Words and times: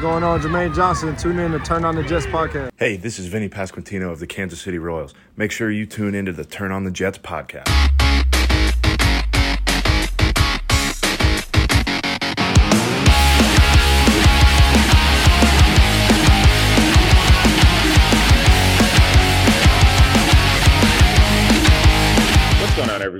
going 0.00 0.24
on? 0.24 0.40
Jermaine 0.40 0.74
Johnson. 0.74 1.14
Tune 1.16 1.38
in 1.38 1.52
to 1.52 1.58
Turn 1.58 1.84
on 1.84 1.94
the 1.94 2.02
Jets 2.02 2.26
podcast. 2.26 2.70
Hey, 2.78 2.96
this 2.96 3.18
is 3.18 3.26
Vinny 3.26 3.48
Pasquantino 3.48 4.10
of 4.10 4.18
the 4.18 4.26
Kansas 4.26 4.60
City 4.60 4.78
Royals. 4.78 5.14
Make 5.36 5.52
sure 5.52 5.70
you 5.70 5.84
tune 5.86 6.14
into 6.14 6.32
the 6.32 6.44
Turn 6.44 6.72
on 6.72 6.84
the 6.84 6.90
Jets 6.90 7.18
podcast. 7.18 7.99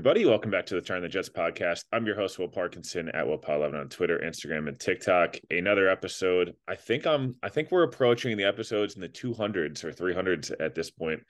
Everybody. 0.01 0.25
Welcome 0.25 0.51
back 0.51 0.65
to 0.65 0.75
the 0.75 0.81
Turn 0.81 1.03
the 1.03 1.11
Jets 1.11 1.29
podcast. 1.29 1.85
I'm 1.93 2.07
your 2.07 2.17
host, 2.17 2.39
Will 2.39 2.49
Parkinson 2.49 3.11
at 3.11 3.27
WillPaul11 3.27 3.79
on 3.79 3.89
Twitter, 3.91 4.19
Instagram, 4.25 4.67
and 4.67 4.81
TikTok. 4.81 5.37
Another 5.51 5.91
episode. 5.91 6.55
I 6.67 6.75
think 6.75 7.07
I'm. 7.07 7.37
I 7.43 7.51
think 7.51 7.71
we're 7.71 7.83
approaching 7.83 8.35
the 8.39 8.45
episodes 8.45 8.95
in 8.95 9.03
the 9.03 9.11
200s 9.11 9.85
or 9.85 9.93
300s 9.93 10.53
at 10.59 10.75
this 10.75 10.91
point 10.91 11.21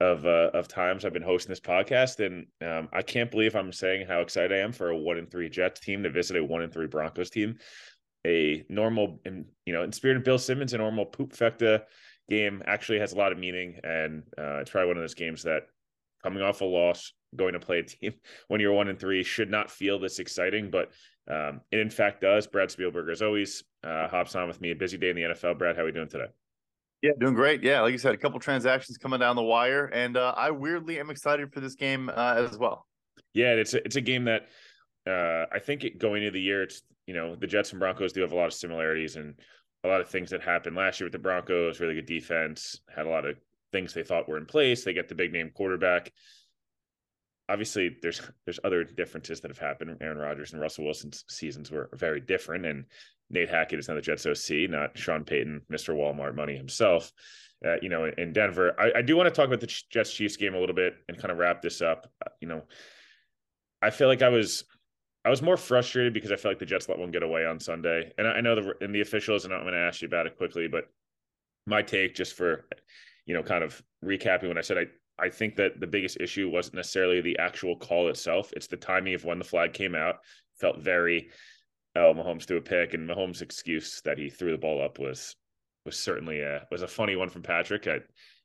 of 0.00 0.24
uh, 0.24 0.48
of 0.54 0.68
times 0.68 1.04
I've 1.04 1.12
been 1.12 1.20
hosting 1.20 1.50
this 1.50 1.60
podcast, 1.60 2.24
and 2.24 2.46
um, 2.66 2.88
I 2.94 3.02
can't 3.02 3.30
believe 3.30 3.54
I'm 3.54 3.74
saying 3.74 4.06
how 4.06 4.22
excited 4.22 4.52
I 4.52 4.62
am 4.62 4.72
for 4.72 4.88
a 4.88 4.96
one 4.96 5.18
in 5.18 5.26
three 5.26 5.50
Jets 5.50 5.80
team 5.80 6.02
to 6.04 6.08
visit 6.08 6.38
a 6.38 6.42
one 6.42 6.62
in 6.62 6.70
three 6.70 6.86
Broncos 6.86 7.28
team. 7.28 7.58
A 8.26 8.64
normal, 8.70 9.20
and 9.26 9.44
you 9.66 9.74
know, 9.74 9.82
in 9.82 9.92
spirit 9.92 10.16
of 10.16 10.24
Bill 10.24 10.38
Simmons, 10.38 10.72
a 10.72 10.78
normal 10.78 11.04
poop 11.04 11.34
fecta 11.34 11.82
game 12.30 12.62
actually 12.66 13.00
has 13.00 13.12
a 13.12 13.18
lot 13.18 13.32
of 13.32 13.38
meaning, 13.38 13.80
and 13.84 14.22
uh, 14.38 14.60
it's 14.60 14.70
probably 14.70 14.88
one 14.88 14.96
of 14.96 15.02
those 15.02 15.12
games 15.12 15.42
that 15.42 15.64
coming 16.22 16.42
off 16.42 16.62
a 16.62 16.64
loss, 16.64 17.12
going 17.36 17.52
to 17.52 17.60
play 17.60 17.78
a 17.78 17.82
team 17.82 18.14
when 18.48 18.60
you're 18.60 18.72
one 18.72 18.88
and 18.88 18.98
three 18.98 19.22
should 19.22 19.50
not 19.50 19.70
feel 19.70 19.98
this 19.98 20.18
exciting, 20.18 20.70
but 20.70 20.90
um, 21.30 21.60
it 21.70 21.78
in 21.78 21.90
fact 21.90 22.20
does. 22.20 22.46
Brad 22.46 22.68
Spielberger, 22.68 23.12
as 23.12 23.22
always, 23.22 23.64
uh, 23.82 24.08
hops 24.08 24.34
on 24.34 24.48
with 24.48 24.60
me. 24.60 24.70
A 24.70 24.76
busy 24.76 24.98
day 24.98 25.10
in 25.10 25.16
the 25.16 25.22
NFL. 25.22 25.58
Brad, 25.58 25.76
how 25.76 25.82
are 25.82 25.86
we 25.86 25.92
doing 25.92 26.08
today? 26.08 26.26
Yeah, 27.02 27.12
doing 27.18 27.34
great. 27.34 27.62
Yeah, 27.62 27.80
like 27.80 27.92
you 27.92 27.98
said, 27.98 28.14
a 28.14 28.16
couple 28.16 28.40
transactions 28.40 28.96
coming 28.96 29.20
down 29.20 29.36
the 29.36 29.42
wire, 29.42 29.86
and 29.86 30.16
uh, 30.16 30.34
I 30.36 30.50
weirdly 30.50 30.98
am 30.98 31.10
excited 31.10 31.52
for 31.52 31.60
this 31.60 31.74
game 31.74 32.08
uh, 32.08 32.46
as 32.50 32.56
well. 32.56 32.86
Yeah, 33.34 33.52
it's 33.52 33.74
a, 33.74 33.84
it's 33.84 33.96
a 33.96 34.00
game 34.00 34.24
that 34.24 34.46
uh, 35.06 35.46
I 35.52 35.58
think 35.58 35.84
it, 35.84 35.98
going 35.98 36.22
into 36.22 36.32
the 36.32 36.40
year, 36.40 36.62
it's 36.62 36.82
you 37.06 37.14
know 37.14 37.36
the 37.36 37.46
Jets 37.46 37.72
and 37.72 37.80
Broncos 37.80 38.12
do 38.12 38.22
have 38.22 38.32
a 38.32 38.36
lot 38.36 38.46
of 38.46 38.54
similarities 38.54 39.16
and 39.16 39.34
a 39.84 39.88
lot 39.88 40.00
of 40.00 40.08
things 40.08 40.30
that 40.30 40.42
happened 40.42 40.76
last 40.76 40.98
year 40.98 41.06
with 41.06 41.12
the 41.12 41.18
Broncos. 41.18 41.80
Really 41.80 41.94
good 41.94 42.06
defense, 42.06 42.80
had 42.94 43.06
a 43.06 43.10
lot 43.10 43.26
of 43.26 43.36
things 43.72 43.92
they 43.92 44.02
thought 44.02 44.28
were 44.28 44.38
in 44.38 44.46
place. 44.46 44.84
They 44.84 44.94
get 44.94 45.08
the 45.08 45.14
big 45.14 45.32
name 45.32 45.50
quarterback. 45.54 46.10
Obviously, 47.48 47.96
there's 48.02 48.20
there's 48.46 48.60
other 48.64 48.84
differences 48.84 49.40
that 49.40 49.50
have 49.50 49.58
happened. 49.58 49.96
Aaron 50.00 50.18
Rodgers 50.18 50.52
and 50.52 50.62
Russell 50.62 50.84
Wilson's 50.84 51.24
seasons 51.28 51.70
were 51.70 51.90
very 51.94 52.20
different, 52.20 52.64
and 52.64 52.84
Nate 53.30 53.50
Hackett 53.50 53.78
is 53.78 53.88
now 53.88 53.94
the 53.94 54.00
Jets 54.00 54.26
OC, 54.26 54.70
not 54.70 54.96
Sean 54.96 55.24
Payton, 55.24 55.62
Mr. 55.70 55.94
Walmart 55.94 56.34
money 56.34 56.56
himself. 56.56 57.12
Uh, 57.64 57.76
you 57.80 57.88
know, 57.88 58.10
in 58.18 58.32
Denver, 58.32 58.74
I, 58.78 58.98
I 58.98 59.02
do 59.02 59.16
want 59.16 59.26
to 59.26 59.30
talk 59.30 59.46
about 59.46 59.60
the 59.60 59.82
Jets 59.90 60.12
Chiefs 60.12 60.36
game 60.36 60.54
a 60.54 60.60
little 60.60 60.74
bit 60.74 60.94
and 61.08 61.18
kind 61.18 61.32
of 61.32 61.38
wrap 61.38 61.62
this 61.62 61.80
up. 61.80 62.10
Uh, 62.24 62.30
you 62.40 62.48
know, 62.48 62.62
I 63.80 63.90
feel 63.90 64.08
like 64.08 64.22
I 64.22 64.28
was 64.28 64.64
I 65.24 65.30
was 65.30 65.42
more 65.42 65.56
frustrated 65.56 66.14
because 66.14 66.32
I 66.32 66.36
felt 66.36 66.52
like 66.52 66.58
the 66.58 66.66
Jets 66.66 66.88
let 66.88 66.98
one 66.98 67.10
get 67.10 67.22
away 67.22 67.46
on 67.46 67.60
Sunday, 67.60 68.12
and 68.18 68.26
I, 68.26 68.32
I 68.32 68.40
know 68.40 68.54
the 68.54 68.74
and 68.80 68.94
the 68.94 69.00
officials, 69.02 69.44
and 69.44 69.52
I'm 69.52 69.62
going 69.62 69.74
to 69.74 69.80
ask 69.80 70.02
you 70.02 70.08
about 70.08 70.26
it 70.26 70.36
quickly, 70.36 70.68
but 70.68 70.84
my 71.66 71.82
take 71.82 72.14
just 72.14 72.34
for 72.34 72.66
you 73.26 73.34
know, 73.34 73.42
kind 73.42 73.64
of 73.64 73.82
recapping 74.04 74.48
what 74.48 74.58
I 74.58 74.62
said, 74.62 74.78
I 74.78 74.86
I 75.18 75.28
think 75.28 75.56
that 75.56 75.80
the 75.80 75.86
biggest 75.86 76.18
issue 76.20 76.48
wasn't 76.48 76.76
necessarily 76.76 77.20
the 77.20 77.38
actual 77.38 77.76
call 77.76 78.08
itself; 78.08 78.52
it's 78.54 78.66
the 78.66 78.76
timing 78.76 79.14
of 79.14 79.24
when 79.24 79.38
the 79.38 79.44
flag 79.44 79.72
came 79.72 79.94
out. 79.94 80.16
Felt 80.56 80.78
very, 80.80 81.30
oh, 81.96 82.14
Mahomes 82.14 82.44
threw 82.44 82.58
a 82.58 82.62
pick, 82.62 82.94
and 82.94 83.08
Mahomes' 83.08 83.42
excuse 83.42 84.00
that 84.04 84.18
he 84.18 84.30
threw 84.30 84.52
the 84.52 84.58
ball 84.58 84.82
up 84.82 84.98
was 84.98 85.36
was 85.84 85.98
certainly 85.98 86.40
a 86.40 86.66
was 86.70 86.82
a 86.82 86.88
funny 86.88 87.16
one 87.16 87.28
from 87.28 87.42
Patrick. 87.42 87.86
I, 87.86 87.98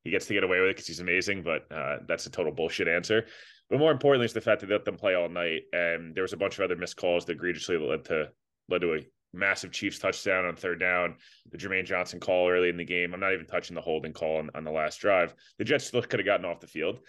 he 0.04 0.12
gets 0.12 0.28
to 0.28 0.34
get 0.34 0.44
away 0.44 0.60
with 0.60 0.70
it 0.70 0.76
because 0.76 0.88
he's 0.88 1.00
amazing, 1.02 1.44
but 1.44 1.72
uh, 1.72 1.98
that's 2.08 2.26
a 2.26 2.32
total 2.32 2.54
bullshit 2.54 2.88
answer. 2.88 3.26
But 3.70 3.80
more 3.80 3.92
importantly, 3.92 4.26
is 4.26 4.34
the 4.34 4.42
fact 4.42 4.62
that 4.62 4.68
they 4.68 4.74
let 4.74 4.86
them 4.86 4.98
play 4.98 5.14
all 5.14 5.30
night, 5.30 5.64
and 5.74 6.16
there 6.16 6.24
was 6.24 6.34
a 6.34 6.38
bunch 6.38 6.58
of 6.58 6.64
other 6.64 6.76
missed 6.76 6.96
calls 6.96 7.26
that 7.26 7.34
egregiously 7.34 7.78
led 7.78 8.06
to 8.06 8.30
led 8.70 8.82
to 8.82 8.94
a 8.96 9.00
massive 9.34 9.72
Chiefs 9.72 10.00
touchdown 10.00 10.46
on 10.46 10.56
third 10.56 10.80
down, 10.80 11.16
the 11.52 11.58
Jermaine 11.58 11.86
Johnson 11.86 12.20
call 12.20 12.50
early 12.50 12.70
in 12.70 12.78
the 12.78 12.86
game. 12.86 13.14
I'm 13.14 13.20
not 13.20 13.34
even 13.34 13.46
touching 13.46 13.76
the 13.76 13.82
holding 13.82 14.14
call 14.14 14.38
on, 14.38 14.50
on 14.56 14.64
the 14.64 14.72
last 14.72 15.00
drive. 15.00 15.34
The 15.58 15.64
Jets 15.64 15.86
still 15.86 16.02
could 16.02 16.20
have 16.20 16.26
gotten 16.26 16.46
off 16.46 16.60
the 16.60 16.68
field, 16.68 17.00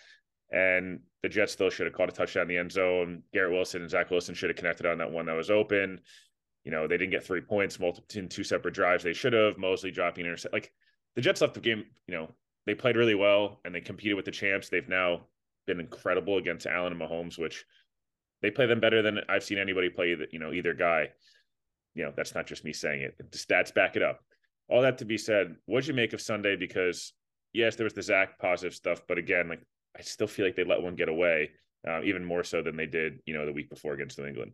and 0.50 1.00
the 1.22 1.28
Jets 1.28 1.52
still 1.52 1.70
should 1.70 1.86
have 1.86 1.94
caught 1.94 2.08
a 2.08 2.12
touchdown 2.12 2.42
in 2.42 2.48
the 2.48 2.58
end 2.58 2.72
zone. 2.72 3.22
Garrett 3.32 3.52
Wilson 3.52 3.82
and 3.82 3.90
Zach 3.90 4.10
Wilson 4.10 4.34
should 4.34 4.50
have 4.50 4.56
connected 4.56 4.86
on 4.86 4.98
that 4.98 5.10
one 5.10 5.26
that 5.26 5.36
was 5.36 5.50
open. 5.50 6.00
You 6.64 6.70
know, 6.70 6.86
they 6.86 6.98
didn't 6.98 7.12
get 7.12 7.24
three 7.24 7.40
points 7.40 7.80
multiple 7.80 8.06
in 8.14 8.28
two 8.28 8.44
separate 8.44 8.74
drives. 8.74 9.02
They 9.02 9.14
should 9.14 9.32
have. 9.32 9.56
Mosley 9.56 9.90
dropping 9.90 10.26
intercept. 10.26 10.52
Like 10.52 10.72
the 11.16 11.22
Jets 11.22 11.40
left 11.40 11.54
the 11.54 11.60
game. 11.60 11.84
You 12.06 12.14
know, 12.14 12.34
they 12.66 12.74
played 12.74 12.96
really 12.96 13.14
well 13.14 13.60
and 13.64 13.74
they 13.74 13.80
competed 13.80 14.16
with 14.16 14.26
the 14.26 14.30
champs. 14.30 14.68
They've 14.68 14.88
now 14.88 15.22
been 15.66 15.80
incredible 15.80 16.36
against 16.36 16.66
Allen 16.66 16.92
and 16.92 17.00
Mahomes, 17.00 17.38
which 17.38 17.64
they 18.42 18.50
play 18.50 18.66
them 18.66 18.80
better 18.80 19.02
than 19.02 19.20
I've 19.28 19.44
seen 19.44 19.58
anybody 19.58 19.88
play. 19.88 20.16
You 20.30 20.38
know, 20.38 20.52
either 20.52 20.74
guy 20.74 21.08
you 21.94 22.04
know, 22.04 22.12
that's 22.16 22.34
not 22.34 22.46
just 22.46 22.64
me 22.64 22.72
saying 22.72 23.02
it. 23.02 23.14
The 23.18 23.38
stats 23.38 23.74
back 23.74 23.96
it 23.96 24.02
up. 24.02 24.20
All 24.68 24.82
that 24.82 24.98
to 24.98 25.04
be 25.04 25.18
said, 25.18 25.56
what'd 25.66 25.88
you 25.88 25.94
make 25.94 26.12
of 26.12 26.20
Sunday? 26.20 26.56
Because 26.56 27.12
yes, 27.52 27.76
there 27.76 27.84
was 27.84 27.94
the 27.94 28.02
Zach 28.02 28.38
positive 28.38 28.74
stuff, 28.74 29.02
but 29.08 29.18
again, 29.18 29.48
like 29.48 29.62
I 29.98 30.02
still 30.02 30.26
feel 30.26 30.44
like 30.44 30.56
they 30.56 30.64
let 30.64 30.82
one 30.82 30.94
get 30.94 31.08
away, 31.08 31.50
uh, 31.88 32.02
even 32.02 32.24
more 32.24 32.44
so 32.44 32.62
than 32.62 32.76
they 32.76 32.86
did, 32.86 33.20
you 33.26 33.34
know, 33.34 33.46
the 33.46 33.52
week 33.52 33.70
before 33.70 33.94
against 33.94 34.18
New 34.18 34.26
England. 34.26 34.52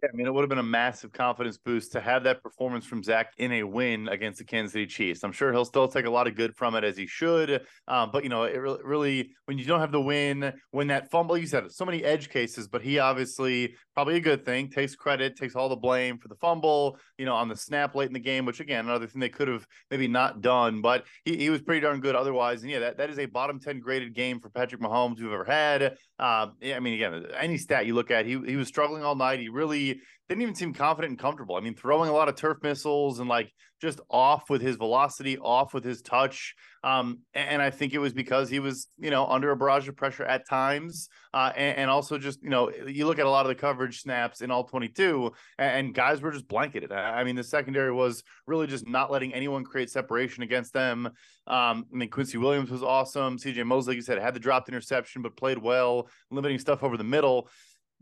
Yeah, 0.00 0.08
I 0.10 0.16
mean, 0.16 0.26
it 0.26 0.32
would 0.32 0.40
have 0.40 0.48
been 0.48 0.58
a 0.58 0.62
massive 0.62 1.12
confidence 1.12 1.58
boost 1.58 1.92
to 1.92 2.00
have 2.00 2.24
that 2.24 2.42
performance 2.42 2.86
from 2.86 3.02
Zach 3.02 3.32
in 3.36 3.52
a 3.52 3.62
win 3.62 4.08
against 4.08 4.38
the 4.38 4.44
Kansas 4.44 4.72
City 4.72 4.86
Chiefs. 4.86 5.22
I'm 5.22 5.32
sure 5.32 5.52
he'll 5.52 5.66
still 5.66 5.86
take 5.86 6.06
a 6.06 6.10
lot 6.10 6.26
of 6.26 6.34
good 6.34 6.56
from 6.56 6.74
it 6.76 6.82
as 6.82 6.96
he 6.96 7.06
should. 7.06 7.60
Um, 7.86 8.08
but 8.10 8.22
you 8.22 8.30
know, 8.30 8.44
it 8.44 8.56
really, 8.56 8.80
really, 8.82 9.30
when 9.44 9.58
you 9.58 9.66
don't 9.66 9.80
have 9.80 9.92
the 9.92 10.00
win, 10.00 10.54
when 10.70 10.86
that 10.86 11.10
fumble, 11.10 11.36
you 11.36 11.46
said 11.46 11.70
so 11.70 11.84
many 11.84 12.02
edge 12.04 12.30
cases, 12.30 12.68
but 12.68 12.80
he 12.80 13.00
obviously 13.00 13.74
probably 13.94 14.16
a 14.16 14.20
good 14.20 14.46
thing 14.46 14.70
takes 14.70 14.94
credit, 14.94 15.36
takes 15.36 15.54
all 15.54 15.68
the 15.68 15.76
blame 15.76 16.16
for 16.16 16.28
the 16.28 16.36
fumble. 16.36 16.96
You 17.18 17.26
know, 17.26 17.34
on 17.34 17.48
the 17.48 17.56
snap 17.56 17.94
late 17.94 18.06
in 18.08 18.14
the 18.14 18.18
game, 18.18 18.46
which 18.46 18.60
again, 18.60 18.86
another 18.86 19.06
thing 19.06 19.20
they 19.20 19.28
could 19.28 19.48
have 19.48 19.66
maybe 19.90 20.08
not 20.08 20.40
done, 20.40 20.80
but 20.80 21.04
he, 21.26 21.36
he 21.36 21.50
was 21.50 21.60
pretty 21.60 21.82
darn 21.82 22.00
good 22.00 22.16
otherwise. 22.16 22.62
And 22.62 22.70
yeah, 22.70 22.78
that, 22.78 22.96
that 22.96 23.10
is 23.10 23.18
a 23.18 23.26
bottom 23.26 23.60
ten 23.60 23.78
graded 23.80 24.14
game 24.14 24.40
for 24.40 24.48
Patrick 24.48 24.80
Mahomes 24.80 25.20
we've 25.20 25.30
ever 25.30 25.44
had. 25.44 25.96
Um, 26.18 26.54
I 26.64 26.78
mean, 26.80 26.94
again, 26.94 27.26
any 27.38 27.58
stat 27.58 27.84
you 27.84 27.94
look 27.94 28.10
at, 28.10 28.24
he 28.24 28.40
he 28.46 28.56
was 28.56 28.68
struggling 28.68 29.02
all 29.04 29.16
night. 29.16 29.38
He 29.38 29.48
really 29.50 29.81
didn't 30.28 30.42
even 30.42 30.54
seem 30.54 30.72
confident 30.72 31.10
and 31.10 31.18
comfortable. 31.18 31.56
I 31.56 31.60
mean, 31.60 31.74
throwing 31.74 32.08
a 32.08 32.12
lot 32.12 32.28
of 32.28 32.36
turf 32.36 32.58
missiles 32.62 33.18
and 33.18 33.28
like 33.28 33.52
just 33.82 34.00
off 34.08 34.48
with 34.48 34.62
his 34.62 34.76
velocity, 34.76 35.36
off 35.38 35.74
with 35.74 35.84
his 35.84 36.00
touch. 36.02 36.54
Um, 36.84 37.18
and 37.34 37.60
I 37.60 37.70
think 37.70 37.92
it 37.92 37.98
was 37.98 38.12
because 38.12 38.48
he 38.48 38.60
was, 38.60 38.86
you 38.96 39.10
know, 39.10 39.26
under 39.26 39.50
a 39.50 39.56
barrage 39.56 39.88
of 39.88 39.96
pressure 39.96 40.24
at 40.24 40.48
times. 40.48 41.08
Uh, 41.34 41.52
and, 41.56 41.78
and, 41.78 41.90
also 41.90 42.16
just, 42.16 42.42
you 42.42 42.48
know, 42.50 42.70
you 42.86 43.06
look 43.06 43.18
at 43.18 43.26
a 43.26 43.30
lot 43.30 43.44
of 43.44 43.48
the 43.48 43.56
coverage 43.56 44.00
snaps 44.00 44.40
in 44.40 44.50
all 44.50 44.64
22 44.64 45.32
and, 45.58 45.94
guys 45.94 46.22
were 46.22 46.30
just 46.30 46.48
blanketed. 46.48 46.92
I 46.92 47.24
mean, 47.24 47.36
the 47.36 47.44
secondary 47.44 47.92
was 47.92 48.22
really 48.46 48.66
just 48.66 48.88
not 48.88 49.10
letting 49.10 49.34
anyone 49.34 49.64
create 49.64 49.90
separation 49.90 50.42
against 50.42 50.72
them. 50.72 51.06
Um, 51.46 51.86
I 51.92 51.96
mean, 51.96 52.08
Quincy 52.08 52.38
Williams 52.38 52.70
was 52.70 52.82
awesome. 52.82 53.36
CJ 53.36 53.66
Mosley, 53.66 53.92
like 53.92 53.96
you 53.96 54.02
said, 54.02 54.18
had 54.18 54.34
the 54.34 54.40
dropped 54.40 54.68
interception, 54.68 55.22
but 55.22 55.36
played 55.36 55.58
well, 55.58 56.08
limiting 56.30 56.58
stuff 56.58 56.82
over 56.82 56.96
the 56.96 57.04
middle 57.04 57.48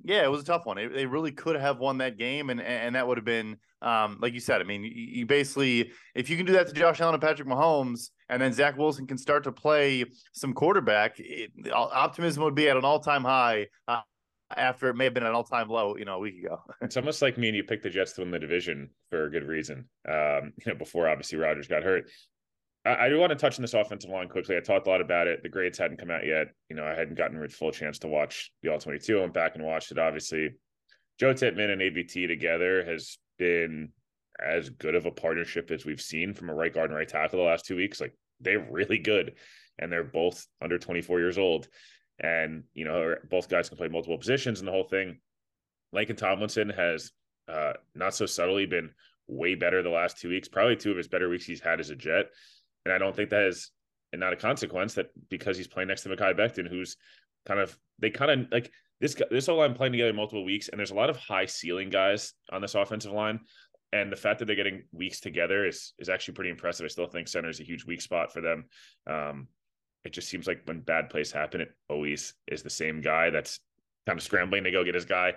yeah, 0.04 0.24
it 0.24 0.30
was 0.30 0.42
a 0.42 0.44
tough 0.44 0.66
one. 0.66 0.76
They 0.76 1.06
really 1.06 1.32
could 1.32 1.56
have 1.56 1.78
won 1.78 1.98
that 1.98 2.18
game, 2.18 2.50
and 2.50 2.60
and 2.60 2.94
that 2.94 3.06
would 3.06 3.18
have 3.18 3.24
been, 3.24 3.56
um, 3.82 4.18
like 4.20 4.34
you 4.34 4.40
said. 4.40 4.60
I 4.60 4.64
mean, 4.64 4.84
you, 4.84 4.90
you, 4.90 5.26
basically, 5.26 5.90
if 6.14 6.30
you 6.30 6.36
can 6.36 6.46
do 6.46 6.52
that 6.54 6.68
to 6.68 6.72
Josh 6.72 7.00
Allen 7.00 7.14
and 7.14 7.22
Patrick 7.22 7.48
Mahomes, 7.48 8.10
and 8.28 8.40
then 8.40 8.52
Zach 8.52 8.76
Wilson 8.76 9.06
can 9.06 9.18
start 9.18 9.44
to 9.44 9.52
play 9.52 10.04
some 10.32 10.52
quarterback, 10.52 11.16
it, 11.18 11.50
optimism 11.72 12.42
would 12.44 12.54
be 12.54 12.68
at 12.68 12.76
an 12.76 12.84
all 12.84 13.00
time 13.00 13.24
high. 13.24 13.66
Uh, 13.86 14.00
after 14.56 14.88
it 14.88 14.96
may 14.96 15.04
have 15.04 15.14
been 15.14 15.24
an 15.24 15.32
all 15.32 15.44
time 15.44 15.68
low, 15.68 15.96
you 15.96 16.04
know, 16.04 16.16
a 16.16 16.18
week 16.18 16.42
ago. 16.44 16.60
it's 16.80 16.96
almost 16.96 17.22
like 17.22 17.38
me 17.38 17.48
and 17.48 17.56
you 17.56 17.62
picked 17.62 17.84
the 17.84 17.90
Jets 17.90 18.12
to 18.14 18.22
win 18.22 18.30
the 18.30 18.38
division 18.38 18.90
for 19.08 19.26
a 19.26 19.30
good 19.30 19.44
reason. 19.44 19.88
Um, 20.08 20.52
you 20.58 20.72
know, 20.72 20.74
before 20.74 21.08
obviously 21.08 21.38
Rodgers 21.38 21.68
got 21.68 21.82
hurt. 21.82 22.10
I, 22.84 23.10
do 23.10 23.18
want 23.18 23.30
to 23.30 23.36
touch 23.36 23.58
on 23.58 23.62
this 23.62 23.74
offensive 23.74 24.10
line 24.10 24.28
quickly. 24.28 24.56
I 24.56 24.60
talked 24.60 24.86
a 24.86 24.90
lot 24.90 25.02
about 25.02 25.26
it. 25.26 25.42
The 25.42 25.50
grades 25.50 25.76
hadn't 25.76 25.98
come 25.98 26.10
out 26.10 26.26
yet. 26.26 26.48
You 26.70 26.76
know, 26.76 26.84
I 26.84 26.94
hadn't 26.94 27.16
gotten 27.18 27.42
a 27.42 27.48
full 27.48 27.72
chance 27.72 27.98
to 28.00 28.08
watch 28.08 28.50
the 28.62 28.72
All 28.72 28.78
22. 28.78 29.18
I 29.18 29.20
went 29.20 29.34
back 29.34 29.54
and 29.54 29.64
watched 29.64 29.92
it. 29.92 29.98
Obviously, 29.98 30.50
Joe 31.18 31.34
Tippmann 31.34 31.70
and 31.70 31.82
AVT 31.82 32.26
together 32.26 32.82
has 32.84 33.18
been 33.38 33.90
as 34.42 34.70
good 34.70 34.94
of 34.94 35.04
a 35.04 35.10
partnership 35.10 35.70
as 35.70 35.84
we've 35.84 36.00
seen 36.00 36.32
from 36.32 36.48
a 36.48 36.54
right 36.54 36.72
guard 36.72 36.88
and 36.90 36.96
right 36.96 37.08
tackle 37.08 37.38
the 37.38 37.44
last 37.44 37.66
two 37.66 37.76
weeks. 37.76 38.00
Like 38.00 38.14
they're 38.40 38.66
really 38.70 38.98
good, 38.98 39.34
and 39.78 39.92
they're 39.92 40.02
both 40.02 40.46
under 40.62 40.78
24 40.78 41.18
years 41.20 41.36
old, 41.36 41.68
and 42.18 42.64
you 42.72 42.86
know 42.86 43.14
both 43.28 43.50
guys 43.50 43.68
can 43.68 43.76
play 43.76 43.88
multiple 43.88 44.16
positions 44.16 44.60
and 44.60 44.68
the 44.68 44.72
whole 44.72 44.88
thing. 44.88 45.18
Laken 45.94 46.16
Tomlinson 46.16 46.70
has 46.70 47.12
uh, 47.46 47.74
not 47.94 48.14
so 48.14 48.24
subtly 48.24 48.64
been 48.64 48.90
way 49.26 49.54
better 49.54 49.82
the 49.82 49.90
last 49.90 50.18
two 50.18 50.30
weeks. 50.30 50.48
Probably 50.48 50.76
two 50.76 50.92
of 50.92 50.96
his 50.96 51.08
better 51.08 51.28
weeks 51.28 51.44
he's 51.44 51.60
had 51.60 51.80
as 51.80 51.90
a 51.90 51.96
Jet. 51.96 52.26
And 52.84 52.94
I 52.94 52.98
don't 52.98 53.14
think 53.14 53.30
that 53.30 53.44
is 53.44 53.70
and 54.12 54.20
not 54.20 54.32
a 54.32 54.36
consequence 54.36 54.94
that 54.94 55.10
because 55.28 55.56
he's 55.56 55.68
playing 55.68 55.88
next 55.88 56.02
to 56.02 56.08
Mekhi 56.08 56.36
Becton, 56.36 56.68
who's 56.68 56.96
kind 57.46 57.60
of 57.60 57.76
they 57.98 58.10
kind 58.10 58.30
of 58.30 58.52
like 58.52 58.70
this 59.00 59.16
this 59.30 59.46
whole 59.46 59.58
line 59.58 59.74
playing 59.74 59.92
together 59.92 60.12
multiple 60.12 60.44
weeks, 60.44 60.68
and 60.68 60.78
there's 60.78 60.90
a 60.90 60.96
lot 60.96 61.10
of 61.10 61.16
high 61.16 61.46
ceiling 61.46 61.90
guys 61.90 62.34
on 62.52 62.60
this 62.60 62.74
offensive 62.74 63.12
line. 63.12 63.40
And 63.92 64.12
the 64.12 64.16
fact 64.16 64.38
that 64.38 64.44
they're 64.44 64.56
getting 64.56 64.84
weeks 64.92 65.20
together 65.20 65.66
is 65.66 65.94
is 65.98 66.08
actually 66.08 66.34
pretty 66.34 66.50
impressive. 66.50 66.84
I 66.84 66.88
still 66.88 67.06
think 67.06 67.28
center 67.28 67.48
is 67.48 67.60
a 67.60 67.64
huge 67.64 67.84
weak 67.84 68.00
spot 68.00 68.32
for 68.32 68.40
them. 68.40 68.66
Um, 69.06 69.48
it 70.04 70.12
just 70.12 70.28
seems 70.28 70.46
like 70.46 70.62
when 70.64 70.80
bad 70.80 71.10
plays 71.10 71.32
happen, 71.32 71.60
it 71.60 71.74
always 71.88 72.34
is 72.46 72.62
the 72.62 72.70
same 72.70 73.00
guy 73.00 73.30
that's 73.30 73.60
kind 74.06 74.18
of 74.18 74.22
scrambling 74.22 74.64
to 74.64 74.70
go 74.70 74.84
get 74.84 74.94
his 74.94 75.04
guy, 75.04 75.34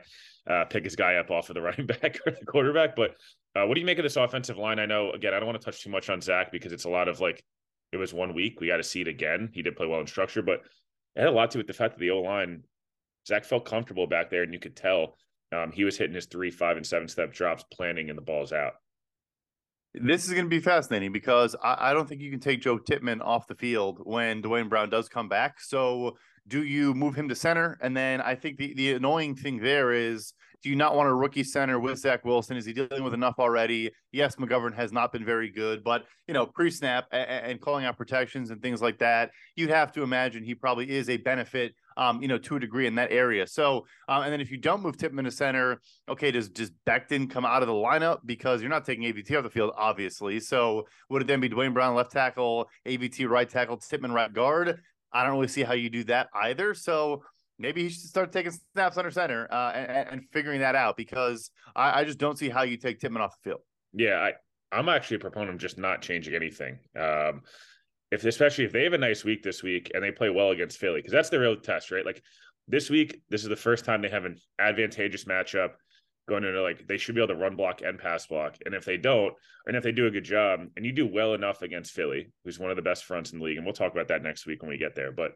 uh, 0.50 0.66
pick 0.66 0.84
his 0.84 0.96
guy 0.96 1.16
up 1.16 1.32
off 1.32 1.50
of 1.50 1.56
the 1.56 1.62
running 1.62 1.86
back 1.86 2.20
or 2.26 2.32
the 2.32 2.46
quarterback. 2.46 2.96
But 2.96 3.16
uh, 3.56 3.66
what 3.66 3.76
do 3.76 3.82
you 3.82 3.86
make 3.86 4.00
of 4.00 4.04
this 4.04 4.16
offensive 4.16 4.58
line? 4.58 4.80
I 4.80 4.86
know 4.86 5.12
again, 5.12 5.34
I 5.34 5.40
don't 5.40 5.48
want 5.48 5.62
to 5.62 5.66
touch 5.66 5.84
too 5.84 5.90
much 5.90 6.10
on 6.10 6.22
Zach 6.22 6.52
because 6.52 6.72
it's 6.72 6.86
a 6.86 6.90
lot 6.90 7.08
of 7.08 7.20
like 7.20 7.44
it 7.92 7.98
was 7.98 8.14
one 8.14 8.34
week. 8.34 8.60
We 8.60 8.68
got 8.68 8.78
to 8.78 8.84
see 8.84 9.02
it 9.02 9.08
again. 9.08 9.50
He 9.54 9.62
did 9.62 9.76
play 9.76 9.86
well 9.86 10.02
in 10.02 10.08
structure, 10.08 10.42
but 10.42 10.62
it 11.16 11.20
had 11.20 11.30
a 11.30 11.32
lot 11.32 11.52
to 11.52 11.58
do 11.58 11.60
with 11.60 11.68
the 11.68 11.74
fact 11.74 11.94
that 11.94 12.00
the 12.00 12.10
O 12.10 12.22
line, 12.22 12.64
Zach 13.28 13.46
felt 13.46 13.66
comfortable 13.66 14.08
back 14.08 14.30
there, 14.30 14.44
and 14.44 14.54
you 14.54 14.60
could 14.60 14.76
tell 14.76 15.16
um, 15.54 15.72
he 15.72 15.84
was 15.84 15.98
hitting 15.98 16.16
his 16.16 16.26
three, 16.26 16.50
five, 16.50 16.78
and 16.78 16.86
seven 16.86 17.08
step 17.08 17.32
drops, 17.32 17.64
planning, 17.72 18.10
and 18.10 18.18
the 18.18 18.24
ball's 18.24 18.52
out. 18.52 18.74
This 19.94 20.26
is 20.26 20.32
going 20.32 20.46
to 20.46 20.50
be 20.50 20.60
fascinating 20.60 21.12
because 21.12 21.56
I, 21.64 21.92
I, 21.92 21.94
don't 21.94 22.10
think 22.10 22.22
you 22.22 22.32
can 22.32 22.40
take 22.40 22.62
Joe 22.62 22.80
Tippmann 22.80 23.22
off 23.22 23.46
the 23.46 23.54
field 23.54 24.00
when 24.04 24.42
Duane 24.42 24.68
Brown 24.68 24.90
does 24.90 25.08
come 25.08 25.30
back. 25.30 25.62
So, 25.62 26.18
do 26.48 26.64
you 26.64 26.96
move 26.96 27.14
him 27.14 27.30
to 27.30 27.36
center? 27.36 27.78
And 27.80 27.96
then 27.96 28.20
I 28.20 28.34
think 28.34 28.58
the, 28.58 28.74
the 28.74 28.94
annoying 28.94 29.36
thing 29.36 29.60
there 29.60 29.92
is 29.92 30.34
do 30.64 30.70
you 30.70 30.76
not 30.76 30.96
want 30.96 31.10
a 31.10 31.14
rookie 31.14 31.44
center 31.44 31.80
with 31.80 32.00
Zach 32.00 32.24
Wilson? 32.24 32.58
Is 32.58 32.66
he 32.66 32.74
dealing 32.74 33.04
with 33.04 33.14
enough 33.14 33.36
already? 33.38 33.92
Yes, 34.12 34.38
McGovern 34.38 34.74
has 34.74 34.92
not 34.92 35.12
been 35.12 35.26
very 35.26 35.50
good, 35.50 35.84
but 35.84 36.06
you 36.28 36.34
know, 36.34 36.46
pre-snap 36.46 37.06
and, 37.12 37.30
and 37.30 37.62
calling 37.62 37.86
out 37.86 37.98
protections 37.98 38.50
and 38.50 38.62
things 38.62 38.82
like 38.82 38.98
that, 39.00 39.32
you'd 39.56 39.70
have 39.70 39.92
to 39.92 40.04
imagine 40.04 40.44
he 40.44 40.56
probably 40.56 40.90
is 40.90 41.10
a 41.10 41.18
benefit 41.18 41.76
um, 41.98 42.22
you 42.22 42.28
know, 42.28 42.38
to 42.38 42.56
a 42.56 42.60
degree 42.60 42.88
in 42.88 42.96
that 42.96 43.12
area. 43.12 43.46
So, 43.48 43.86
um, 44.08 44.24
and 44.24 44.34
then 44.34 44.42
if 44.42 44.52
you 44.52 44.58
don't 44.58 44.82
move 44.82 44.98
Tippmann 44.98 45.26
to 45.26 45.32
center, 45.32 45.80
okay, 46.10 46.32
does 46.32 46.50
does 46.50 46.72
Becton 46.88 47.30
come 47.30 47.46
out 47.46 47.62
of 47.62 47.68
the 47.68 47.74
lineup 47.74 48.20
because 48.26 48.62
you're 48.62 48.70
not 48.70 48.86
taking 48.86 49.04
AVT 49.04 49.38
off 49.38 49.44
the 49.44 49.50
field, 49.50 49.74
obviously? 49.78 50.40
So, 50.40 50.88
would 51.10 51.22
it 51.22 51.28
then 51.28 51.40
be 51.40 51.50
Duane 51.50 51.74
Brown 51.74 51.96
left 51.96 52.12
tackle, 52.12 52.68
AVT 52.88 53.30
right 53.30 53.50
tackle, 53.50 53.78
Tippmann 53.78 54.14
right 54.14 54.34
guard? 54.34 54.80
I 55.12 55.24
don't 55.24 55.34
really 55.34 55.48
see 55.48 55.62
how 55.62 55.74
you 55.74 55.92
do 55.92 56.04
that 56.06 56.30
either. 56.34 56.74
So, 56.74 57.24
maybe 57.64 57.82
he 57.82 57.90
should 57.90 58.02
start 58.02 58.32
taking 58.32 58.52
snaps 58.74 58.98
under 58.98 59.10
center 59.10 59.48
uh, 59.52 59.72
and, 59.72 60.10
and, 60.10 60.22
figuring 60.32 60.60
that 60.60 60.76
out 60.76 60.98
because 60.98 61.50
I, 61.76 62.02
I, 62.02 62.04
just 62.04 62.20
don't 62.20 62.38
see 62.38 62.50
how 62.50 62.64
you 62.64 62.76
take 62.76 63.00
Tippmann 63.00 63.22
off 63.22 63.36
the 63.42 63.50
field. 63.50 63.62
Yeah, 63.94 64.18
I, 64.20 64.34
I'm 64.78 64.90
actually 64.90 65.16
a 65.16 65.20
proponent 65.20 65.52
of 65.52 65.58
just 65.58 65.78
not 65.78 66.02
changing 66.02 66.36
anything. 66.36 66.78
Um, 67.00 67.42
if 68.12 68.26
especially 68.26 68.66
if 68.66 68.74
they 68.74 68.84
have 68.84 68.94
a 68.94 68.98
nice 68.98 69.24
week 69.24 69.42
this 69.42 69.64
week 69.64 69.92
and 69.96 70.04
they 70.04 70.12
play 70.12 70.30
well 70.30 70.52
against 70.52 70.78
Philly, 70.78 71.00
because 71.00 71.14
that's 71.14 71.30
the 71.30 71.40
real 71.40 71.56
test, 71.56 71.90
right? 71.90 72.06
Like 72.06 72.22
this 72.68 72.90
week, 72.90 73.22
this 73.30 73.44
is 73.44 73.50
the 73.50 73.56
first 73.56 73.86
time 73.86 74.02
they 74.02 74.10
have 74.10 74.26
an 74.26 74.38
advantageous 74.60 75.24
matchup 75.24 75.72
going 76.28 76.44
into 76.44 76.62
like 76.62 76.88
they 76.88 76.98
should 76.98 77.16
be 77.16 77.22
able 77.22 77.34
to 77.34 77.40
run 77.40 77.56
block 77.56 77.82
and 77.82 77.98
pass 77.98 78.28
block. 78.28 78.58
And 78.66 78.76
if 78.76 78.86
they 78.86 78.98
don't, 78.98 79.34
and 79.68 79.76
if 79.76 79.84
they 79.84 79.92
do 79.92 80.08
a 80.08 80.12
good 80.12 80.24
job, 80.24 80.62
and 80.76 80.86
you 80.86 80.92
do 80.92 81.08
well 81.08 81.34
enough 81.34 81.62
against 81.62 81.94
Philly, 81.94 82.32
who's 82.44 82.60
one 82.60 82.70
of 82.70 82.76
the 82.76 82.82
best 82.82 83.06
fronts 83.06 83.32
in 83.32 83.40
the 83.40 83.46
league, 83.46 83.58
and 83.58 83.66
we'll 83.66 83.74
talk 83.74 83.92
about 83.94 84.10
that 84.10 84.24
next 84.24 84.46
week 84.46 84.62
when 84.62 84.70
we 84.70 84.78
get 84.78 84.96
there. 84.96 85.12
But 85.12 85.32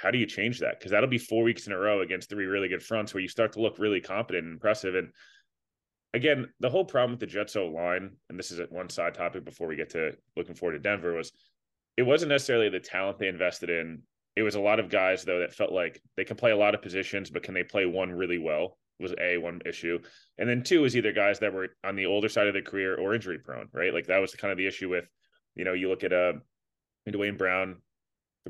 how 0.00 0.10
do 0.10 0.18
you 0.18 0.26
change 0.26 0.60
that? 0.60 0.78
Because 0.78 0.92
that'll 0.92 1.08
be 1.08 1.18
four 1.18 1.42
weeks 1.42 1.66
in 1.66 1.72
a 1.72 1.78
row 1.78 2.00
against 2.00 2.30
three 2.30 2.46
really 2.46 2.68
good 2.68 2.82
fronts 2.82 3.12
where 3.12 3.20
you 3.20 3.28
start 3.28 3.52
to 3.52 3.60
look 3.60 3.78
really 3.78 4.00
competent 4.00 4.44
and 4.44 4.54
impressive. 4.54 4.94
And 4.94 5.12
again, 6.14 6.48
the 6.60 6.70
whole 6.70 6.84
problem 6.84 7.12
with 7.12 7.20
the 7.20 7.26
Jets 7.26 7.56
O 7.56 7.66
line, 7.66 8.16
and 8.28 8.38
this 8.38 8.50
is 8.50 8.60
one 8.70 8.88
side 8.88 9.14
topic 9.14 9.44
before 9.44 9.68
we 9.68 9.76
get 9.76 9.90
to 9.90 10.12
looking 10.36 10.54
forward 10.54 10.72
to 10.74 10.78
Denver, 10.78 11.12
was 11.12 11.32
it 11.96 12.02
wasn't 12.02 12.30
necessarily 12.30 12.70
the 12.70 12.80
talent 12.80 13.18
they 13.18 13.28
invested 13.28 13.68
in. 13.68 14.02
It 14.36 14.42
was 14.42 14.54
a 14.54 14.60
lot 14.60 14.80
of 14.80 14.88
guys 14.88 15.24
though 15.24 15.40
that 15.40 15.52
felt 15.52 15.72
like 15.72 16.00
they 16.16 16.24
can 16.24 16.36
play 16.36 16.52
a 16.52 16.56
lot 16.56 16.74
of 16.74 16.82
positions, 16.82 17.30
but 17.30 17.42
can 17.42 17.52
they 17.52 17.64
play 17.64 17.84
one 17.84 18.12
really 18.12 18.38
well? 18.38 18.78
Was 18.98 19.14
a 19.18 19.38
one 19.38 19.62
issue, 19.64 19.98
and 20.36 20.46
then 20.46 20.62
two 20.62 20.84
is 20.84 20.94
either 20.94 21.12
guys 21.12 21.38
that 21.38 21.54
were 21.54 21.68
on 21.82 21.96
the 21.96 22.04
older 22.04 22.28
side 22.28 22.48
of 22.48 22.52
their 22.52 22.60
career 22.60 22.96
or 22.96 23.14
injury 23.14 23.38
prone, 23.38 23.68
right? 23.72 23.94
Like 23.94 24.08
that 24.08 24.18
was 24.18 24.34
kind 24.34 24.52
of 24.52 24.58
the 24.58 24.66
issue 24.66 24.90
with, 24.90 25.06
you 25.54 25.64
know, 25.64 25.72
you 25.72 25.88
look 25.88 26.04
at 26.04 26.12
a 26.12 26.28
uh, 26.28 26.32
Duane 27.10 27.38
Brown, 27.38 27.76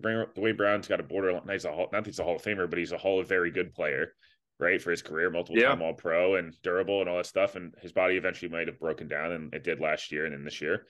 Duane 0.01 0.57
Brown's 0.57 0.89
got 0.89 1.01
a 1.01 1.05
border. 1.05 1.41
He's 1.51 1.65
a 1.65 1.73
hall, 1.73 1.89
not 1.93 2.07
he's 2.07 2.19
a 2.19 2.25
Hall 2.25 2.37
of 2.37 2.43
Famer, 2.43 2.69
but 2.69 2.79
he's 2.79 2.93
a 2.93 2.99
Hall 2.99 3.21
of 3.21 3.29
very 3.29 3.51
good 3.51 3.75
player, 3.75 4.15
right? 4.59 4.81
For 4.81 4.91
his 4.91 5.03
career, 5.03 5.31
multiple 5.31 5.61
yeah. 5.61 5.69
time 5.69 5.83
All 5.83 5.95
Pro 5.95 6.37
and 6.37 6.55
durable 6.63 7.01
and 7.01 7.09
all 7.09 7.17
that 7.17 7.27
stuff. 7.27 7.57
And 7.57 7.75
his 7.81 7.93
body 7.93 8.17
eventually 8.17 8.51
might 8.51 8.69
have 8.69 8.79
broken 8.79 9.09
down, 9.09 9.33
and 9.33 9.55
it 9.55 9.65
did 9.65 9.81
last 9.81 10.13
year 10.13 10.27
and 10.27 10.35
then 10.35 10.45
this 10.45 10.61
year. 10.61 10.87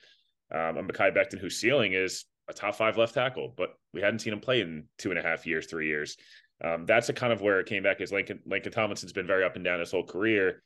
Um, 0.53 0.77
and 0.77 0.89
Mekhi 0.89 1.15
Becton, 1.15 1.39
whose 1.39 1.57
ceiling 1.59 1.93
is 1.93 2.25
a 2.49 2.53
top 2.53 2.75
five 2.75 2.97
left 2.97 3.13
tackle, 3.13 3.53
but 3.55 3.69
we 3.93 4.01
hadn't 4.01 4.19
seen 4.19 4.33
him 4.33 4.39
play 4.39 4.61
in 4.61 4.85
two 4.97 5.09
and 5.09 5.19
a 5.19 5.23
half 5.23 5.47
years, 5.47 5.65
three 5.65 5.87
years. 5.87 6.17
Um, 6.63 6.85
that's 6.85 7.09
a 7.09 7.13
kind 7.13 7.33
of 7.33 7.41
where 7.41 7.59
it 7.59 7.67
came 7.67 7.83
back. 7.83 8.01
Is 8.01 8.11
Laken 8.11 8.39
Laken 8.47 8.71
Tomlinson's 8.71 9.13
been 9.13 9.27
very 9.27 9.43
up 9.43 9.55
and 9.55 9.65
down 9.65 9.79
his 9.79 9.91
whole 9.91 10.05
career, 10.05 10.61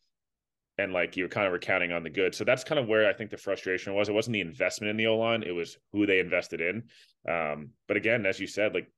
and 0.78 0.92
like 0.92 1.16
you're 1.16 1.30
kind 1.30 1.48
of 1.48 1.54
recounting 1.54 1.92
on 1.92 2.04
the 2.04 2.10
good. 2.10 2.36
So 2.36 2.44
that's 2.44 2.64
kind 2.64 2.80
of 2.80 2.88
where 2.88 3.08
I 3.08 3.14
think 3.14 3.30
the 3.30 3.38
frustration 3.38 3.94
was. 3.94 4.10
It 4.10 4.14
wasn't 4.14 4.34
the 4.34 4.42
investment 4.42 4.90
in 4.90 4.98
the 4.98 5.08
O 5.08 5.18
line; 5.18 5.44
it 5.44 5.52
was 5.52 5.78
who 5.92 6.06
they 6.06 6.20
invested 6.20 6.62
in. 6.62 6.84
Um, 7.28 7.70
but 7.88 7.98
again, 7.98 8.26
as 8.26 8.40
you 8.40 8.48
said, 8.48 8.74
like 8.74 8.92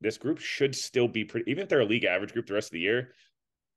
this 0.00 0.18
group 0.18 0.38
should 0.38 0.74
still 0.74 1.08
be 1.08 1.24
pretty, 1.24 1.50
even 1.50 1.62
if 1.62 1.68
they're 1.68 1.80
a 1.80 1.86
league 1.86 2.04
average 2.04 2.32
group 2.32 2.46
the 2.46 2.54
rest 2.54 2.68
of 2.68 2.72
the 2.72 2.80
year. 2.80 3.12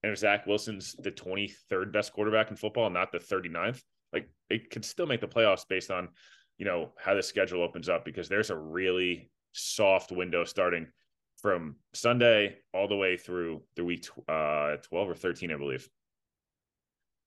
And 0.03 0.11
if 0.11 0.19
Zach 0.19 0.45
Wilson's 0.45 0.93
the 0.99 1.11
23rd 1.11 1.91
best 1.91 2.13
quarterback 2.13 2.51
in 2.51 2.55
football, 2.55 2.89
not 2.89 3.11
the 3.11 3.17
39th, 3.17 3.81
like 4.13 4.29
it 4.49 4.69
could 4.69 4.85
still 4.85 5.07
make 5.07 5.21
the 5.21 5.27
playoffs 5.27 5.67
based 5.67 5.89
on, 5.89 6.09
you 6.57 6.65
know, 6.65 6.91
how 6.97 7.15
the 7.15 7.23
schedule 7.23 7.63
opens 7.63 7.89
up 7.89 8.05
because 8.05 8.29
there's 8.29 8.51
a 8.51 8.57
really 8.57 9.31
soft 9.53 10.11
window 10.11 10.43
starting 10.43 10.87
from 11.41 11.75
Sunday 11.93 12.57
all 12.73 12.87
the 12.87 12.95
way 12.95 13.17
through 13.17 13.63
the 13.75 13.83
week 13.83 14.07
uh, 14.27 14.77
12 14.77 15.09
or 15.09 15.15
13, 15.15 15.51
I 15.51 15.57
believe. 15.57 15.89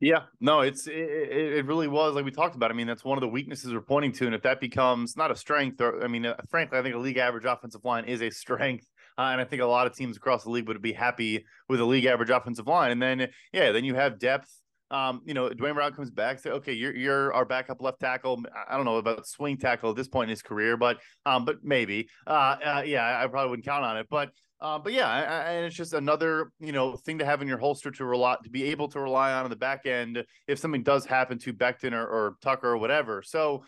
Yeah, 0.01 0.23
no, 0.41 0.61
it's 0.61 0.87
it, 0.87 0.95
it 0.95 1.67
really 1.67 1.87
was 1.87 2.15
like 2.15 2.25
we 2.25 2.31
talked 2.31 2.57
about. 2.57 2.71
I 2.71 2.75
mean, 2.75 2.87
that's 2.87 3.05
one 3.05 3.19
of 3.19 3.21
the 3.21 3.29
weaknesses 3.29 3.75
we're 3.75 3.83
pointing 3.83 4.13
to, 4.13 4.27
and 4.27 4.35
if 4.35 4.41
that 4.43 4.59
becomes 4.59 5.15
not 5.15 5.31
a 5.31 5.37
strength, 5.37 5.79
or 5.83 6.03
I 6.03 6.09
mean, 6.09 6.25
uh, 6.25 6.37
frankly, 6.49 6.79
I 6.79 6.83
think 6.83 6.95
a 6.95 6.99
league 6.99 7.19
average 7.19 7.45
offensive 7.45 7.85
line 7.85 8.07
is 8.07 8.23
a 8.23 8.31
strength, 8.31 8.87
uh, 9.19 9.25
and 9.33 9.43
I 9.43 9.45
think 9.45 9.61
a 9.61 9.67
lot 9.67 9.87
of 9.87 9.95
teams 9.95 10.17
across 10.17 10.45
the 10.45 10.51
league 10.51 10.69
would 10.69 10.81
be 10.81 10.95
happy 10.95 11.45
with 11.69 11.81
a 11.81 11.85
league 11.85 12.07
average 12.07 12.31
offensive 12.31 12.67
line. 12.67 12.93
And 12.93 13.03
then, 13.03 13.29
yeah, 13.53 13.73
then 13.73 13.85
you 13.85 13.95
have 13.95 14.19
depth. 14.19 14.51
Um, 14.91 15.21
you 15.27 15.35
know, 15.35 15.51
Duane 15.51 15.75
Brown 15.75 15.93
comes 15.93 16.11
back, 16.11 16.39
say, 16.39 16.51
okay, 16.51 16.73
you're 16.73 16.97
you're 16.97 17.35
our 17.35 17.45
backup 17.45 17.83
left 17.83 18.01
tackle. 18.01 18.43
I 18.69 18.77
don't 18.77 18.87
know 18.87 18.97
about 18.97 19.27
swing 19.27 19.59
tackle 19.59 19.91
at 19.91 19.97
this 19.97 20.09
point 20.09 20.25
in 20.25 20.31
his 20.31 20.43
career, 20.43 20.79
but 20.79 20.97
um, 21.27 21.45
but 21.45 21.57
maybe, 21.63 22.09
uh, 22.27 22.57
uh 22.65 22.83
yeah, 22.87 23.21
I 23.23 23.27
probably 23.27 23.51
wouldn't 23.51 23.67
count 23.67 23.85
on 23.85 23.99
it, 23.99 24.07
but 24.09 24.31
uh, 24.61 24.79
but 24.79 24.93
yeah, 24.93 25.49
and 25.49 25.65
it's 25.65 25.77
just 25.77 25.95
another 25.95 26.53
you 26.61 26.73
know 26.73 26.97
thing 26.97 27.19
to 27.19 27.25
have 27.25 27.41
in 27.43 27.49
your 27.49 27.59
holster 27.59 27.91
to 27.91 28.05
rely 28.05 28.37
to 28.45 28.51
be 28.51 28.65
able 28.65 28.89
to 28.89 29.01
rely 29.01 29.33
on 29.33 29.45
in 29.45 29.51
the 29.51 29.57
back 29.57 29.87
end 29.87 30.25
if 30.47 30.59
something 30.59 30.83
does 30.83 31.07
happen 31.07 31.39
to 31.39 31.53
Becton 31.53 31.93
or, 31.93 32.07
or 32.07 32.37
Tucker 32.43 32.69
or 32.69 32.77
whatever. 32.77 33.23
So 33.23 33.65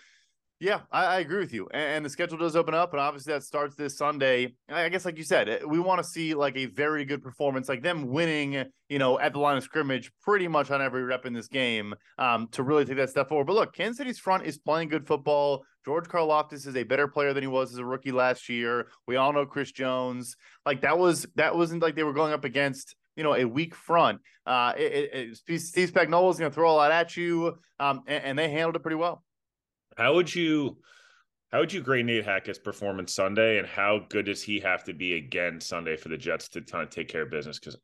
yeah, 0.62 0.82
I, 0.92 1.06
I, 1.06 1.18
agree 1.18 1.40
with 1.40 1.52
you. 1.52 1.68
And, 1.74 1.82
and, 1.82 2.04
the 2.04 2.08
schedule 2.08 2.38
does 2.38 2.54
open 2.54 2.72
up, 2.72 2.92
and 2.92 3.00
obviously 3.00 3.32
that 3.32 3.42
starts 3.42 3.74
this 3.74 3.98
Sunday. 3.98 4.54
I 4.68 4.88
guess, 4.90 5.04
like 5.04 5.18
you 5.18 5.24
said, 5.24 5.60
we 5.66 5.80
want 5.80 6.00
to 6.00 6.08
see 6.08 6.34
like 6.34 6.56
a 6.56 6.66
very 6.66 7.04
good 7.04 7.20
performance, 7.20 7.68
like 7.68 7.82
them 7.82 8.06
winning, 8.06 8.64
you 8.88 8.98
know, 9.00 9.18
at 9.18 9.32
the 9.32 9.40
line 9.40 9.56
of 9.56 9.64
scrimmage, 9.64 10.12
pretty 10.22 10.46
much 10.46 10.70
on 10.70 10.80
every 10.80 11.02
rep 11.02 11.26
in 11.26 11.32
this 11.32 11.48
game, 11.48 11.96
um, 12.16 12.46
to 12.52 12.62
really 12.62 12.84
take 12.84 12.96
that 12.98 13.10
step 13.10 13.28
forward. 13.28 13.48
But 13.48 13.54
look, 13.54 13.74
Kansas 13.74 13.98
City's 13.98 14.20
front 14.20 14.46
is 14.46 14.56
playing 14.56 14.88
good 14.88 15.04
football. 15.04 15.64
George 15.84 16.04
Karlaftis 16.04 16.64
is 16.64 16.76
a 16.76 16.84
better 16.84 17.08
player 17.08 17.32
than 17.32 17.42
he 17.42 17.48
was 17.48 17.72
as 17.72 17.78
a 17.78 17.84
rookie 17.84 18.12
last 18.12 18.48
year. 18.48 18.86
We 19.08 19.16
all 19.16 19.32
know 19.32 19.44
Chris 19.44 19.72
Jones. 19.72 20.36
Like 20.64 20.82
that 20.82 20.96
was 20.96 21.26
that 21.34 21.56
wasn't 21.56 21.82
like 21.82 21.96
they 21.96 22.04
were 22.04 22.12
going 22.12 22.32
up 22.32 22.44
against 22.44 22.94
you 23.16 23.24
know 23.24 23.34
a 23.34 23.46
weak 23.46 23.74
front. 23.74 24.20
Uh, 24.46 24.74
it, 24.76 25.36
it, 25.48 25.60
Steve 25.60 25.90
Spagnuolo 25.90 26.30
is 26.30 26.38
going 26.38 26.52
to 26.52 26.54
throw 26.54 26.70
a 26.70 26.74
lot 26.74 26.92
at 26.92 27.16
you, 27.16 27.56
um, 27.80 28.02
and, 28.06 28.24
and 28.24 28.38
they 28.38 28.48
handled 28.48 28.76
it 28.76 28.82
pretty 28.82 28.94
well. 28.96 29.24
How 29.96 30.14
would 30.14 30.34
you 30.34 30.78
how 31.52 31.60
would 31.60 31.72
you 31.72 31.82
grade 31.82 32.06
Nate 32.06 32.24
Hackett's 32.24 32.58
performance 32.58 33.12
Sunday, 33.12 33.58
and 33.58 33.66
how 33.66 34.00
good 34.08 34.24
does 34.24 34.42
he 34.42 34.58
have 34.60 34.84
to 34.84 34.94
be 34.94 35.14
again 35.14 35.60
Sunday 35.60 35.96
for 35.96 36.08
the 36.08 36.16
Jets 36.16 36.48
to 36.50 36.62
kind 36.62 36.82
of 36.82 36.88
take 36.88 37.08
care 37.08 37.22
of 37.22 37.30
business? 37.30 37.58
Because 37.58 37.76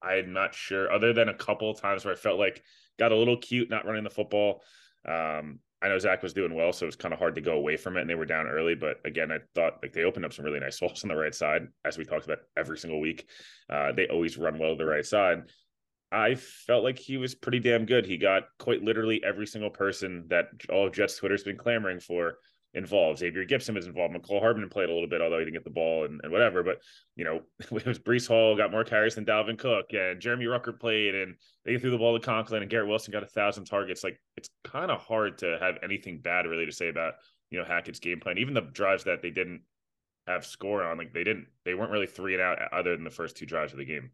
I'm 0.00 0.32
not 0.32 0.54
sure, 0.54 0.92
other 0.92 1.12
than 1.12 1.28
a 1.28 1.34
couple 1.34 1.68
of 1.68 1.80
times 1.80 2.04
where 2.04 2.14
I 2.14 2.16
felt 2.16 2.38
like 2.38 2.62
got 2.96 3.10
a 3.10 3.16
little 3.16 3.36
cute 3.36 3.70
not 3.70 3.86
running 3.86 4.04
the 4.04 4.10
football. 4.10 4.62
Um, 5.04 5.58
I 5.82 5.88
know 5.88 5.98
Zach 5.98 6.22
was 6.22 6.32
doing 6.32 6.54
well, 6.54 6.72
so 6.72 6.84
it 6.84 6.88
was 6.88 6.96
kind 6.96 7.12
of 7.12 7.18
hard 7.18 7.34
to 7.36 7.40
go 7.40 7.52
away 7.52 7.76
from 7.76 7.96
it, 7.96 8.02
and 8.02 8.10
they 8.10 8.14
were 8.14 8.24
down 8.24 8.46
early. 8.46 8.76
But 8.76 8.98
again, 9.04 9.32
I 9.32 9.38
thought 9.54 9.78
like 9.82 9.92
they 9.92 10.04
opened 10.04 10.24
up 10.24 10.32
some 10.32 10.44
really 10.44 10.60
nice 10.60 10.78
holes 10.80 11.02
on 11.02 11.08
the 11.08 11.16
right 11.16 11.34
side, 11.34 11.66
as 11.84 11.98
we 11.98 12.04
talked 12.04 12.24
about 12.24 12.38
every 12.56 12.78
single 12.78 13.00
week. 13.00 13.28
Uh, 13.68 13.90
they 13.90 14.06
always 14.06 14.38
run 14.38 14.58
well 14.58 14.76
to 14.76 14.76
the 14.76 14.88
right 14.88 15.06
side. 15.06 15.42
I 16.10 16.36
felt 16.36 16.84
like 16.84 16.98
he 16.98 17.18
was 17.18 17.34
pretty 17.34 17.60
damn 17.60 17.84
good. 17.84 18.06
He 18.06 18.16
got 18.16 18.44
quite 18.58 18.82
literally 18.82 19.22
every 19.22 19.46
single 19.46 19.70
person 19.70 20.24
that 20.28 20.46
all 20.70 20.86
of 20.86 20.94
Jets 20.94 21.16
Twitter's 21.16 21.44
been 21.44 21.58
clamoring 21.58 22.00
for 22.00 22.38
involved. 22.74 23.18
Xavier 23.18 23.44
Gipson 23.44 23.74
was 23.74 23.86
involved. 23.86 24.14
Mecole 24.14 24.40
Hardman 24.40 24.68
played 24.68 24.88
a 24.88 24.92
little 24.92 25.08
bit, 25.08 25.20
although 25.20 25.38
he 25.38 25.44
didn't 25.44 25.56
get 25.56 25.64
the 25.64 25.70
ball 25.70 26.04
and, 26.04 26.20
and 26.22 26.32
whatever. 26.32 26.62
But 26.62 26.78
you 27.16 27.24
know, 27.24 27.40
it 27.58 27.86
was 27.86 27.98
Breece 27.98 28.28
Hall 28.28 28.56
got 28.56 28.70
more 28.70 28.84
carries 28.84 29.14
than 29.14 29.24
Dalvin 29.26 29.58
Cook, 29.58 29.86
and 29.92 30.20
Jeremy 30.20 30.46
Ruckert 30.46 30.80
played, 30.80 31.14
and 31.14 31.34
they 31.64 31.78
threw 31.78 31.90
the 31.90 31.98
ball 31.98 32.18
to 32.18 32.24
Conklin, 32.24 32.62
and 32.62 32.70
Garrett 32.70 32.88
Wilson 32.88 33.12
got 33.12 33.22
a 33.22 33.26
thousand 33.26 33.64
targets. 33.64 34.04
Like 34.04 34.18
it's 34.36 34.50
kind 34.64 34.90
of 34.90 35.00
hard 35.00 35.38
to 35.38 35.58
have 35.60 35.78
anything 35.82 36.20
bad 36.20 36.46
really 36.46 36.66
to 36.66 36.72
say 36.72 36.88
about 36.88 37.14
you 37.50 37.58
know 37.58 37.64
Hackett's 37.64 38.00
game 38.00 38.20
plan. 38.20 38.38
Even 38.38 38.54
the 38.54 38.62
drives 38.62 39.04
that 39.04 39.22
they 39.22 39.30
didn't 39.30 39.62
have 40.26 40.44
score 40.44 40.84
on, 40.84 40.98
like 40.98 41.12
they 41.12 41.24
didn't, 41.24 41.46
they 41.64 41.74
weren't 41.74 41.90
really 41.90 42.06
three 42.06 42.34
and 42.34 42.42
out 42.42 42.58
other 42.72 42.94
than 42.94 43.04
the 43.04 43.10
first 43.10 43.36
two 43.36 43.46
drives 43.46 43.72
of 43.72 43.78
the 43.78 43.84
game. 43.84 44.10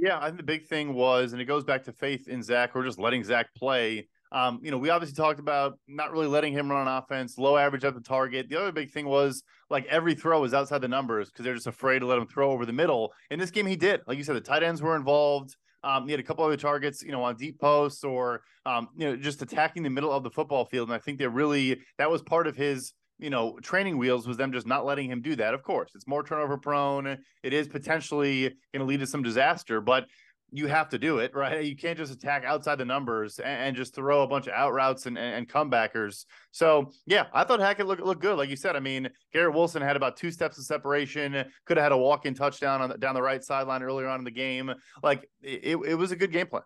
Yeah, 0.00 0.18
I 0.18 0.26
think 0.26 0.36
the 0.36 0.44
big 0.44 0.66
thing 0.66 0.94
was, 0.94 1.32
and 1.32 1.42
it 1.42 1.46
goes 1.46 1.64
back 1.64 1.82
to 1.84 1.92
faith 1.92 2.28
in 2.28 2.42
Zach 2.42 2.76
or 2.76 2.84
just 2.84 2.98
letting 2.98 3.24
Zach 3.24 3.52
play. 3.56 4.06
Um, 4.30 4.60
you 4.62 4.70
know, 4.70 4.78
we 4.78 4.90
obviously 4.90 5.16
talked 5.16 5.40
about 5.40 5.78
not 5.88 6.12
really 6.12 6.26
letting 6.26 6.52
him 6.52 6.70
run 6.70 6.86
on 6.86 7.02
offense, 7.02 7.36
low 7.36 7.56
average 7.56 7.84
at 7.84 7.94
the 7.94 8.00
target. 8.00 8.48
The 8.48 8.60
other 8.60 8.70
big 8.70 8.90
thing 8.90 9.06
was 9.06 9.42
like 9.70 9.86
every 9.86 10.14
throw 10.14 10.40
was 10.40 10.54
outside 10.54 10.82
the 10.82 10.88
numbers 10.88 11.30
because 11.30 11.44
they're 11.44 11.54
just 11.54 11.66
afraid 11.66 12.00
to 12.00 12.06
let 12.06 12.18
him 12.18 12.26
throw 12.26 12.52
over 12.52 12.64
the 12.64 12.72
middle. 12.72 13.12
In 13.30 13.38
this 13.40 13.50
game, 13.50 13.66
he 13.66 13.74
did. 13.74 14.02
Like 14.06 14.18
you 14.18 14.24
said, 14.24 14.36
the 14.36 14.40
tight 14.40 14.62
ends 14.62 14.82
were 14.82 14.94
involved. 14.94 15.56
Um, 15.82 16.04
he 16.04 16.12
had 16.12 16.20
a 16.20 16.24
couple 16.24 16.44
other 16.44 16.56
targets, 16.56 17.02
you 17.02 17.10
know, 17.10 17.24
on 17.24 17.36
deep 17.36 17.58
posts 17.58 18.04
or 18.04 18.42
um, 18.66 18.88
you 18.96 19.06
know, 19.06 19.16
just 19.16 19.42
attacking 19.42 19.82
the 19.82 19.90
middle 19.90 20.12
of 20.12 20.22
the 20.22 20.30
football 20.30 20.64
field. 20.66 20.88
And 20.88 20.94
I 20.94 20.98
think 20.98 21.18
they 21.18 21.26
really 21.26 21.80
that 21.96 22.10
was 22.10 22.22
part 22.22 22.46
of 22.46 22.54
his 22.54 22.92
you 23.18 23.30
know, 23.30 23.58
training 23.62 23.98
wheels 23.98 24.26
was 24.26 24.36
them 24.36 24.52
just 24.52 24.66
not 24.66 24.84
letting 24.84 25.10
him 25.10 25.20
do 25.20 25.36
that. 25.36 25.54
Of 25.54 25.62
course, 25.62 25.90
it's 25.94 26.06
more 26.06 26.22
turnover 26.22 26.56
prone. 26.56 27.18
It 27.42 27.52
is 27.52 27.68
potentially 27.68 28.42
going 28.72 28.80
to 28.80 28.84
lead 28.84 29.00
to 29.00 29.06
some 29.06 29.22
disaster, 29.22 29.80
but 29.80 30.06
you 30.50 30.66
have 30.66 30.88
to 30.88 30.98
do 30.98 31.18
it, 31.18 31.34
right? 31.34 31.64
You 31.64 31.76
can't 31.76 31.98
just 31.98 32.12
attack 32.12 32.44
outside 32.44 32.76
the 32.76 32.84
numbers 32.84 33.38
and, 33.38 33.62
and 33.62 33.76
just 33.76 33.94
throw 33.94 34.22
a 34.22 34.26
bunch 34.26 34.46
of 34.46 34.54
out 34.54 34.72
routes 34.72 35.06
and, 35.06 35.18
and, 35.18 35.34
and, 35.34 35.48
comebackers. 35.48 36.24
So 36.52 36.92
yeah, 37.06 37.26
I 37.32 37.44
thought 37.44 37.60
Hackett 37.60 37.86
looked 37.86 38.02
looked 38.02 38.22
good. 38.22 38.38
Like 38.38 38.50
you 38.50 38.56
said, 38.56 38.76
I 38.76 38.80
mean, 38.80 39.08
Garrett 39.32 39.54
Wilson 39.54 39.82
had 39.82 39.96
about 39.96 40.16
two 40.16 40.30
steps 40.30 40.58
of 40.58 40.64
separation, 40.64 41.44
could 41.64 41.76
have 41.76 41.84
had 41.84 41.92
a 41.92 41.98
walk 41.98 42.26
in 42.26 42.34
touchdown 42.34 42.80
on 42.80 42.90
the, 42.90 42.98
down 42.98 43.14
the 43.14 43.22
right 43.22 43.42
sideline 43.42 43.82
earlier 43.82 44.08
on 44.08 44.20
in 44.20 44.24
the 44.24 44.30
game. 44.30 44.72
Like 45.02 45.28
it, 45.42 45.76
it 45.86 45.94
was 45.94 46.12
a 46.12 46.16
good 46.16 46.32
game 46.32 46.46
plan. 46.46 46.62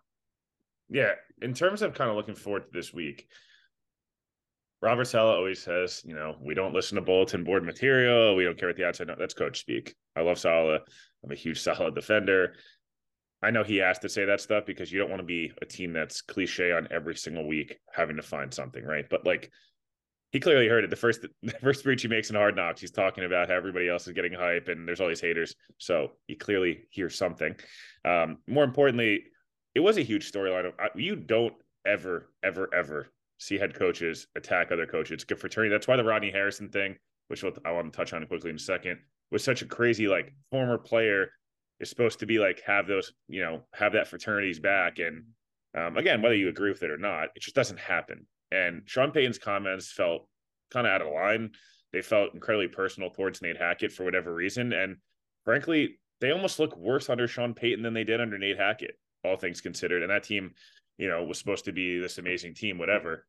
Yeah. 0.89 1.13
In 1.41 1.53
terms 1.53 1.81
of 1.81 1.93
kind 1.93 2.09
of 2.09 2.15
looking 2.15 2.35
forward 2.35 2.65
to 2.65 2.69
this 2.71 2.93
week, 2.93 3.27
Robert 4.83 5.05
Saleh 5.05 5.37
always 5.37 5.63
says, 5.63 6.01
you 6.03 6.13
know, 6.13 6.35
we 6.41 6.53
don't 6.53 6.73
listen 6.73 6.97
to 6.97 7.01
bulletin 7.01 7.45
board 7.45 7.63
material. 7.63 8.35
We 8.35 8.43
don't 8.43 8.57
care 8.57 8.67
what 8.67 8.75
the 8.75 8.83
outside. 8.83 9.07
No, 9.07 9.15
that's 9.17 9.33
coach 9.33 9.61
speak. 9.61 9.95
I 10.17 10.19
love 10.19 10.37
Saleh. 10.37 10.81
I'm 11.23 11.31
a 11.31 11.35
huge 11.35 11.61
Saleh 11.61 11.95
defender. 11.95 12.55
I 13.41 13.49
know 13.49 13.63
he 13.63 13.77
has 13.77 13.99
to 13.99 14.09
say 14.09 14.25
that 14.25 14.41
stuff 14.41 14.65
because 14.65 14.91
you 14.91 14.99
don't 14.99 15.09
want 15.09 15.21
to 15.21 15.25
be 15.25 15.53
a 15.61 15.65
team 15.65 15.93
that's 15.93 16.21
cliche 16.21 16.73
on 16.73 16.89
every 16.91 17.15
single 17.15 17.47
week 17.47 17.79
having 17.93 18.17
to 18.17 18.21
find 18.21 18.53
something, 18.53 18.83
right? 18.83 19.05
But 19.09 19.25
like 19.25 19.53
he 20.33 20.41
clearly 20.41 20.67
heard 20.67 20.83
it. 20.83 20.89
The 20.89 20.97
first 20.97 21.25
the 21.43 21.51
first 21.61 21.79
speech 21.79 22.01
he 22.01 22.09
makes 22.09 22.29
in 22.29 22.35
Hard 22.35 22.57
Knocks, 22.57 22.81
he's 22.81 22.91
talking 22.91 23.23
about 23.23 23.47
how 23.47 23.55
everybody 23.55 23.87
else 23.87 24.05
is 24.05 24.11
getting 24.11 24.33
hype 24.33 24.67
and 24.67 24.85
there's 24.85 24.99
all 24.99 25.07
these 25.07 25.21
haters. 25.21 25.55
So 25.77 26.11
he 26.27 26.35
clearly 26.35 26.81
hears 26.89 27.17
something. 27.17 27.55
Um, 28.03 28.39
more 28.47 28.65
importantly, 28.65 29.27
it 29.75 29.79
was 29.79 29.97
a 29.97 30.03
huge 30.03 30.29
storyline. 30.29 30.73
You 30.95 31.15
don't 31.15 31.53
ever, 31.85 32.29
ever, 32.43 32.69
ever 32.73 33.07
see 33.37 33.57
head 33.57 33.73
coaches 33.73 34.27
attack 34.35 34.71
other 34.71 34.85
coaches. 34.85 35.13
It's 35.13 35.23
good 35.23 35.39
fraternity. 35.39 35.71
That's 35.71 35.87
why 35.87 35.97
the 35.97 36.03
Rodney 36.03 36.31
Harrison 36.31 36.69
thing, 36.69 36.95
which 37.27 37.43
I 37.43 37.71
want 37.71 37.91
to 37.91 37.97
touch 37.97 38.13
on 38.13 38.25
quickly 38.27 38.49
in 38.49 38.55
a 38.55 38.59
second, 38.59 38.99
was 39.31 39.43
such 39.43 39.61
a 39.61 39.65
crazy 39.65 40.07
like 40.07 40.33
former 40.51 40.77
player 40.77 41.29
is 41.79 41.89
supposed 41.89 42.19
to 42.19 42.25
be 42.25 42.39
like 42.39 42.61
have 42.65 42.87
those, 42.87 43.11
you 43.27 43.41
know, 43.41 43.63
have 43.73 43.93
that 43.93 44.07
fraternity's 44.07 44.59
back. 44.59 44.99
And 44.99 45.23
um, 45.75 45.97
again, 45.97 46.21
whether 46.21 46.35
you 46.35 46.49
agree 46.49 46.69
with 46.69 46.83
it 46.83 46.91
or 46.91 46.97
not, 46.97 47.29
it 47.35 47.41
just 47.41 47.55
doesn't 47.55 47.79
happen. 47.79 48.25
And 48.51 48.83
Sean 48.85 49.11
Payton's 49.11 49.39
comments 49.39 49.91
felt 49.91 50.27
kind 50.71 50.87
of 50.87 50.93
out 50.93 51.01
of 51.01 51.11
line. 51.11 51.51
They 51.91 52.01
felt 52.01 52.33
incredibly 52.33 52.67
personal 52.67 53.09
towards 53.09 53.41
Nate 53.41 53.57
Hackett 53.57 53.91
for 53.91 54.03
whatever 54.03 54.33
reason. 54.33 54.73
And 54.73 54.97
frankly, 55.45 55.99
they 56.21 56.31
almost 56.31 56.59
look 56.59 56.77
worse 56.77 57.09
under 57.09 57.27
Sean 57.27 57.53
Payton 57.53 57.83
than 57.83 57.93
they 57.93 58.03
did 58.03 58.21
under 58.21 58.37
Nate 58.37 58.57
Hackett, 58.57 58.97
all 59.23 59.35
things 59.35 59.61
considered. 59.61 60.03
And 60.03 60.11
that 60.11 60.23
team, 60.23 60.51
you 60.97 61.07
know, 61.07 61.23
was 61.23 61.37
supposed 61.37 61.65
to 61.65 61.71
be 61.71 61.99
this 61.99 62.17
amazing 62.17 62.53
team, 62.53 62.77
whatever. 62.77 63.25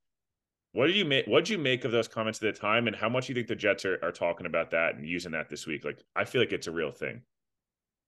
What 0.73 0.89
did 0.89 0.97
you 0.97 1.05
make? 1.05 1.27
What 1.27 1.45
did 1.45 1.51
you 1.51 1.59
make 1.59 1.85
of 1.85 1.93
those 1.93 2.09
comments 2.09 2.43
at 2.43 2.53
the 2.53 2.61
time, 2.61 2.87
and 2.87 2.97
how 2.97 3.09
much 3.09 3.27
do 3.27 3.33
you 3.33 3.35
think 3.35 3.49
the 3.49 3.55
Jets 3.55 3.85
are, 3.85 3.99
are 4.03 4.13
talking 4.13 4.47
about 4.47 4.71
that 4.73 4.97
and 4.97 5.09
using 5.09 5.33
that 5.33 5.49
this 5.49 5.67
week? 5.67 5.85
Like, 5.85 6.03
I 6.17 6.25
feel 6.25 6.41
like 6.41 6.53
it's 6.53 6.67
a 6.67 6.73
real 6.73 6.91
thing 6.91 7.23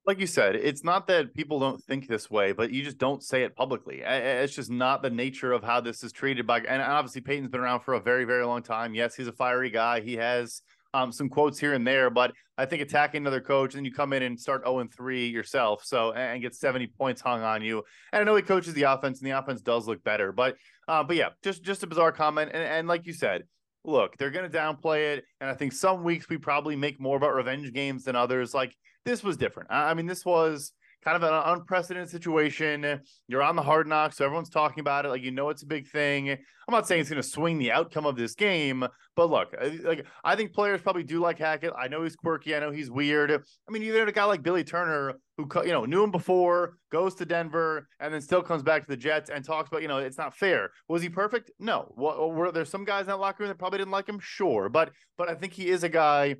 like 0.06 0.20
you 0.20 0.26
said, 0.26 0.54
it's 0.54 0.84
not 0.84 1.08
that 1.08 1.34
people 1.34 1.58
don't 1.58 1.82
think 1.82 2.06
this 2.06 2.30
way, 2.30 2.52
but 2.52 2.70
you 2.70 2.84
just 2.84 2.96
don't 2.96 3.24
say 3.24 3.42
it 3.42 3.56
publicly. 3.56 4.02
It's 4.04 4.54
just 4.54 4.70
not 4.70 5.02
the 5.02 5.10
nature 5.10 5.52
of 5.52 5.64
how 5.64 5.80
this 5.80 6.04
is 6.04 6.12
treated 6.12 6.46
by. 6.46 6.60
And 6.60 6.80
obviously, 6.80 7.22
Peyton's 7.22 7.50
been 7.50 7.60
around 7.60 7.80
for 7.80 7.94
a 7.94 8.00
very, 8.00 8.24
very 8.24 8.46
long 8.46 8.62
time. 8.62 8.94
Yes, 8.94 9.16
he's 9.16 9.26
a 9.26 9.32
fiery 9.32 9.68
guy. 9.68 10.00
He 10.00 10.14
has 10.14 10.62
um, 10.94 11.12
some 11.12 11.28
quotes 11.28 11.58
here 11.58 11.74
and 11.74 11.86
there, 11.86 12.10
but 12.10 12.32
I 12.58 12.64
think 12.64 12.82
attacking 12.82 13.22
another 13.22 13.40
coach 13.40 13.74
and 13.74 13.84
you 13.84 13.92
come 13.92 14.12
in 14.12 14.22
and 14.22 14.38
start 14.38 14.62
0 14.64 14.78
and 14.78 14.92
3 14.92 15.28
yourself, 15.28 15.84
so 15.84 16.12
and 16.12 16.40
get 16.40 16.54
70 16.54 16.86
points 16.98 17.20
hung 17.20 17.42
on 17.42 17.62
you. 17.62 17.82
And 18.12 18.20
I 18.20 18.24
know 18.24 18.36
he 18.36 18.42
coaches 18.42 18.74
the 18.74 18.84
offense, 18.84 19.20
and 19.20 19.26
the 19.26 19.38
offense 19.38 19.60
does 19.60 19.86
look 19.86 20.02
better, 20.04 20.32
but 20.32 20.56
uh, 20.88 21.02
but 21.02 21.16
yeah, 21.16 21.30
just 21.42 21.62
just 21.62 21.82
a 21.82 21.86
bizarre 21.86 22.12
comment. 22.12 22.50
And, 22.54 22.62
and 22.62 22.88
like 22.88 23.06
you 23.06 23.12
said, 23.12 23.44
look, 23.84 24.16
they're 24.16 24.30
going 24.30 24.50
to 24.50 24.56
downplay 24.56 25.16
it, 25.16 25.24
and 25.40 25.50
I 25.50 25.54
think 25.54 25.72
some 25.72 26.02
weeks 26.02 26.28
we 26.28 26.38
probably 26.38 26.76
make 26.76 27.00
more 27.00 27.16
about 27.16 27.34
revenge 27.34 27.72
games 27.72 28.04
than 28.04 28.16
others. 28.16 28.54
Like 28.54 28.74
this 29.04 29.22
was 29.22 29.36
different. 29.36 29.70
I 29.70 29.94
mean, 29.94 30.06
this 30.06 30.24
was 30.24 30.72
kind 31.04 31.16
of 31.16 31.22
an 31.22 31.56
unprecedented 31.58 32.10
situation. 32.10 33.00
You're 33.28 33.42
on 33.42 33.56
the 33.56 33.62
hard 33.62 33.86
knock, 33.86 34.12
so 34.12 34.24
everyone's 34.24 34.50
talking 34.50 34.80
about 34.80 35.06
it. 35.06 35.08
Like 35.08 35.22
you 35.22 35.30
know, 35.30 35.50
it's 35.50 35.62
a 35.62 35.66
big 35.66 35.88
thing. 35.88 36.30
I'm 36.30 36.72
not 36.72 36.88
saying 36.88 37.02
it's 37.02 37.10
going 37.10 37.22
to 37.22 37.28
swing 37.28 37.58
the 37.58 37.70
outcome 37.70 38.06
of 38.06 38.16
this 38.16 38.34
game, 38.34 38.84
but 39.14 39.30
look, 39.30 39.54
like 39.84 40.04
I 40.24 40.34
think 40.34 40.52
players 40.52 40.80
probably 40.80 41.04
do 41.04 41.20
like 41.20 41.38
Hackett. 41.38 41.72
I 41.78 41.86
know 41.86 42.02
he's 42.02 42.16
quirky. 42.16 42.56
I 42.56 42.58
know 42.58 42.72
he's 42.72 42.90
weird. 42.90 43.30
I 43.30 43.72
mean, 43.72 43.84
even 43.84 44.08
a 44.08 44.12
guy 44.12 44.24
like 44.24 44.42
Billy 44.42 44.64
Turner 44.64 45.14
who 45.36 45.48
you 45.62 45.72
know 45.72 45.84
knew 45.84 46.02
him 46.02 46.10
before, 46.10 46.76
goes 46.90 47.14
to 47.16 47.26
Denver, 47.26 47.88
and 48.00 48.12
then 48.12 48.20
still 48.20 48.42
comes 48.42 48.62
back 48.62 48.82
to 48.82 48.88
the 48.88 48.96
Jets 48.96 49.30
and 49.30 49.44
talks 49.44 49.68
about 49.68 49.82
you 49.82 49.88
know 49.88 49.98
it's 49.98 50.18
not 50.18 50.36
fair. 50.36 50.70
Was 50.88 51.02
he 51.02 51.08
perfect? 51.08 51.50
No. 51.60 51.92
were 51.96 52.50
there 52.50 52.64
some 52.64 52.84
guys 52.84 53.02
in 53.02 53.08
that 53.08 53.20
locker 53.20 53.44
room 53.44 53.48
that 53.48 53.58
probably 53.58 53.78
didn't 53.78 53.92
like 53.92 54.08
him? 54.08 54.18
Sure, 54.20 54.68
but 54.68 54.90
but 55.16 55.28
I 55.28 55.34
think 55.34 55.52
he 55.52 55.68
is 55.68 55.84
a 55.84 55.88
guy 55.88 56.36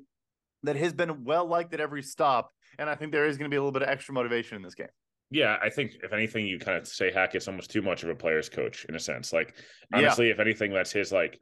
that 0.63 0.75
has 0.75 0.93
been 0.93 1.23
well 1.23 1.45
liked 1.45 1.73
at 1.73 1.79
every 1.79 2.03
stop 2.03 2.51
and 2.79 2.89
I 2.89 2.95
think 2.95 3.11
there 3.11 3.25
is 3.25 3.37
going 3.37 3.49
to 3.49 3.53
be 3.53 3.57
a 3.57 3.59
little 3.59 3.71
bit 3.71 3.81
of 3.81 3.89
extra 3.89 4.13
motivation 4.13 4.55
in 4.55 4.61
this 4.61 4.75
game. 4.75 4.87
Yeah, 5.29 5.57
I 5.61 5.69
think 5.69 5.97
if 6.03 6.13
anything, 6.13 6.47
you 6.47 6.57
kind 6.57 6.77
of 6.77 6.87
say 6.87 7.11
Hackett's 7.11 7.47
almost 7.47 7.69
too 7.69 7.81
much 7.81 8.03
of 8.03 8.09
a 8.09 8.15
player's 8.15 8.47
coach 8.47 8.85
in 8.85 8.95
a 8.95 8.99
sense. 8.99 9.33
Like 9.33 9.55
honestly, 9.93 10.27
yeah. 10.27 10.33
if 10.33 10.39
anything, 10.39 10.73
that's 10.73 10.91
his 10.91 11.11
like. 11.11 11.39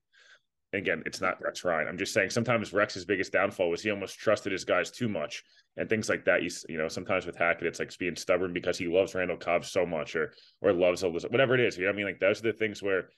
Again, 0.73 1.03
it's 1.05 1.21
not 1.21 1.41
Rex 1.41 1.63
Ryan. 1.63 1.87
I'm 1.87 1.97
just 1.97 2.13
saying 2.13 2.31
sometimes 2.31 2.73
Rex's 2.73 3.05
biggest 3.05 3.31
downfall 3.31 3.69
was 3.69 3.81
he 3.81 3.91
almost 3.91 4.19
trusted 4.19 4.51
his 4.51 4.65
guys 4.65 4.91
too 4.91 5.07
much 5.07 5.41
and 5.77 5.87
things 5.87 6.09
like 6.09 6.25
that. 6.25 6.43
You 6.43 6.49
you 6.67 6.77
know 6.77 6.89
sometimes 6.89 7.25
with 7.25 7.37
Hackett, 7.37 7.67
it's 7.67 7.79
like 7.79 7.97
being 7.97 8.15
stubborn 8.17 8.51
because 8.51 8.77
he 8.77 8.87
loves 8.87 9.15
Randall 9.15 9.37
Cobb 9.37 9.63
so 9.63 9.85
much 9.85 10.17
or 10.17 10.33
or 10.61 10.73
loves 10.73 11.03
Elizabeth, 11.03 11.31
whatever 11.31 11.53
it 11.53 11.61
is. 11.61 11.77
You 11.77 11.83
know 11.83 11.89
what 11.89 11.93
I 11.93 11.97
mean? 11.97 12.05
Like 12.07 12.19
those 12.19 12.39
are 12.39 12.51
the 12.51 12.57
things 12.57 12.83
where, 12.83 13.09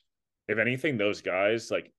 if 0.47 0.59
anything, 0.59 0.97
those 0.97 1.21
guys 1.21 1.71
like 1.71 1.91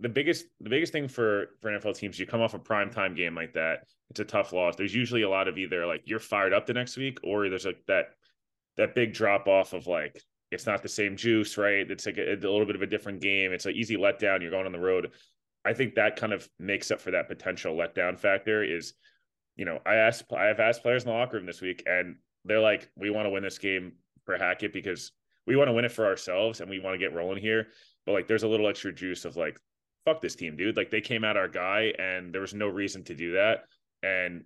the 0.00 0.08
biggest 0.08 0.46
the 0.60 0.70
biggest 0.70 0.92
thing 0.92 1.08
for 1.08 1.50
for 1.60 1.70
NFL 1.70 1.96
teams, 1.96 2.18
you 2.18 2.26
come 2.26 2.40
off 2.40 2.54
a 2.54 2.58
prime 2.58 2.90
time 2.90 3.14
game 3.14 3.34
like 3.34 3.54
that, 3.54 3.84
it's 4.10 4.20
a 4.20 4.24
tough 4.24 4.52
loss. 4.52 4.76
There's 4.76 4.94
usually 4.94 5.22
a 5.22 5.28
lot 5.28 5.48
of 5.48 5.58
either 5.58 5.86
like 5.86 6.02
you're 6.04 6.18
fired 6.18 6.52
up 6.52 6.66
the 6.66 6.74
next 6.74 6.96
week, 6.96 7.18
or 7.22 7.48
there's 7.48 7.66
like 7.66 7.82
that 7.86 8.06
that 8.76 8.94
big 8.94 9.12
drop 9.12 9.46
off 9.46 9.72
of 9.72 9.86
like 9.86 10.20
it's 10.50 10.66
not 10.66 10.82
the 10.82 10.88
same 10.88 11.16
juice, 11.16 11.56
right? 11.56 11.90
It's 11.90 12.06
like 12.06 12.18
a, 12.18 12.32
a 12.32 12.36
little 12.36 12.66
bit 12.66 12.76
of 12.76 12.82
a 12.82 12.86
different 12.86 13.20
game. 13.20 13.52
It's 13.52 13.66
an 13.66 13.74
easy 13.74 13.96
letdown. 13.96 14.40
You're 14.40 14.50
going 14.50 14.66
on 14.66 14.72
the 14.72 14.78
road. 14.78 15.12
I 15.64 15.72
think 15.72 15.94
that 15.94 16.16
kind 16.16 16.32
of 16.32 16.48
makes 16.58 16.90
up 16.90 17.00
for 17.00 17.12
that 17.12 17.28
potential 17.28 17.74
letdown 17.74 18.18
factor. 18.18 18.62
Is 18.62 18.94
you 19.56 19.64
know 19.64 19.78
I 19.86 19.94
asked 19.96 20.24
I 20.32 20.46
have 20.46 20.60
asked 20.60 20.82
players 20.82 21.04
in 21.04 21.10
the 21.10 21.14
locker 21.14 21.36
room 21.36 21.46
this 21.46 21.60
week, 21.60 21.84
and 21.86 22.16
they're 22.44 22.60
like, 22.60 22.90
we 22.96 23.10
want 23.10 23.26
to 23.26 23.30
win 23.30 23.42
this 23.42 23.58
game 23.58 23.92
for 24.24 24.36
Hackett 24.36 24.72
because 24.72 25.12
we 25.46 25.56
want 25.56 25.68
to 25.68 25.72
win 25.72 25.84
it 25.84 25.92
for 25.92 26.06
ourselves 26.06 26.60
and 26.60 26.70
we 26.70 26.80
want 26.80 26.94
to 26.94 26.98
get 26.98 27.14
rolling 27.14 27.40
here. 27.40 27.68
But 28.06 28.12
like, 28.12 28.28
there's 28.28 28.42
a 28.42 28.48
little 28.48 28.68
extra 28.68 28.92
juice 28.92 29.24
of 29.24 29.36
like 29.36 29.58
fuck 30.04 30.20
this 30.20 30.34
team, 30.34 30.56
dude. 30.56 30.76
Like 30.76 30.90
they 30.90 31.00
came 31.00 31.24
at 31.24 31.36
our 31.36 31.48
guy 31.48 31.92
and 31.98 32.32
there 32.32 32.40
was 32.40 32.54
no 32.54 32.68
reason 32.68 33.04
to 33.04 33.14
do 33.14 33.32
that. 33.32 33.64
And 34.02 34.44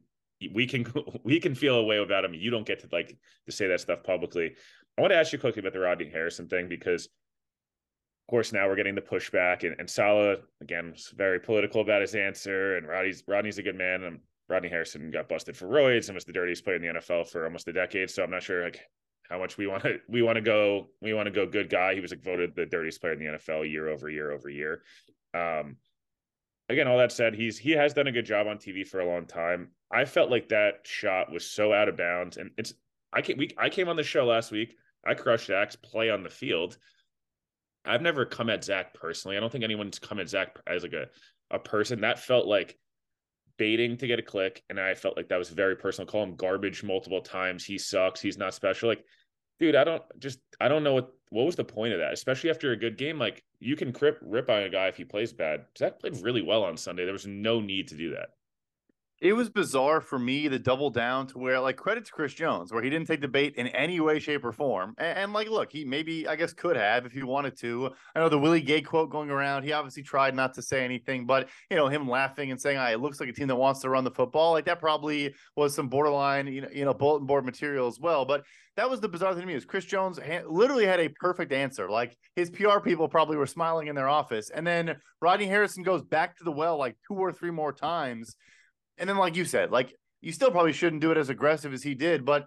we 0.55 0.67
can 0.67 0.87
we 1.25 1.41
can 1.41 1.55
feel 1.55 1.77
a 1.77 1.85
way 1.85 1.99
about 1.99 2.25
him. 2.25 2.35
You 2.35 2.51
don't 2.51 2.67
get 2.67 2.81
to 2.81 2.89
like 2.93 3.17
to 3.47 3.53
say 3.53 3.67
that 3.69 3.81
stuff 3.81 4.03
publicly. 4.03 4.55
I 4.97 5.01
want 5.01 5.13
to 5.13 5.19
ask 5.19 5.33
you 5.33 5.39
quickly 5.39 5.61
about 5.61 5.73
the 5.73 5.81
Rodney 5.81 6.11
Harrison 6.11 6.49
thing 6.49 6.69
because 6.69 7.07
of 7.07 8.31
course 8.31 8.53
now 8.53 8.67
we're 8.67 8.77
getting 8.77 8.95
the 8.95 9.01
pushback 9.01 9.65
and, 9.65 9.77
and 9.79 9.89
Saleh 9.89 10.41
again 10.61 10.91
was 10.93 11.13
very 11.17 11.41
political 11.41 11.81
about 11.81 12.03
his 12.03 12.15
answer 12.15 12.77
and 12.77 12.87
Rodney's 12.87 13.23
Rodney's 13.27 13.59
a 13.59 13.63
good 13.63 13.77
man 13.77 14.05
and 14.05 14.21
Rodney 14.49 14.69
Harrison 14.69 15.11
got 15.11 15.29
busted 15.29 15.57
for 15.57 15.67
roids 15.67 16.09
and 16.09 16.15
was 16.15 16.25
the 16.25 16.33
dirtiest 16.33 16.65
player 16.65 16.77
in 16.77 16.83
the 16.83 17.01
NFL 17.01 17.29
for 17.29 17.45
almost 17.45 17.69
a 17.69 17.73
decade. 17.73 18.11
So 18.11 18.23
I'm 18.23 18.31
not 18.31 18.43
sure 18.43 18.65
like 18.65 18.81
how 19.29 19.39
much 19.39 19.59
we 19.59 19.67
want 19.67 19.83
to 19.83 19.99
we 20.09 20.23
want 20.23 20.37
to 20.37 20.43
go 20.43 20.89
we 21.01 21.13
want 21.13 21.27
to 21.27 21.33
go 21.33 21.47
good 21.47 21.69
guy. 21.69 21.95
He 21.95 22.01
was 22.01 22.11
like 22.11 22.25
voted 22.25 22.55
the 22.57 22.67
dirtiest 22.67 23.01
player 23.01 23.13
in 23.13 23.19
the 23.19 23.27
NFL 23.27 23.71
year 23.71 23.89
over 23.89 24.09
year 24.09 24.31
over 24.33 24.49
year. 24.49 24.83
Um, 25.39 25.77
again, 26.69 26.89
all 26.89 26.99
that 26.99 27.13
said, 27.13 27.35
he's 27.35 27.59
he 27.59 27.73
has 27.73 27.95
done 27.95 28.07
a 28.07 28.13
good 28.13 28.27
job 28.27 28.47
on 28.47 28.59
TV 28.59 28.87
for 28.87 29.01
a 29.01 29.07
long 29.07 29.27
time. 29.27 29.71
I 29.91 30.05
felt 30.05 30.31
like 30.31 30.49
that 30.49 30.81
shot 30.85 31.33
was 31.33 31.51
so 31.51 31.73
out 31.73 31.89
of 31.89 31.97
bounds, 31.97 32.37
and 32.37 32.51
it's 32.57 32.75
I 33.13 33.23
came 33.23 33.39
we 33.39 33.51
I 33.57 33.69
came 33.69 33.89
on 33.89 33.97
the 33.97 34.03
show 34.03 34.25
last 34.25 34.51
week. 34.51 34.77
I 35.07 35.15
crushed 35.15 35.47
Zach's 35.47 35.77
play 35.77 36.11
on 36.11 36.23
the 36.23 36.31
field. 36.31 36.77
I've 37.85 38.03
never 38.03 38.27
come 38.27 38.51
at 38.51 38.65
Zach 38.65 38.93
personally. 38.95 39.37
I 39.37 39.41
don't 39.41 39.51
think 39.51 39.65
anyone's 39.65 39.99
come 39.99 40.21
at 40.21 40.29
Zach 40.29 40.59
as 40.67 40.83
like 40.83 40.93
a 40.93 41.07
a 41.51 41.59
person. 41.59 42.03
That 42.03 42.19
felt 42.19 42.47
like 42.47 42.77
baiting 43.57 43.97
to 43.97 44.07
get 44.07 44.19
a 44.19 44.23
click, 44.23 44.63
and 44.69 44.79
I 44.79 44.95
felt 44.95 45.17
like 45.17 45.29
that 45.29 45.39
was 45.39 45.51
very 45.51 45.77
personal. 45.77 46.07
Call 46.07 46.23
him 46.23 46.37
garbage 46.37 46.83
multiple 46.83 47.23
times. 47.23 47.65
He 47.65 47.79
sucks. 47.79 48.21
He's 48.21 48.39
not 48.39 48.55
special. 48.55 48.89
Like 48.89 49.05
dude, 49.59 49.77
I 49.77 49.85
don't 49.85 50.03
just 50.19 50.41
I 50.61 50.69
don't 50.69 50.85
know 50.85 50.95
what 50.95 51.13
what 51.31 51.47
was 51.47 51.57
the 51.57 51.65
point 51.65 51.93
of 51.93 52.01
that, 52.01 52.13
especially 52.13 52.51
after 52.51 52.73
a 52.73 52.77
good 52.77 52.97
game. 52.97 53.19
Like 53.19 53.45
you 53.61 53.77
can 53.77 53.93
rip 54.01 54.19
rip 54.23 54.51
on 54.51 54.63
a 54.63 54.69
guy 54.69 54.89
if 54.89 54.97
he 54.97 55.05
plays 55.05 55.33
bad. 55.33 55.67
Zach 55.77 55.99
played 55.99 56.17
really 56.23 56.43
well 56.43 56.65
on 56.65 56.77
Sunday. 56.77 57.05
There 57.05 57.13
was 57.13 57.27
no 57.27 57.61
need 57.61 57.89
to 57.89 57.97
do 57.97 58.11
that. 58.11 58.31
It 59.21 59.33
was 59.33 59.51
bizarre 59.51 60.01
for 60.01 60.17
me 60.17 60.49
to 60.49 60.61
double 60.61 60.91
down 60.91 61.27
to 61.29 61.39
where, 61.39 61.59
like, 61.59 61.77
credit 61.77 62.05
to 62.05 62.13
Chris 62.13 62.35
Jones, 62.35 62.73
where 62.73 62.85
he 62.85 62.89
didn't 62.89 63.09
take 63.09 63.21
the 63.21 63.27
bait 63.27 63.57
in 63.57 63.67
any 63.67 63.99
way, 63.99 64.21
shape, 64.21 64.45
or 64.45 64.53
form. 64.53 64.95
And, 64.97 65.19
and, 65.19 65.33
like, 65.33 65.49
look, 65.49 65.73
he 65.73 65.85
maybe, 65.85 66.29
I 66.29 66.37
guess, 66.37 66.53
could 66.53 66.77
have 66.77 67.05
if 67.05 67.11
he 67.11 67.25
wanted 67.25 67.59
to. 67.59 67.91
I 68.15 68.21
know 68.21 68.29
the 68.29 68.39
Willie 68.39 68.61
Gay 68.61 68.81
quote 68.81 69.11
going 69.11 69.29
around. 69.29 69.65
He 69.65 69.73
obviously 69.73 70.05
tried 70.05 70.37
not 70.37 70.55
to 70.55 70.63
say 70.63 70.85
anything, 70.85 71.27
but, 71.27 71.49
you 71.69 71.77
know, 71.77 71.89
him 71.89 72.09
laughing 72.09 72.53
and 72.53 72.61
saying, 72.61 72.79
ah, 72.79 72.91
it 72.91 73.01
looks 73.01 73.19
like 73.19 73.29
a 73.29 73.33
team 73.33 73.49
that 73.49 73.57
wants 73.57 73.81
to 73.81 73.91
run 73.91 74.05
the 74.05 74.11
football, 74.13 74.53
like, 74.53 74.67
that 74.67 74.79
probably 74.79 75.35
was 75.57 75.75
some 75.75 75.89
borderline, 75.89 76.47
you 76.47 76.61
know, 76.61 76.69
you 76.73 76.85
know 76.85 76.95
bulletin 76.95 77.27
board 77.27 77.45
material 77.45 77.89
as 77.89 77.99
well. 77.99 78.25
But 78.25 78.45
that 78.77 78.89
was 78.89 79.01
the 79.01 79.09
bizarre 79.09 79.33
thing 79.33 79.41
to 79.41 79.47
me 79.49 79.55
is 79.55 79.65
Chris 79.65 79.85
Jones 79.85 80.21
ha- 80.25 80.47
literally 80.49 80.87
had 80.87 81.01
a 81.01 81.09
perfect 81.09 81.51
answer. 81.51 81.91
Like, 81.91 82.17
his 82.37 82.51
PR 82.51 82.79
people 82.79 83.09
probably 83.09 83.37
were 83.37 83.49
smiling 83.49 83.89
in 83.89 83.97
their 83.97 84.09
office. 84.09 84.51
And 84.51 84.65
then 84.65 84.95
Rodney 85.21 85.47
Harrison 85.47 85.83
goes 85.83 86.05
back 86.05 86.37
to 86.39 86.45
the 86.45 86.53
well 86.53 86.79
like 86.79 86.97
two 87.09 87.15
or 87.15 87.33
three 87.33 87.51
more 87.51 87.73
times 87.73 88.37
and 88.99 89.09
then, 89.09 89.17
like 89.17 89.37
you 89.37 89.45
said, 89.45 89.71
like 89.71 89.95
you 90.21 90.33
still 90.33 90.51
probably 90.51 90.73
shouldn't 90.73 91.03
do 91.03 91.11
it 91.11 91.17
as 91.17 91.29
aggressive 91.29 91.73
as 91.73 91.83
he 91.83 91.95
did, 91.95 92.25
but 92.25 92.47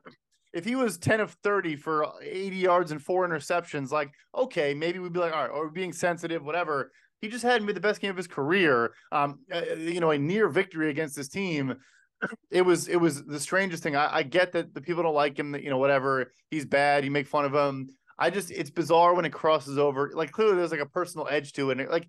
if 0.54 0.66
he 0.66 0.76
was 0.76 0.98
10 0.98 1.22
of 1.22 1.32
30 1.44 1.78
for 1.78 2.06
80 2.22 2.56
yards 2.58 2.92
and 2.92 3.02
four 3.02 3.28
interceptions, 3.28 3.92
like, 3.92 4.12
okay, 4.36 4.74
maybe 4.74 5.00
we'd 5.00 5.14
be 5.14 5.20
like, 5.20 5.34
all 5.34 5.42
right, 5.42 5.52
or 5.52 5.70
being 5.70 5.94
sensitive, 5.94 6.44
whatever. 6.44 6.92
He 7.22 7.30
just 7.30 7.44
hadn't 7.44 7.66
made 7.66 7.76
the 7.76 7.82
best 7.82 8.02
game 8.02 8.10
of 8.10 8.18
his 8.18 8.28
career. 8.28 8.94
Um, 9.12 9.40
uh, 9.54 9.76
you 9.78 10.00
know, 10.00 10.12
a 10.12 10.18
near 10.18 10.50
victory 10.50 10.90
against 10.90 11.16
this 11.16 11.30
team. 11.30 11.76
It 12.52 12.62
was 12.62 12.88
it 12.88 12.98
was 12.98 13.26
the 13.26 13.40
strangest 13.40 13.82
thing. 13.82 13.96
I, 13.96 14.18
I 14.18 14.22
get 14.22 14.52
that 14.52 14.76
the 14.76 14.82
people 14.82 15.02
don't 15.02 15.16
like 15.16 15.40
him, 15.40 15.54
that 15.54 15.64
you 15.64 15.72
know, 15.72 15.80
whatever. 15.80 16.32
He's 16.52 16.66
bad, 16.66 17.04
you 17.04 17.10
make 17.10 17.26
fun 17.26 17.46
of 17.46 17.56
him. 17.56 17.90
I 18.20 18.30
just 18.30 18.52
it's 18.52 18.70
bizarre 18.70 19.16
when 19.16 19.26
it 19.26 19.34
crosses 19.34 19.80
over. 19.80 20.12
Like 20.14 20.32
clearly 20.32 20.58
there's 20.58 20.70
like 20.70 20.82
a 20.82 20.86
personal 20.86 21.28
edge 21.28 21.54
to 21.54 21.72
it. 21.72 21.80
And 21.80 21.82
it, 21.82 21.90
like 21.90 22.08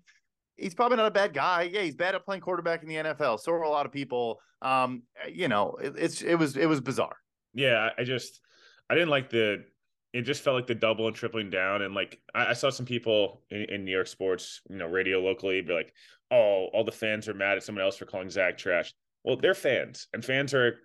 he's 0.57 0.73
probably 0.73 0.97
not 0.97 1.07
a 1.07 1.11
bad 1.11 1.33
guy. 1.33 1.63
Yeah, 1.63 1.81
he's 1.81 1.95
bad 1.95 2.15
at 2.15 2.25
playing 2.25 2.41
quarterback 2.41 2.83
in 2.83 2.89
the 2.89 2.95
NFL. 2.95 3.39
So 3.39 3.51
are 3.53 3.61
a 3.61 3.69
lot 3.69 3.85
of 3.85 3.91
people. 3.91 4.39
Um, 4.61 5.03
you 5.29 5.47
know, 5.47 5.75
it, 5.81 5.93
it's 5.97 6.21
it 6.21 6.35
was 6.35 6.57
it 6.57 6.67
was 6.67 6.81
bizarre. 6.81 7.17
Yeah, 7.53 7.89
I 7.97 8.03
just 8.03 8.41
I 8.89 8.95
didn't 8.95 9.09
like 9.09 9.29
the. 9.29 9.65
It 10.13 10.21
just 10.21 10.43
felt 10.43 10.55
like 10.55 10.67
the 10.67 10.75
double 10.75 11.07
and 11.07 11.15
tripling 11.15 11.49
down, 11.49 11.81
and 11.81 11.95
like 11.95 12.19
I, 12.35 12.47
I 12.47 12.53
saw 12.53 12.69
some 12.69 12.85
people 12.85 13.41
in, 13.49 13.63
in, 13.63 13.83
New 13.83 13.91
York 13.91 14.05
sports, 14.05 14.61
you 14.69 14.77
know, 14.77 14.85
radio 14.85 15.19
locally, 15.19 15.61
be 15.61 15.73
like, 15.73 15.91
"Oh, 16.29 16.69
all 16.71 16.83
the 16.83 16.91
fans 16.91 17.27
are 17.27 17.33
mad 17.33 17.57
at 17.57 17.63
someone 17.63 17.83
else 17.83 17.97
for 17.97 18.05
calling 18.05 18.29
Zach 18.29 18.57
trash." 18.57 18.93
Well, 19.23 19.37
they're 19.37 19.55
fans, 19.55 20.07
and 20.13 20.23
fans 20.23 20.53
are 20.53 20.75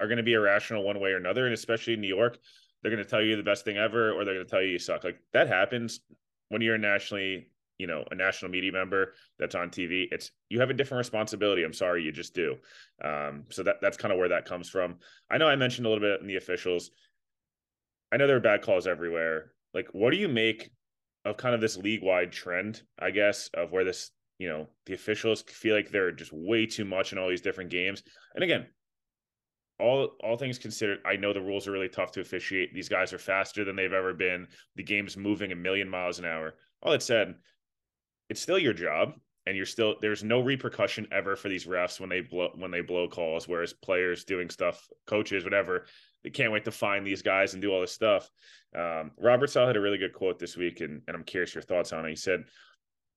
are 0.00 0.06
going 0.06 0.16
to 0.16 0.22
be 0.22 0.32
irrational 0.32 0.84
one 0.84 1.00
way 1.00 1.10
or 1.10 1.18
another, 1.18 1.44
and 1.44 1.52
especially 1.52 1.94
in 1.94 2.00
New 2.00 2.08
York, 2.08 2.38
they're 2.82 2.90
going 2.90 3.02
to 3.02 3.08
tell 3.08 3.22
you 3.22 3.36
the 3.36 3.42
best 3.42 3.64
thing 3.64 3.76
ever, 3.76 4.12
or 4.12 4.24
they're 4.24 4.34
going 4.34 4.46
to 4.46 4.50
tell 4.50 4.62
you 4.62 4.70
you 4.70 4.78
suck. 4.78 5.04
Like 5.04 5.20
that 5.34 5.48
happens 5.48 6.00
when 6.48 6.62
you're 6.62 6.78
nationally 6.78 7.48
you 7.78 7.86
know 7.86 8.04
a 8.10 8.14
national 8.14 8.50
media 8.50 8.72
member 8.72 9.14
that's 9.38 9.54
on 9.54 9.70
TV. 9.70 10.06
It's 10.10 10.30
you 10.48 10.60
have 10.60 10.70
a 10.70 10.74
different 10.74 10.98
responsibility. 10.98 11.62
I'm 11.62 11.72
sorry, 11.72 12.02
you 12.02 12.12
just 12.12 12.34
do. 12.34 12.56
Um, 13.02 13.44
so 13.50 13.62
that 13.62 13.76
that's 13.80 13.96
kind 13.96 14.12
of 14.12 14.18
where 14.18 14.28
that 14.28 14.44
comes 14.44 14.68
from. 14.68 14.96
I 15.30 15.38
know 15.38 15.48
I 15.48 15.56
mentioned 15.56 15.86
a 15.86 15.88
little 15.88 16.06
bit 16.06 16.20
in 16.20 16.26
the 16.26 16.36
officials. 16.36 16.90
I 18.12 18.16
know 18.16 18.26
there 18.26 18.36
are 18.36 18.40
bad 18.40 18.62
calls 18.62 18.86
everywhere. 18.86 19.52
Like, 19.74 19.88
what 19.92 20.10
do 20.10 20.16
you 20.16 20.28
make 20.28 20.70
of 21.24 21.36
kind 21.36 21.54
of 21.54 21.60
this 21.60 21.76
league 21.76 22.02
wide 22.02 22.32
trend? 22.32 22.82
I 22.98 23.10
guess 23.10 23.48
of 23.54 23.70
where 23.70 23.84
this 23.84 24.10
you 24.38 24.48
know 24.48 24.68
the 24.86 24.94
officials 24.94 25.42
feel 25.42 25.74
like 25.74 25.90
they're 25.90 26.12
just 26.12 26.32
way 26.32 26.66
too 26.66 26.84
much 26.84 27.12
in 27.12 27.18
all 27.18 27.28
these 27.28 27.40
different 27.40 27.70
games. 27.70 28.02
And 28.34 28.42
again, 28.42 28.66
all 29.78 30.10
all 30.22 30.36
things 30.36 30.58
considered, 30.58 30.98
I 31.04 31.16
know 31.16 31.32
the 31.32 31.40
rules 31.40 31.68
are 31.68 31.72
really 31.72 31.88
tough 31.88 32.12
to 32.12 32.20
officiate. 32.20 32.74
These 32.74 32.88
guys 32.88 33.12
are 33.12 33.18
faster 33.18 33.64
than 33.64 33.76
they've 33.76 33.92
ever 33.92 34.14
been. 34.14 34.48
The 34.76 34.82
game's 34.82 35.16
moving 35.16 35.52
a 35.52 35.56
million 35.56 35.88
miles 35.88 36.18
an 36.18 36.24
hour. 36.24 36.54
All 36.82 36.92
that 36.92 37.02
said, 37.02 37.34
it's 38.28 38.40
still 38.40 38.58
your 38.58 38.72
job 38.72 39.14
and 39.48 39.56
you're 39.56 39.66
still 39.66 39.96
there's 40.02 40.22
no 40.22 40.40
repercussion 40.40 41.06
ever 41.10 41.34
for 41.34 41.48
these 41.48 41.66
refs 41.66 41.98
when 41.98 42.10
they 42.10 42.20
blow 42.20 42.50
when 42.56 42.70
they 42.70 42.82
blow 42.82 43.08
calls 43.08 43.48
whereas 43.48 43.72
players 43.72 44.24
doing 44.24 44.50
stuff 44.50 44.86
coaches 45.06 45.42
whatever 45.42 45.86
they 46.22 46.30
can't 46.30 46.52
wait 46.52 46.64
to 46.64 46.70
find 46.70 47.06
these 47.06 47.22
guys 47.22 47.52
and 47.52 47.62
do 47.62 47.72
all 47.72 47.80
this 47.80 47.92
stuff. 47.92 48.28
Um, 48.76 49.12
robert 49.18 49.48
Saleh 49.48 49.68
had 49.68 49.76
a 49.76 49.80
really 49.80 49.98
good 49.98 50.12
quote 50.12 50.38
this 50.38 50.56
week 50.56 50.80
and, 50.80 51.00
and 51.08 51.16
i'm 51.16 51.24
curious 51.24 51.54
your 51.54 51.62
thoughts 51.62 51.92
on 51.92 52.04
it. 52.04 52.10
He 52.10 52.16
said 52.16 52.44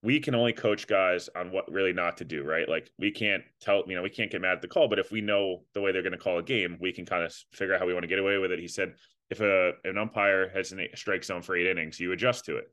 we 0.03 0.19
can 0.19 0.33
only 0.33 0.53
coach 0.53 0.87
guys 0.87 1.29
on 1.35 1.51
what 1.51 1.71
really 1.71 1.93
not 1.93 2.17
to 2.17 2.25
do 2.25 2.43
right? 2.43 2.67
Like 2.67 2.89
we 2.97 3.11
can't 3.11 3.43
tell 3.59 3.83
you 3.87 3.95
know 3.95 4.01
we 4.01 4.09
can't 4.09 4.31
get 4.31 4.41
mad 4.41 4.53
at 4.53 4.61
the 4.61 4.67
call 4.69 4.87
but 4.87 5.00
if 5.00 5.11
we 5.11 5.19
know 5.19 5.63
the 5.74 5.81
way 5.81 5.91
they're 5.91 6.01
going 6.01 6.13
to 6.13 6.17
call 6.17 6.37
a 6.37 6.43
game 6.43 6.77
we 6.79 6.93
can 6.93 7.05
kind 7.05 7.24
of 7.24 7.33
figure 7.51 7.74
out 7.74 7.81
how 7.81 7.85
we 7.85 7.93
want 7.93 8.03
to 8.03 8.07
get 8.09 8.19
away 8.19 8.37
with 8.37 8.51
it. 8.51 8.59
He 8.59 8.69
said 8.69 8.93
if 9.29 9.41
a 9.41 9.74
an 9.83 9.97
umpire 9.97 10.50
has 10.50 10.71
a 10.71 10.87
strike 10.95 11.25
zone 11.25 11.41
for 11.41 11.57
eight 11.57 11.67
innings 11.67 12.00
you 12.00 12.13
adjust 12.13 12.45
to 12.45 12.55
it 12.57 12.71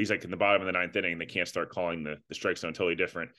he's 0.00 0.10
like 0.10 0.24
in 0.24 0.30
the 0.30 0.36
bottom 0.36 0.62
of 0.62 0.66
the 0.66 0.72
ninth 0.72 0.96
inning. 0.96 1.18
They 1.18 1.26
can't 1.26 1.46
start 1.46 1.70
calling 1.70 2.02
the, 2.02 2.16
the 2.28 2.34
strike 2.34 2.58
zone 2.58 2.72
totally 2.72 2.96
different. 2.96 3.30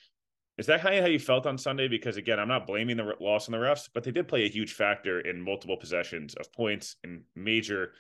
Is 0.58 0.68
that 0.68 0.80
how 0.80 0.92
you, 0.92 1.02
how 1.02 1.08
you 1.08 1.20
felt 1.20 1.48
on 1.48 1.58
Sunday? 1.58 1.88
Because 1.88 2.18
again, 2.18 2.40
I'm 2.40 2.48
not 2.48 2.68
blaming 2.68 2.98
the 2.98 3.16
loss 3.20 3.48
on 3.48 3.54
the 3.54 3.58
refs, 3.58 3.90
but 3.94 4.04
they 4.04 4.12
did 4.12 4.28
play 4.28 4.46
a 4.46 4.50
huge 4.50 4.74
factor 4.74 5.22
in 5.22 5.42
multiple 5.42 5.78
possessions 5.78 6.36
of 6.36 6.52
points 6.54 6.98
and 7.04 7.24
major. 7.36 7.94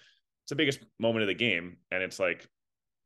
It's 0.43 0.49
the 0.49 0.55
biggest 0.55 0.79
moment 0.99 1.23
of 1.23 1.27
the 1.27 1.33
game, 1.33 1.77
and 1.91 2.03
it's 2.03 2.19
like, 2.19 2.47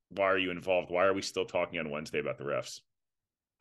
why 0.10 0.26
are 0.26 0.38
you 0.38 0.52
involved? 0.52 0.92
Why 0.92 1.06
are 1.06 1.14
we 1.14 1.22
still 1.22 1.46
talking 1.46 1.80
on 1.80 1.90
Wednesday 1.90 2.20
about 2.20 2.38
the 2.38 2.44
refs? 2.44 2.82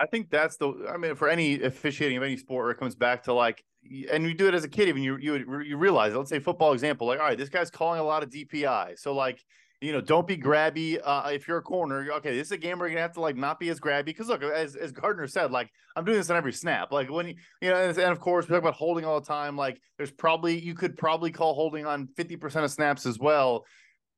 I 0.01 0.07
think 0.07 0.31
that's 0.31 0.57
the. 0.57 0.89
I 0.93 0.97
mean, 0.97 1.15
for 1.15 1.29
any 1.29 1.63
officiating 1.63 2.17
of 2.17 2.23
any 2.23 2.37
sport, 2.37 2.65
where 2.65 2.73
it 2.73 2.79
comes 2.79 2.97
back 2.97 3.23
to 3.25 3.33
like, 3.33 3.63
and 4.11 4.25
you 4.25 4.35
do 4.35 4.49
it 4.49 4.55
as 4.55 4.65
a 4.65 4.69
kid, 4.69 4.89
even 4.89 5.03
you 5.03 5.17
you 5.19 5.63
you 5.63 5.77
realize. 5.77 6.15
Let's 6.15 6.31
say 6.31 6.41
football 6.41 6.73
example, 6.73 7.07
like, 7.07 7.21
all 7.21 7.27
right, 7.27 7.39
this 7.39 7.49
guy's 7.49 7.71
calling 7.71 8.01
a 8.01 8.05
lot 8.05 8.23
of 8.23 8.31
DPI, 8.31 8.99
so 8.99 9.15
like 9.15 9.45
you 9.85 9.92
know, 9.92 10.01
don't 10.01 10.27
be 10.27 10.37
grabby. 10.37 10.99
Uh, 11.03 11.31
if 11.33 11.47
you're 11.47 11.59
a 11.59 11.62
corner, 11.62 12.11
okay, 12.14 12.35
this 12.35 12.49
is 12.49 12.53
a 12.53 12.57
game 12.57 12.79
where 12.79 12.88
you're 12.88 12.94
gonna 12.94 13.03
have 13.03 13.12
to 13.12 13.20
like 13.20 13.37
not 13.37 13.61
be 13.61 13.68
as 13.68 13.79
grabby. 13.79 14.07
Because 14.07 14.29
look, 14.29 14.42
as 14.42 14.77
as 14.77 14.92
Gardner 14.92 15.27
said, 15.27 15.51
like 15.51 15.70
I'm 15.94 16.05
doing 16.05 16.16
this 16.16 16.31
on 16.31 16.37
every 16.37 16.53
snap. 16.53 16.90
Like 16.90 17.11
when 17.11 17.29
you, 17.29 17.35
you 17.61 17.70
know, 17.70 17.77
and, 17.77 17.97
and 17.99 18.11
of 18.11 18.18
course 18.18 18.49
we 18.49 18.55
talk 18.55 18.62
about 18.62 18.75
holding 18.75 19.05
all 19.05 19.20
the 19.20 19.27
time. 19.27 19.57
Like 19.57 19.81
there's 19.99 20.11
probably 20.11 20.59
you 20.59 20.75
could 20.75 20.97
probably 20.97 21.31
call 21.31 21.55
holding 21.55 21.85
on 21.85 22.09
50% 22.18 22.64
of 22.64 22.70
snaps 22.70 23.05
as 23.05 23.18
well 23.18 23.64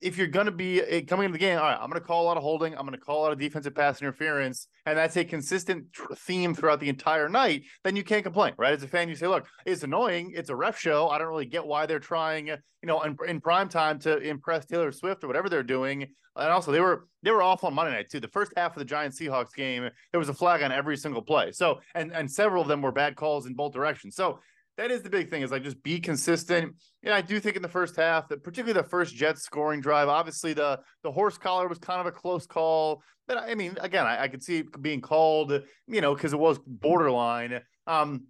if 0.01 0.19
you're 0.19 0.27
going 0.27 0.47
to 0.47 0.53
be 0.53 0.81
eh, 0.83 1.01
coming 1.03 1.27
into 1.27 1.33
the 1.35 1.39
game, 1.39 1.59
all 1.59 1.65
right, 1.65 1.79
I'm 1.81 1.89
going 1.89 2.01
to 2.01 2.07
call 2.07 2.23
a 2.23 2.27
lot 2.27 2.37
of 2.37 2.43
holding. 2.43 2.75
I'm 2.75 2.87
going 2.87 2.99
to 2.99 3.05
call 3.05 3.17
out 3.17 3.21
a 3.21 3.23
lot 3.23 3.33
of 3.33 3.39
defensive 3.39 3.75
pass 3.75 4.01
interference, 4.01 4.69
and 4.85 4.97
that's 4.97 5.17
a 5.17 5.25
consistent 5.25 5.87
theme 6.17 6.55
throughout 6.55 6.81
the 6.81 6.89
entire 6.89 7.29
night. 7.29 7.63
Then 7.83 7.97
you 7.97 8.05
can't 8.05 8.23
complain, 8.23 8.53
right? 8.59 8.73
As 8.73 8.83
a 8.83 8.89
fan, 8.89 9.09
you 9.09 9.17
say, 9.17 9.27
"Look, 9.27 9.47
it's 9.65 9.83
annoying. 9.83 10.33
It's 10.35 10.51
a 10.51 10.57
ref 10.57 10.79
show. 10.79 11.09
I 11.09 11.19
don't 11.19 11.29
really 11.29 11.47
get 11.47 11.67
why 11.67 11.87
they're 11.87 11.99
trying, 11.99 12.49
you 12.49 12.57
know, 12.83 13.03
in, 13.03 13.17
in 13.27 13.41
prime 13.41 13.69
time 13.69 13.99
to 14.01 14.19
impress 14.19 14.67
Taylor 14.67 14.93
Swift 14.93 15.25
or 15.25 15.29
whatever 15.29 15.49
they're 15.49 15.63
doing." 15.63 16.07
And 16.37 16.53
also, 16.53 16.71
they 16.71 16.81
were 16.81 17.09
they 17.23 17.31
were 17.31 17.43
off 17.43 17.65
on 17.65 17.73
Monday 17.73 17.93
night 17.93 18.11
too. 18.11 18.21
The 18.21 18.29
first 18.29 18.53
half 18.57 18.77
of 18.77 18.79
the 18.79 18.85
Giants 18.85 19.19
Seahawks 19.19 19.55
game, 19.55 19.89
there 20.13 20.19
was 20.19 20.29
a 20.29 20.35
flag 20.35 20.63
on 20.63 20.73
every 20.73 20.99
single 20.99 21.23
play. 21.23 21.53
So, 21.53 21.81
and 21.95 22.13
and 22.13 22.31
several 22.31 22.61
of 22.61 22.69
them 22.69 22.83
were 22.83 22.93
bad 22.93 23.17
calls 23.17 23.47
in 23.47 23.55
both 23.55 23.73
directions. 23.73 24.15
So 24.15 24.41
that 24.77 24.91
is 24.91 25.03
the 25.03 25.11
big 25.11 25.31
thing 25.31 25.43
is 25.43 25.51
like 25.51 25.63
just 25.63 25.83
be 25.83 26.01
consistent. 26.01 26.75
Yeah, 27.03 27.17
I 27.17 27.23
do 27.23 27.41
think 27.41 27.57
in 27.57 27.63
the 27.63 27.69
first 27.69 27.97
half, 27.97 28.29
that 28.29 28.43
particularly 28.43 28.81
the 28.81 28.89
first 28.89 29.15
Jets 29.15 29.43
scoring 29.43 29.81
drive, 29.81 30.09
obviously 30.09 30.53
the 30.53 30.81
the 31.03 31.11
horse 31.11 31.39
collar 31.39 31.69
was 31.69 31.79
kind 31.79 32.01
of 32.01 32.07
a 32.07 32.13
close 32.13 32.47
call. 32.47 33.03
But 33.27 33.39
I 33.39 33.55
mean, 33.55 33.77
again, 33.81 34.07
I, 34.07 34.25
I 34.25 34.29
could 34.29 34.43
see 34.43 34.59
it 34.59 34.83
being 34.83 35.01
called, 35.01 35.53
you 35.89 36.01
know, 36.01 36.15
because 36.15 36.33
it 36.33 36.39
was 36.39 36.59
borderline. 36.67 37.61
Um, 37.87 38.27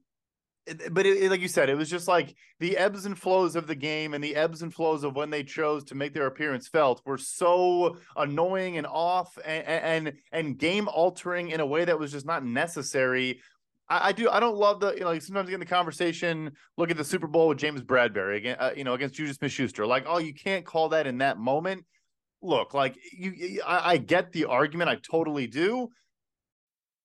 but 0.91 1.07
it, 1.07 1.23
it, 1.23 1.31
like 1.31 1.41
you 1.41 1.49
said, 1.49 1.69
it 1.69 1.77
was 1.77 1.89
just 1.89 2.09
like 2.09 2.35
the 2.59 2.77
ebbs 2.77 3.07
and 3.07 3.17
flows 3.17 3.55
of 3.55 3.67
the 3.67 3.75
game 3.75 4.15
and 4.15 4.23
the 4.23 4.35
ebbs 4.35 4.63
and 4.63 4.75
flows 4.75 5.05
of 5.05 5.15
when 5.15 5.31
they 5.31 5.45
chose 5.45 5.85
to 5.85 5.95
make 5.95 6.13
their 6.13 6.27
appearance 6.27 6.67
felt 6.67 7.03
were 7.07 7.19
so 7.19 7.97
annoying 8.17 8.77
and 8.77 8.87
off 8.87 9.39
and 9.45 9.67
and, 9.67 10.13
and 10.33 10.59
game 10.59 10.89
altering 10.89 11.51
in 11.51 11.61
a 11.61 11.67
way 11.67 11.85
that 11.85 11.99
was 11.99 12.11
just 12.11 12.27
not 12.27 12.45
necessary 12.45 13.41
I, 13.89 14.09
I, 14.09 14.13
do. 14.13 14.29
I 14.29 14.41
don't 14.41 14.57
love 14.57 14.81
the 14.81 14.95
you 14.95 15.01
know. 15.01 15.07
Like 15.07 15.23
sometimes 15.23 15.49
in 15.51 15.61
the 15.61 15.67
conversation. 15.67 16.53
Look 16.77 16.91
at 16.91 16.97
the 16.97 17.05
Super 17.05 17.27
Bowl 17.27 17.49
with 17.49 17.59
James 17.59 17.83
Bradberry 17.83 18.37
again. 18.39 18.57
Uh, 18.59 18.73
you 18.77 18.85
know, 18.85 18.95
against 18.95 19.15
Juju 19.15 19.33
Smith-Schuster. 19.33 19.87
Like, 19.87 20.05
oh, 20.07 20.19
you 20.19 20.35
can't 20.35 20.65
call 20.65 20.91
that 20.91 21.07
in 21.07 21.19
that 21.19 21.39
moment. 21.39 21.85
Look, 22.43 22.75
like 22.75 22.97
you, 23.13 23.63
I, 23.67 23.93
I 23.93 23.97
get 23.97 24.33
the 24.33 24.45
argument. 24.47 24.91
I 24.91 24.97
totally 24.97 25.47
do. 25.47 25.89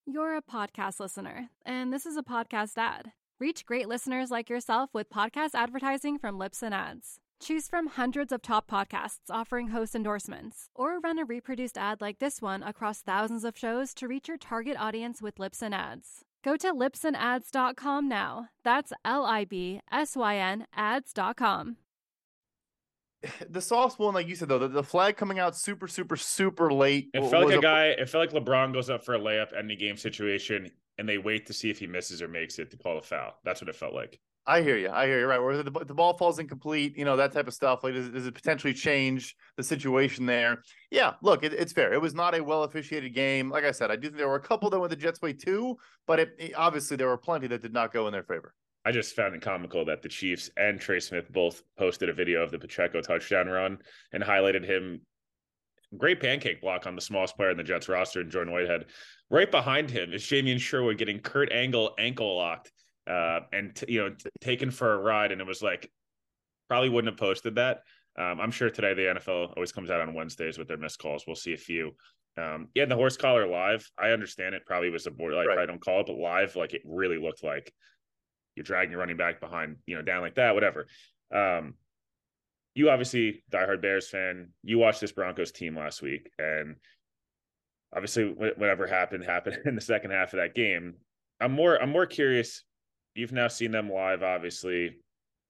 You're 0.05 0.35
a 0.35 0.41
podcast 0.41 0.99
listener, 0.99 1.49
and 1.65 1.93
this 1.93 2.05
is 2.05 2.17
a 2.17 2.23
podcast 2.23 2.71
ad. 2.77 3.11
Reach 3.39 3.65
great 3.65 3.87
listeners 3.87 4.29
like 4.29 4.49
yourself 4.49 4.89
with 4.93 5.09
podcast 5.09 5.51
advertising 5.53 6.19
from 6.19 6.37
Libsyn 6.37 6.73
Ads. 6.73 7.19
Choose 7.39 7.67
from 7.67 7.87
hundreds 7.87 8.31
of 8.31 8.41
top 8.41 8.69
podcasts 8.69 9.29
offering 9.29 9.69
host 9.69 9.95
endorsements, 9.95 10.69
or 10.75 10.99
run 10.99 11.17
a 11.17 11.25
reproduced 11.25 11.77
ad 11.77 12.01
like 12.01 12.19
this 12.19 12.41
one 12.41 12.61
across 12.61 13.01
thousands 13.01 13.43
of 13.43 13.57
shows 13.57 13.93
to 13.95 14.07
reach 14.07 14.27
your 14.27 14.37
target 14.37 14.75
audience 14.77 15.21
with 15.21 15.37
Libsyn 15.37 15.73
Ads. 15.73 16.23
Go 16.43 16.57
to 16.57 16.73
libsynads.com 16.73 18.07
now. 18.07 18.47
That's 18.63 18.91
L 19.05 19.25
I 19.25 19.45
B 19.45 19.81
S 19.91 20.15
Y 20.15 20.37
N 20.37 20.65
ads.com. 20.75 21.77
The 23.47 23.61
sauce 23.61 23.99
one, 23.99 24.15
like 24.15 24.27
you 24.27 24.35
said, 24.35 24.49
though, 24.49 24.57
the, 24.57 24.67
the 24.67 24.83
flag 24.83 25.15
coming 25.15 25.37
out 25.37 25.55
super, 25.55 25.87
super, 25.87 26.15
super 26.15 26.73
late. 26.73 27.09
It 27.13 27.29
felt 27.29 27.45
like 27.45 27.55
a, 27.55 27.59
a 27.59 27.61
guy, 27.61 27.85
it 27.89 28.09
felt 28.09 28.33
like 28.33 28.43
LeBron 28.43 28.73
goes 28.73 28.89
up 28.89 29.05
for 29.05 29.13
a 29.13 29.19
layup, 29.19 29.55
any 29.55 29.75
game 29.75 29.95
situation, 29.95 30.71
and 30.97 31.07
they 31.07 31.19
wait 31.19 31.45
to 31.45 31.53
see 31.53 31.69
if 31.69 31.77
he 31.77 31.85
misses 31.85 32.23
or 32.23 32.27
makes 32.27 32.57
it 32.57 32.71
to 32.71 32.77
call 32.77 32.97
a 32.97 33.01
foul. 33.03 33.35
That's 33.43 33.61
what 33.61 33.69
it 33.69 33.75
felt 33.75 33.93
like. 33.93 34.19
I 34.45 34.63
hear 34.63 34.77
you. 34.77 34.89
I 34.89 35.05
hear 35.05 35.19
you. 35.19 35.27
Right. 35.27 35.39
Where 35.39 35.61
the, 35.61 35.69
the 35.71 35.93
ball 35.93 36.17
falls 36.17 36.39
incomplete, 36.39 36.97
you 36.97 37.05
know, 37.05 37.15
that 37.15 37.31
type 37.31 37.47
of 37.47 37.53
stuff. 37.53 37.83
Like, 37.83 37.93
does, 37.93 38.09
does 38.09 38.25
it 38.25 38.33
potentially 38.33 38.73
change 38.73 39.35
the 39.55 39.63
situation 39.63 40.25
there? 40.25 40.63
Yeah. 40.89 41.13
Look, 41.21 41.43
it, 41.43 41.53
it's 41.53 41.73
fair. 41.73 41.93
It 41.93 42.01
was 42.01 42.15
not 42.15 42.35
a 42.35 42.43
well 42.43 42.63
officiated 42.63 43.13
game. 43.13 43.49
Like 43.49 43.65
I 43.65 43.71
said, 43.71 43.91
I 43.91 43.95
do 43.95 44.07
think 44.07 44.17
there 44.17 44.27
were 44.27 44.35
a 44.35 44.41
couple 44.41 44.69
that 44.71 44.79
went 44.79 44.89
the 44.89 44.95
Jets' 44.95 45.21
way 45.21 45.33
too, 45.33 45.77
but 46.07 46.19
it, 46.19 46.29
it, 46.39 46.53
obviously 46.55 46.97
there 46.97 47.07
were 47.07 47.17
plenty 47.17 47.47
that 47.47 47.61
did 47.61 47.73
not 47.73 47.93
go 47.93 48.07
in 48.07 48.13
their 48.13 48.23
favor. 48.23 48.53
I 48.83 48.91
just 48.91 49.15
found 49.15 49.35
it 49.35 49.43
comical 49.43 49.85
that 49.85 50.01
the 50.01 50.09
Chiefs 50.09 50.49
and 50.57 50.79
Trey 50.79 50.99
Smith 50.99 51.31
both 51.31 51.61
posted 51.77 52.09
a 52.09 52.13
video 52.13 52.41
of 52.41 52.49
the 52.49 52.57
Pacheco 52.57 52.99
touchdown 53.01 53.47
run 53.47 53.77
and 54.11 54.23
highlighted 54.23 54.65
him. 54.65 55.01
Great 55.97 56.19
pancake 56.19 56.61
block 56.61 56.87
on 56.87 56.95
the 56.95 57.01
smallest 57.01 57.35
player 57.35 57.51
in 57.51 57.57
the 57.57 57.63
Jets 57.63 57.89
roster, 57.89 58.21
and 58.21 58.31
Jordan 58.31 58.53
Whitehead. 58.53 58.85
Right 59.29 59.51
behind 59.51 59.91
him 59.91 60.13
is 60.13 60.23
Jamien 60.23 60.59
Sherwood 60.59 60.97
getting 60.97 61.19
Kurt 61.19 61.51
Angle 61.51 61.93
ankle 61.99 62.35
locked 62.37 62.71
uh, 63.09 63.41
and 63.51 63.75
t- 63.75 63.91
you 63.93 64.01
know 64.01 64.09
t- 64.09 64.29
taken 64.39 64.71
for 64.71 64.93
a 64.93 64.97
ride, 64.97 65.31
and 65.31 65.41
it 65.41 65.47
was 65.47 65.61
like 65.61 65.91
probably 66.67 66.89
wouldn't 66.89 67.11
have 67.11 67.19
posted 67.19 67.55
that. 67.55 67.81
Um, 68.17 68.39
I'm 68.39 68.51
sure 68.51 68.69
today 68.69 68.93
the 68.93 69.19
NFL 69.19 69.53
always 69.55 69.71
comes 69.71 69.89
out 69.89 70.01
on 70.01 70.13
Wednesdays 70.13 70.57
with 70.57 70.67
their 70.67 70.77
missed 70.77 70.99
calls. 70.99 71.23
We'll 71.25 71.35
see 71.35 71.53
a 71.53 71.57
few. 71.57 71.95
Um, 72.37 72.67
yeah, 72.73 72.85
the 72.85 72.95
horse 72.95 73.17
collar 73.17 73.47
live. 73.47 73.89
I 73.97 74.09
understand 74.09 74.55
it 74.55 74.65
probably 74.65 74.89
was 74.89 75.07
a 75.07 75.11
board 75.11 75.33
like 75.33 75.47
Right. 75.47 75.59
I 75.59 75.65
don't 75.65 75.81
call 75.81 76.01
it, 76.01 76.07
but 76.07 76.17
live 76.17 76.55
like 76.55 76.73
it 76.73 76.81
really 76.85 77.17
looked 77.17 77.43
like 77.43 77.73
you're 78.55 78.63
dragging 78.63 78.91
your 78.91 78.99
running 78.99 79.17
back 79.17 79.39
behind, 79.39 79.77
you 79.85 79.95
know, 79.95 80.01
down 80.01 80.21
like 80.21 80.35
that, 80.35 80.53
whatever. 80.53 80.87
Um, 81.33 81.75
you 82.73 82.89
obviously 82.89 83.43
diehard 83.51 83.81
Bears 83.81 84.09
fan. 84.09 84.49
You 84.63 84.77
watched 84.77 85.01
this 85.01 85.11
Broncos 85.11 85.51
team 85.51 85.77
last 85.77 86.01
week, 86.01 86.29
and 86.39 86.75
obviously 87.93 88.25
whatever 88.25 88.87
happened 88.87 89.23
happened 89.25 89.59
in 89.65 89.75
the 89.75 89.81
second 89.81 90.11
half 90.11 90.33
of 90.33 90.39
that 90.39 90.55
game. 90.55 90.95
I'm 91.39 91.51
more 91.51 91.81
I'm 91.81 91.89
more 91.89 92.05
curious. 92.05 92.63
You've 93.15 93.31
now 93.31 93.47
seen 93.47 93.71
them 93.71 93.89
live, 93.89 94.23
obviously. 94.23 94.97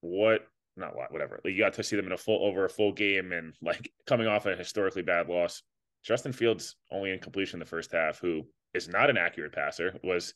What 0.02 0.41
not 0.78 0.95
live, 0.95 1.12
whatever. 1.12 1.39
You 1.43 1.58
got 1.58 1.74
to 1.74 1.84
see 1.84 1.95
them 1.95 2.08
in 2.08 2.12
a 2.12 2.17
full 2.17 2.45
over 2.45 2.65
a 2.65 2.69
full 2.69 2.91
game 2.91 3.32
and 3.32 3.54
like 3.62 3.91
coming 4.08 4.28
off 4.28 4.45
a 4.45 4.56
historically 4.56 5.02
bad 5.02 5.28
loss. 5.28 5.63
Justin 6.04 6.34
Fields 6.34 6.76
only 6.91 7.12
in 7.12 7.19
completion 7.19 7.58
in 7.58 7.60
the 7.60 7.65
first 7.65 7.91
half, 7.91 8.19
who 8.19 8.43
is 8.74 8.88
not 8.88 9.10
an 9.10 9.17
accurate 9.17 9.54
passer, 9.54 10.00
was 10.04 10.34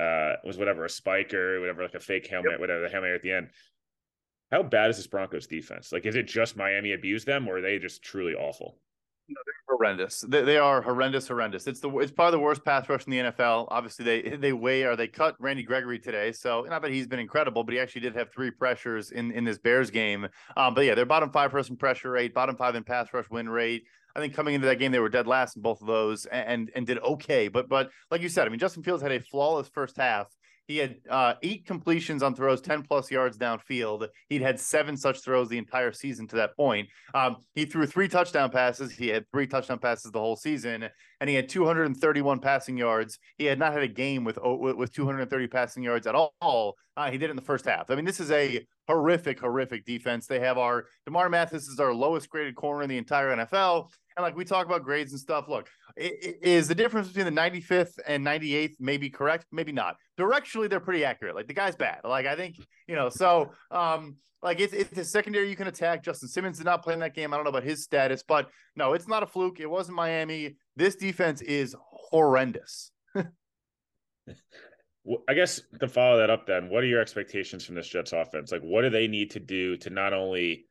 uh 0.00 0.34
was 0.44 0.58
whatever 0.58 0.84
a 0.84 0.90
spiker, 0.90 1.60
whatever, 1.60 1.82
like 1.82 1.94
a 1.94 2.00
fake 2.00 2.26
helmet, 2.26 2.58
whatever 2.58 2.80
the 2.80 2.88
helmet 2.88 3.12
at 3.12 3.22
the 3.22 3.32
end. 3.32 3.50
How 4.50 4.62
bad 4.62 4.90
is 4.90 4.96
this 4.96 5.06
Broncos 5.06 5.46
defense? 5.46 5.92
Like, 5.92 6.06
is 6.06 6.16
it 6.16 6.26
just 6.26 6.56
Miami 6.56 6.92
abused 6.92 7.26
them, 7.26 7.48
or 7.48 7.58
are 7.58 7.60
they 7.60 7.78
just 7.78 8.02
truly 8.02 8.34
awful? 8.34 8.78
Horrendous. 9.68 10.20
They, 10.20 10.42
they 10.42 10.58
are 10.58 10.82
horrendous, 10.82 11.28
horrendous. 11.28 11.66
It's 11.66 11.80
the 11.80 11.90
it's 11.98 12.12
probably 12.12 12.38
the 12.38 12.42
worst 12.42 12.64
pass 12.64 12.88
rush 12.88 13.06
in 13.06 13.10
the 13.10 13.18
NFL. 13.30 13.68
Obviously, 13.70 14.04
they 14.04 14.36
they 14.36 14.52
weigh 14.52 14.84
or 14.84 14.96
they 14.96 15.08
cut 15.08 15.36
Randy 15.38 15.62
Gregory 15.62 15.98
today. 15.98 16.32
So 16.32 16.66
not 16.68 16.82
that 16.82 16.90
he's 16.90 17.06
been 17.06 17.18
incredible, 17.18 17.64
but 17.64 17.72
he 17.72 17.80
actually 17.80 18.02
did 18.02 18.14
have 18.16 18.32
three 18.32 18.50
pressures 18.50 19.10
in 19.10 19.30
in 19.32 19.44
this 19.44 19.58
Bears 19.58 19.90
game. 19.90 20.28
Um, 20.56 20.74
but 20.74 20.84
yeah, 20.84 20.94
they're 20.94 21.06
bottom 21.06 21.30
five 21.30 21.50
person 21.50 21.76
pressure 21.76 22.10
rate, 22.10 22.34
bottom 22.34 22.56
five 22.56 22.74
in 22.74 22.84
pass 22.84 23.12
rush 23.12 23.28
win 23.30 23.48
rate. 23.48 23.84
I 24.16 24.20
think 24.20 24.34
coming 24.34 24.54
into 24.54 24.68
that 24.68 24.78
game 24.78 24.92
they 24.92 25.00
were 25.00 25.08
dead 25.08 25.26
last 25.26 25.56
in 25.56 25.62
both 25.62 25.80
of 25.80 25.86
those 25.86 26.26
and 26.26 26.48
and, 26.48 26.70
and 26.76 26.86
did 26.86 26.98
okay. 26.98 27.48
But 27.48 27.68
but 27.68 27.90
like 28.10 28.22
you 28.22 28.28
said, 28.28 28.46
I 28.46 28.50
mean 28.50 28.60
Justin 28.60 28.82
Fields 28.82 29.02
had 29.02 29.12
a 29.12 29.20
flawless 29.20 29.68
first 29.68 29.96
half. 29.96 30.28
He 30.66 30.78
had 30.78 30.96
uh, 31.10 31.34
eight 31.42 31.66
completions 31.66 32.22
on 32.22 32.34
throws, 32.34 32.60
10 32.60 32.82
plus 32.82 33.10
yards 33.10 33.36
downfield. 33.36 34.08
He'd 34.28 34.42
had 34.42 34.58
seven 34.58 34.96
such 34.96 35.20
throws 35.20 35.48
the 35.48 35.58
entire 35.58 35.92
season 35.92 36.26
to 36.28 36.36
that 36.36 36.56
point. 36.56 36.88
Um, 37.12 37.36
he 37.54 37.66
threw 37.66 37.86
three 37.86 38.08
touchdown 38.08 38.50
passes. 38.50 38.92
He 38.92 39.08
had 39.08 39.26
three 39.30 39.46
touchdown 39.46 39.78
passes 39.78 40.10
the 40.10 40.20
whole 40.20 40.36
season, 40.36 40.88
and 41.20 41.30
he 41.30 41.36
had 41.36 41.48
231 41.48 42.38
passing 42.38 42.78
yards. 42.78 43.18
He 43.36 43.44
had 43.44 43.58
not 43.58 43.72
had 43.72 43.82
a 43.82 43.88
game 43.88 44.24
with 44.24 44.38
with, 44.42 44.76
with 44.76 44.92
230 44.92 45.46
passing 45.48 45.82
yards 45.82 46.06
at 46.06 46.14
all. 46.14 46.76
Uh, 46.96 47.10
he 47.10 47.18
did 47.18 47.26
it 47.26 47.30
in 47.30 47.36
the 47.36 47.42
first 47.42 47.64
half. 47.64 47.90
I 47.90 47.96
mean, 47.96 48.04
this 48.04 48.20
is 48.20 48.30
a 48.30 48.64
horrific, 48.86 49.40
horrific 49.40 49.84
defense. 49.84 50.26
They 50.26 50.40
have 50.40 50.58
our 50.58 50.86
Damarri 51.08 51.30
Mathis 51.30 51.68
is 51.68 51.80
our 51.80 51.92
lowest 51.92 52.30
graded 52.30 52.54
corner 52.54 52.82
in 52.82 52.88
the 52.88 52.98
entire 52.98 53.36
NFL. 53.36 53.90
And 54.16 54.22
like 54.22 54.36
we 54.36 54.44
talk 54.44 54.66
about 54.66 54.84
grades 54.84 55.12
and 55.12 55.20
stuff, 55.20 55.48
look, 55.48 55.68
is 55.96 56.68
the 56.68 56.74
difference 56.74 57.08
between 57.08 57.32
the 57.32 57.40
95th 57.40 57.98
and 58.06 58.24
98th 58.24 58.74
maybe 58.78 59.10
correct? 59.10 59.46
Maybe 59.50 59.72
not. 59.72 59.96
Directionally, 60.18 60.70
they're 60.70 60.80
pretty 60.80 61.04
accurate. 61.04 61.34
Like 61.34 61.48
the 61.48 61.54
guy's 61.54 61.76
bad. 61.76 62.00
Like 62.04 62.26
I 62.26 62.36
think 62.36 62.56
you 62.86 62.94
know. 62.94 63.08
So 63.08 63.52
um, 63.70 64.16
like 64.42 64.60
it's 64.60 64.72
it's 64.72 64.96
a 64.96 65.04
secondary 65.04 65.48
you 65.50 65.56
can 65.56 65.66
attack. 65.66 66.04
Justin 66.04 66.28
Simmons 66.28 66.58
did 66.58 66.64
not 66.64 66.82
play 66.82 66.94
in 66.94 67.00
that 67.00 67.14
game. 67.14 67.32
I 67.32 67.36
don't 67.36 67.44
know 67.44 67.50
about 67.50 67.64
his 67.64 67.82
status, 67.82 68.22
but 68.26 68.48
no, 68.76 68.92
it's 68.92 69.08
not 69.08 69.22
a 69.22 69.26
fluke. 69.26 69.58
It 69.58 69.70
wasn't 69.70 69.96
Miami. 69.96 70.56
This 70.76 70.94
defense 70.96 71.40
is 71.40 71.74
horrendous. 71.80 72.92
I 75.28 75.34
guess 75.34 75.60
to 75.80 75.88
follow 75.88 76.18
that 76.18 76.30
up, 76.30 76.46
then, 76.46 76.70
what 76.70 76.82
are 76.82 76.86
your 76.86 77.00
expectations 77.00 77.64
from 77.64 77.74
this 77.74 77.88
Jets 77.88 78.12
offense? 78.12 78.50
Like, 78.50 78.62
what 78.62 78.82
do 78.82 78.90
they 78.90 79.06
need 79.06 79.32
to 79.32 79.40
do 79.40 79.76
to 79.78 79.90
not 79.90 80.14
only 80.14 80.66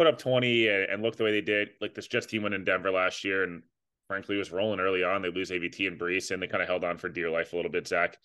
put 0.00 0.06
up 0.06 0.18
20 0.18 0.66
and, 0.66 0.84
and 0.84 1.02
look 1.02 1.16
the 1.16 1.24
way 1.24 1.30
they 1.30 1.42
did? 1.42 1.72
Like, 1.78 1.94
this 1.94 2.06
just 2.06 2.30
team 2.30 2.42
went 2.42 2.54
in 2.54 2.64
Denver 2.64 2.90
last 2.90 3.22
year 3.22 3.44
and 3.44 3.62
frankly 4.08 4.38
was 4.38 4.50
rolling 4.50 4.80
early 4.80 5.04
on. 5.04 5.20
They 5.20 5.30
lose 5.30 5.50
AVT 5.50 5.86
and 5.86 6.00
Breece, 6.00 6.30
and 6.30 6.42
they 6.42 6.46
kind 6.46 6.62
of 6.62 6.68
held 6.70 6.84
on 6.84 6.96
for 6.96 7.10
dear 7.10 7.28
life 7.28 7.52
a 7.52 7.56
little 7.56 7.70
bit. 7.70 7.86
Zach 7.86 8.16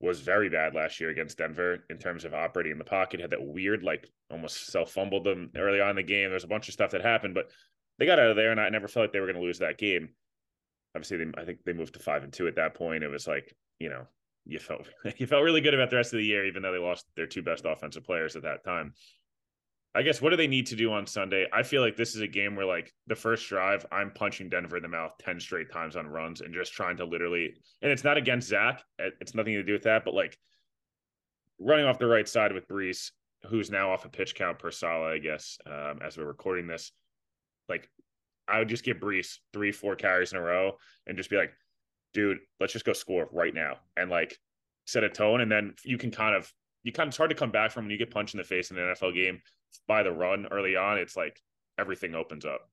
was 0.00 0.20
very 0.20 0.48
bad 0.48 0.74
last 0.74 0.98
year 0.98 1.10
against 1.10 1.36
Denver 1.36 1.84
in 1.90 1.98
terms 1.98 2.24
of 2.24 2.32
operating 2.32 2.72
in 2.72 2.78
the 2.78 2.84
pocket, 2.84 3.20
had 3.20 3.28
that 3.28 3.46
weird, 3.46 3.82
like, 3.82 4.08
almost 4.30 4.68
self 4.68 4.92
fumbled 4.92 5.24
them 5.24 5.50
early 5.58 5.78
on 5.78 5.90
in 5.90 5.96
the 5.96 6.02
game. 6.02 6.30
There's 6.30 6.44
a 6.44 6.48
bunch 6.48 6.68
of 6.68 6.72
stuff 6.72 6.92
that 6.92 7.02
happened, 7.02 7.34
but 7.34 7.50
they 7.98 8.06
got 8.06 8.18
out 8.18 8.30
of 8.30 8.36
there, 8.36 8.50
and 8.50 8.58
I 8.58 8.70
never 8.70 8.88
felt 8.88 9.04
like 9.04 9.12
they 9.12 9.20
were 9.20 9.26
going 9.26 9.36
to 9.36 9.42
lose 9.42 9.58
that 9.58 9.76
game. 9.76 10.08
Obviously, 10.96 11.18
they, 11.18 11.30
I 11.36 11.44
think 11.44 11.58
they 11.66 11.74
moved 11.74 11.92
to 11.92 12.00
five 12.00 12.24
and 12.24 12.32
two 12.32 12.48
at 12.48 12.56
that 12.56 12.72
point. 12.72 13.04
It 13.04 13.08
was 13.08 13.26
like, 13.26 13.54
you 13.78 13.90
know, 13.90 14.06
you 14.46 14.58
felt 14.58 14.88
you 15.18 15.26
felt 15.26 15.44
really 15.44 15.60
good 15.60 15.74
about 15.74 15.90
the 15.90 15.96
rest 15.96 16.14
of 16.14 16.18
the 16.18 16.24
year, 16.24 16.46
even 16.46 16.62
though 16.62 16.72
they 16.72 16.78
lost 16.78 17.04
their 17.14 17.26
two 17.26 17.42
best 17.42 17.66
offensive 17.66 18.04
players 18.04 18.36
at 18.36 18.42
that 18.44 18.64
time. 18.64 18.94
I 19.94 20.02
guess 20.02 20.22
what 20.22 20.30
do 20.30 20.36
they 20.36 20.46
need 20.46 20.66
to 20.68 20.76
do 20.76 20.92
on 20.92 21.06
Sunday? 21.06 21.46
I 21.52 21.64
feel 21.64 21.82
like 21.82 21.96
this 21.96 22.14
is 22.14 22.20
a 22.20 22.28
game 22.28 22.54
where 22.54 22.66
like 22.66 22.92
the 23.08 23.16
first 23.16 23.48
drive, 23.48 23.84
I'm 23.90 24.12
punching 24.12 24.48
Denver 24.48 24.76
in 24.76 24.82
the 24.82 24.88
mouth 24.88 25.14
10 25.18 25.40
straight 25.40 25.70
times 25.70 25.96
on 25.96 26.06
runs 26.06 26.42
and 26.42 26.54
just 26.54 26.72
trying 26.72 26.96
to 26.98 27.04
literally 27.04 27.54
and 27.82 27.90
it's 27.90 28.04
not 28.04 28.16
against 28.16 28.48
Zach. 28.48 28.82
It's 28.98 29.34
nothing 29.34 29.54
to 29.54 29.64
do 29.64 29.72
with 29.72 29.82
that, 29.82 30.04
but 30.04 30.14
like 30.14 30.38
running 31.58 31.86
off 31.86 31.98
the 31.98 32.06
right 32.06 32.28
side 32.28 32.52
with 32.52 32.68
Breece, 32.68 33.10
who's 33.48 33.70
now 33.70 33.90
off 33.90 34.04
a 34.04 34.08
pitch 34.08 34.34
count 34.36 34.58
per 34.58 34.70
Saleh, 34.70 35.14
I 35.14 35.18
guess, 35.18 35.58
um, 35.66 35.98
as 36.04 36.16
we're 36.16 36.24
recording 36.24 36.68
this. 36.68 36.92
Like 37.68 37.88
I 38.46 38.58
would 38.60 38.68
just 38.68 38.84
give 38.84 38.98
Breece 38.98 39.38
three, 39.52 39.72
four 39.72 39.96
carries 39.96 40.32
in 40.32 40.38
a 40.38 40.42
row 40.42 40.76
and 41.06 41.16
just 41.16 41.30
be 41.30 41.36
like, 41.36 41.52
dude, 42.14 42.38
let's 42.60 42.72
just 42.72 42.84
go 42.84 42.92
score 42.92 43.28
right 43.32 43.54
now 43.54 43.78
and 43.96 44.10
like 44.10 44.36
set 44.86 45.04
a 45.04 45.08
tone. 45.08 45.40
And 45.40 45.50
then 45.50 45.74
you 45.84 45.98
can 45.98 46.10
kind 46.10 46.34
of, 46.34 46.52
you 46.82 46.92
kind 46.92 47.08
of, 47.08 47.12
it's 47.12 47.18
hard 47.18 47.30
to 47.30 47.36
come 47.36 47.50
back 47.50 47.70
from 47.70 47.84
when 47.84 47.90
you 47.90 47.98
get 47.98 48.10
punched 48.10 48.34
in 48.34 48.38
the 48.38 48.44
face 48.44 48.70
in 48.70 48.78
an 48.78 48.94
NFL 48.94 49.14
game 49.14 49.40
by 49.86 50.02
the 50.02 50.12
run 50.12 50.46
early 50.50 50.76
on. 50.76 50.98
It's 50.98 51.16
like 51.16 51.40
everything 51.78 52.14
opens 52.14 52.44
up. 52.44 52.68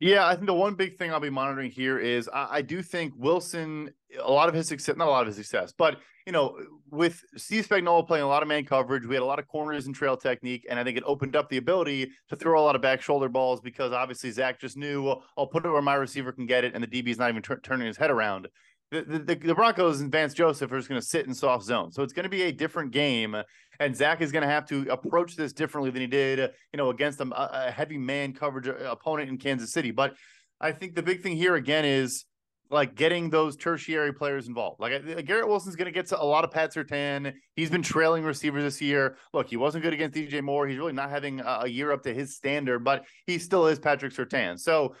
Yeah, 0.00 0.26
I 0.26 0.34
think 0.34 0.46
the 0.46 0.54
one 0.54 0.74
big 0.74 0.96
thing 0.96 1.12
I'll 1.12 1.18
be 1.18 1.30
monitoring 1.30 1.72
here 1.72 1.98
is 1.98 2.28
I, 2.28 2.48
I 2.50 2.62
do 2.62 2.82
think 2.82 3.14
Wilson, 3.16 3.90
a 4.22 4.30
lot 4.30 4.48
of 4.48 4.54
his 4.54 4.68
success, 4.68 4.96
not 4.96 5.08
a 5.08 5.10
lot 5.10 5.22
of 5.22 5.26
his 5.26 5.36
success, 5.36 5.74
but 5.76 5.98
you 6.24 6.32
know, 6.32 6.58
with 6.90 7.24
Steve 7.36 7.66
Spagnuolo 7.66 8.06
playing 8.06 8.22
a 8.22 8.28
lot 8.28 8.42
of 8.42 8.48
man 8.48 8.64
coverage, 8.66 9.06
we 9.06 9.14
had 9.14 9.22
a 9.22 9.26
lot 9.26 9.38
of 9.38 9.48
corners 9.48 9.86
and 9.86 9.94
trail 9.94 10.14
technique, 10.14 10.66
and 10.68 10.78
I 10.78 10.84
think 10.84 10.98
it 10.98 11.02
opened 11.06 11.34
up 11.34 11.48
the 11.48 11.56
ability 11.56 12.10
to 12.28 12.36
throw 12.36 12.60
a 12.60 12.62
lot 12.62 12.76
of 12.76 12.82
back 12.82 13.00
shoulder 13.00 13.30
balls 13.30 13.62
because 13.62 13.92
obviously 13.92 14.30
Zach 14.30 14.60
just 14.60 14.76
knew 14.76 15.02
well, 15.02 15.24
I'll 15.38 15.46
put 15.46 15.64
it 15.64 15.70
where 15.70 15.80
my 15.80 15.94
receiver 15.94 16.30
can 16.30 16.44
get 16.44 16.64
it, 16.64 16.74
and 16.74 16.84
the 16.84 16.86
DB 16.86 17.08
is 17.08 17.18
not 17.18 17.30
even 17.30 17.40
tur- 17.40 17.60
turning 17.60 17.86
his 17.86 17.96
head 17.96 18.10
around. 18.10 18.46
The, 18.90 19.02
the, 19.02 19.34
the, 19.34 19.54
Broncos 19.54 20.00
and 20.00 20.10
Vance 20.10 20.32
Joseph 20.32 20.72
are 20.72 20.78
just 20.78 20.88
going 20.88 21.00
to 21.00 21.06
sit 21.06 21.26
in 21.26 21.34
soft 21.34 21.64
zone, 21.64 21.92
so 21.92 22.02
it's 22.02 22.14
going 22.14 22.24
to 22.24 22.30
be 22.30 22.44
a 22.44 22.52
different 22.52 22.90
game 22.90 23.36
and 23.80 23.96
Zach 23.96 24.20
is 24.20 24.32
going 24.32 24.42
to 24.42 24.48
have 24.48 24.66
to 24.66 24.86
approach 24.90 25.36
this 25.36 25.52
differently 25.52 25.90
than 25.90 26.00
he 26.00 26.06
did, 26.06 26.38
you 26.72 26.76
know, 26.76 26.90
against 26.90 27.20
a, 27.20 27.66
a 27.68 27.70
heavy 27.70 27.98
man 27.98 28.32
coverage 28.32 28.68
uh, 28.68 28.90
opponent 28.90 29.28
in 29.28 29.38
Kansas 29.38 29.72
City. 29.72 29.90
But 29.90 30.14
I 30.60 30.72
think 30.72 30.94
the 30.94 31.02
big 31.02 31.22
thing 31.22 31.36
here 31.36 31.54
again 31.54 31.84
is 31.84 32.24
like 32.70 32.96
getting 32.96 33.30
those 33.30 33.56
tertiary 33.56 34.12
players 34.12 34.48
involved. 34.48 34.80
Like 34.80 35.24
Garrett 35.24 35.48
Wilson's 35.48 35.76
going 35.76 35.86
to 35.86 35.92
get 35.92 36.10
a 36.12 36.24
lot 36.24 36.44
of 36.44 36.50
Pat 36.50 36.74
Surtain. 36.74 37.32
He's 37.54 37.70
been 37.70 37.82
trailing 37.82 38.24
receivers 38.24 38.64
this 38.64 38.80
year. 38.80 39.16
Look, 39.32 39.48
he 39.48 39.56
wasn't 39.56 39.84
good 39.84 39.94
against 39.94 40.16
DJ 40.16 40.42
Moore. 40.42 40.66
He's 40.66 40.76
really 40.76 40.92
not 40.92 41.10
having 41.10 41.40
a, 41.40 41.60
a 41.62 41.68
year 41.68 41.92
up 41.92 42.02
to 42.02 42.12
his 42.12 42.36
standard, 42.36 42.80
but 42.84 43.04
he 43.26 43.38
still 43.38 43.66
is 43.68 43.78
Patrick 43.78 44.12
Surtain. 44.12 44.58
So. 44.58 44.94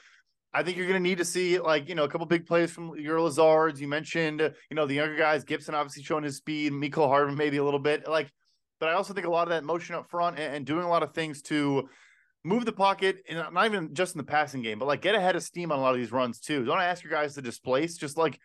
I 0.58 0.62
think 0.62 0.76
you're 0.76 0.86
going 0.86 1.02
to 1.02 1.08
need 1.08 1.18
to 1.18 1.24
see 1.24 1.58
like 1.58 1.88
you 1.88 1.94
know 1.94 2.04
a 2.04 2.08
couple 2.08 2.26
big 2.26 2.46
plays 2.46 2.70
from 2.70 2.98
your 2.98 3.20
Lazards. 3.20 3.80
You 3.80 3.88
mentioned 3.88 4.40
you 4.40 4.74
know 4.74 4.86
the 4.86 4.94
younger 4.94 5.16
guys. 5.16 5.44
Gipson 5.44 5.74
obviously 5.74 6.02
showing 6.02 6.24
his 6.24 6.36
speed. 6.36 6.72
Mecole 6.72 7.08
Hardman 7.08 7.36
maybe 7.36 7.58
a 7.58 7.64
little 7.64 7.80
bit. 7.80 8.08
Like 8.08 8.32
but 8.80 8.88
I 8.88 8.92
also 8.92 9.12
think 9.12 9.26
a 9.26 9.30
lot 9.30 9.48
of 9.48 9.50
that 9.50 9.64
motion 9.64 9.94
up 9.94 10.08
front 10.10 10.38
and, 10.38 10.56
and 10.56 10.66
doing 10.66 10.84
a 10.84 10.88
lot 10.88 11.02
of 11.02 11.12
things 11.12 11.42
to 11.42 11.88
move 12.44 12.64
the 12.64 12.72
pocket, 12.72 13.18
and 13.28 13.52
not 13.52 13.66
even 13.66 13.94
just 13.94 14.14
in 14.14 14.18
the 14.18 14.24
passing 14.24 14.62
game, 14.62 14.78
but 14.78 14.86
like 14.86 15.02
get 15.02 15.14
ahead 15.14 15.36
of 15.36 15.42
steam 15.42 15.72
on 15.72 15.78
a 15.78 15.82
lot 15.82 15.94
of 15.94 16.00
these 16.00 16.12
runs 16.12 16.40
too. 16.40 16.64
Don't 16.64 16.80
ask 16.80 17.02
your 17.02 17.12
guys 17.12 17.34
to 17.34 17.42
displace, 17.42 17.96
just 17.96 18.16
like 18.16 18.38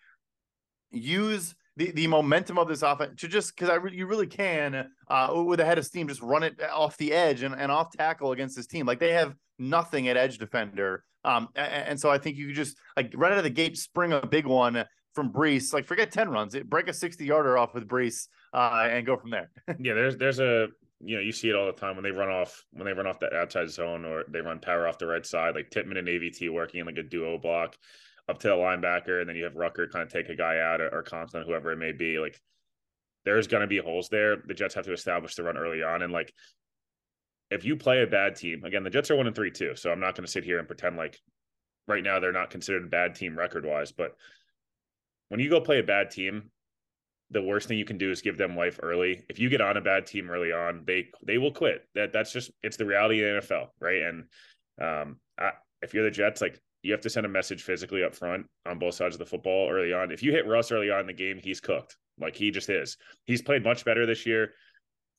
use 0.91 1.56
the, 1.78 1.91
the 1.91 2.08
momentum 2.08 2.60
of 2.60 2.67
this 2.67 2.82
offense 2.82 3.21
to 3.21 3.28
just 3.28 3.56
because 3.56 3.69
I 3.69 3.76
re- 3.76 3.95
you 3.95 4.06
really 4.06 4.28
can 4.28 4.89
uh, 5.08 5.43
with 5.45 5.60
a 5.60 5.65
head 5.65 5.78
of 5.78 5.86
steam 5.86 6.08
just 6.08 6.21
run 6.21 6.43
it 6.43 6.62
off 6.62 6.97
the 6.97 7.13
edge 7.13 7.43
and, 7.43 7.56
and 7.56 7.71
off 7.71 7.91
tackle 7.91 8.32
against 8.32 8.56
this 8.56 8.67
team. 8.67 8.86
Like 8.86 8.99
they 8.99 9.13
have 9.13 9.34
nothing 9.58 10.08
at 10.08 10.17
edge 10.17 10.38
defender, 10.38 11.04
um, 11.23 11.49
and, 11.55 11.88
and 11.89 11.99
so 11.99 12.09
I 12.09 12.17
think 12.17 12.38
you 12.38 12.47
could 12.47 12.55
just 12.55 12.77
like 12.97 13.13
right 13.15 13.31
out 13.31 13.38
of 13.38 13.43
the 13.43 13.49
gate 13.49 13.77
spring 13.77 14.13
a 14.13 14.25
big 14.25 14.45
one 14.45 14.86
from 15.13 15.31
Breece. 15.31 15.73
Like 15.73 15.86
forget 15.86 16.12
ten 16.12 16.29
runs, 16.29 16.55
break 16.65 16.88
a 16.88 16.93
sixty 16.93 17.25
yarder 17.25 17.57
off 17.57 17.73
with 17.73 17.88
Breece 17.88 18.27
uh, 18.53 18.88
and 18.89 19.05
go 19.05 19.17
from 19.17 19.31
there. 19.31 19.49
yeah, 19.79 19.93
there's 19.93 20.17
there's 20.17 20.39
a 20.39 20.67
you 20.99 21.15
know 21.15 21.21
you 21.21 21.31
see 21.31 21.49
it 21.49 21.55
all 21.55 21.65
the 21.65 21.73
time 21.73 21.95
when 21.95 22.03
they 22.03 22.12
run 22.12 22.29
off 22.29 22.63
when 22.71 22.86
they 22.86 22.93
run 22.93 23.07
off 23.07 23.19
that 23.19 23.33
outside 23.33 23.69
zone 23.69 24.05
or 24.05 24.23
they 24.29 24.41
run 24.41 24.59
power 24.59 24.88
off 24.88 24.97
the 24.97 25.07
right 25.07 25.25
side, 25.25 25.55
like 25.55 25.69
Tippmann 25.69 25.97
and 25.97 26.07
AVT 26.07 26.51
working 26.51 26.79
in 26.79 26.86
like 26.86 26.97
a 26.97 27.03
duo 27.03 27.38
block 27.38 27.75
up 28.29 28.39
to 28.39 28.47
the 28.47 28.53
linebacker, 28.53 29.19
and 29.19 29.27
then 29.27 29.36
you 29.36 29.43
have 29.43 29.53
Ruckert 29.53 29.91
kind 29.91 30.03
of 30.03 30.12
take 30.12 30.29
a 30.29 30.36
guy 30.36 30.59
out 30.59 30.81
or, 30.81 30.89
or 30.89 31.03
Compton, 31.03 31.43
whoever 31.45 31.71
it 31.71 31.77
may 31.77 31.91
be. 31.91 32.19
Like 32.19 32.39
there's 33.25 33.47
going 33.47 33.62
to 33.62 33.67
be 33.67 33.77
holes 33.77 34.09
there. 34.09 34.38
The 34.45 34.53
Jets 34.53 34.75
have 34.75 34.86
to 34.86 34.93
establish 34.93 35.36
the 35.36 35.43
run 35.43 35.57
early 35.57 35.83
on. 35.83 36.01
And 36.01 36.12
like, 36.12 36.33
if 37.53 37.65
you 37.65 37.75
play 37.75 38.01
a 38.01 38.07
bad 38.07 38.35
team, 38.35 38.63
again, 38.63 38.83
the 38.83 38.89
Jets 38.89 39.11
are 39.11 39.15
one 39.15 39.27
and 39.27 39.35
three 39.35 39.51
too. 39.51 39.75
So 39.75 39.91
I'm 39.91 39.99
not 39.99 40.15
going 40.15 40.25
to 40.25 40.31
sit 40.31 40.43
here 40.43 40.59
and 40.59 40.67
pretend 40.67 40.97
like 40.97 41.19
right 41.87 42.03
now 42.03 42.19
they're 42.19 42.31
not 42.31 42.49
considered 42.49 42.83
a 42.83 42.87
bad 42.87 43.15
team 43.15 43.37
record 43.37 43.65
wise. 43.65 43.91
But 43.91 44.15
when 45.29 45.39
you 45.39 45.49
go 45.49 45.61
play 45.61 45.79
a 45.79 45.83
bad 45.83 46.11
team, 46.11 46.51
the 47.29 47.41
worst 47.41 47.67
thing 47.67 47.77
you 47.77 47.85
can 47.85 47.97
do 47.97 48.11
is 48.11 48.21
give 48.21 48.37
them 48.37 48.55
life 48.55 48.79
early. 48.81 49.23
If 49.29 49.39
you 49.39 49.49
get 49.49 49.61
on 49.61 49.77
a 49.77 49.81
bad 49.81 50.05
team 50.05 50.29
early 50.29 50.51
on, 50.51 50.83
they 50.85 51.07
they 51.25 51.37
will 51.37 51.51
quit. 51.51 51.87
That 51.95 52.13
that's 52.13 52.31
just 52.31 52.51
it's 52.61 52.77
the 52.77 52.85
reality 52.85 53.23
of 53.23 53.47
the 53.47 53.53
NFL, 53.53 53.67
right? 53.79 54.01
And 54.01 54.23
um, 54.81 55.17
I, 55.39 55.51
if 55.81 55.93
you're 55.93 56.03
the 56.03 56.11
Jets, 56.11 56.41
like 56.41 56.59
you 56.81 56.91
have 56.91 57.01
to 57.01 57.09
send 57.09 57.25
a 57.25 57.29
message 57.29 57.63
physically 57.63 58.03
up 58.03 58.13
front 58.13 58.45
on 58.65 58.79
both 58.79 58.95
sides 58.95 59.15
of 59.15 59.19
the 59.19 59.25
football 59.25 59.69
early 59.69 59.93
on. 59.93 60.11
If 60.11 60.21
you 60.21 60.31
hit 60.31 60.47
Russ 60.47 60.71
early 60.71 60.91
on 60.91 61.01
in 61.01 61.07
the 61.07 61.13
game, 61.13 61.39
he's 61.41 61.61
cooked. 61.61 61.95
Like 62.19 62.35
he 62.35 62.51
just 62.51 62.69
is. 62.69 62.97
He's 63.25 63.41
played 63.41 63.63
much 63.63 63.85
better 63.85 64.05
this 64.05 64.25
year, 64.25 64.53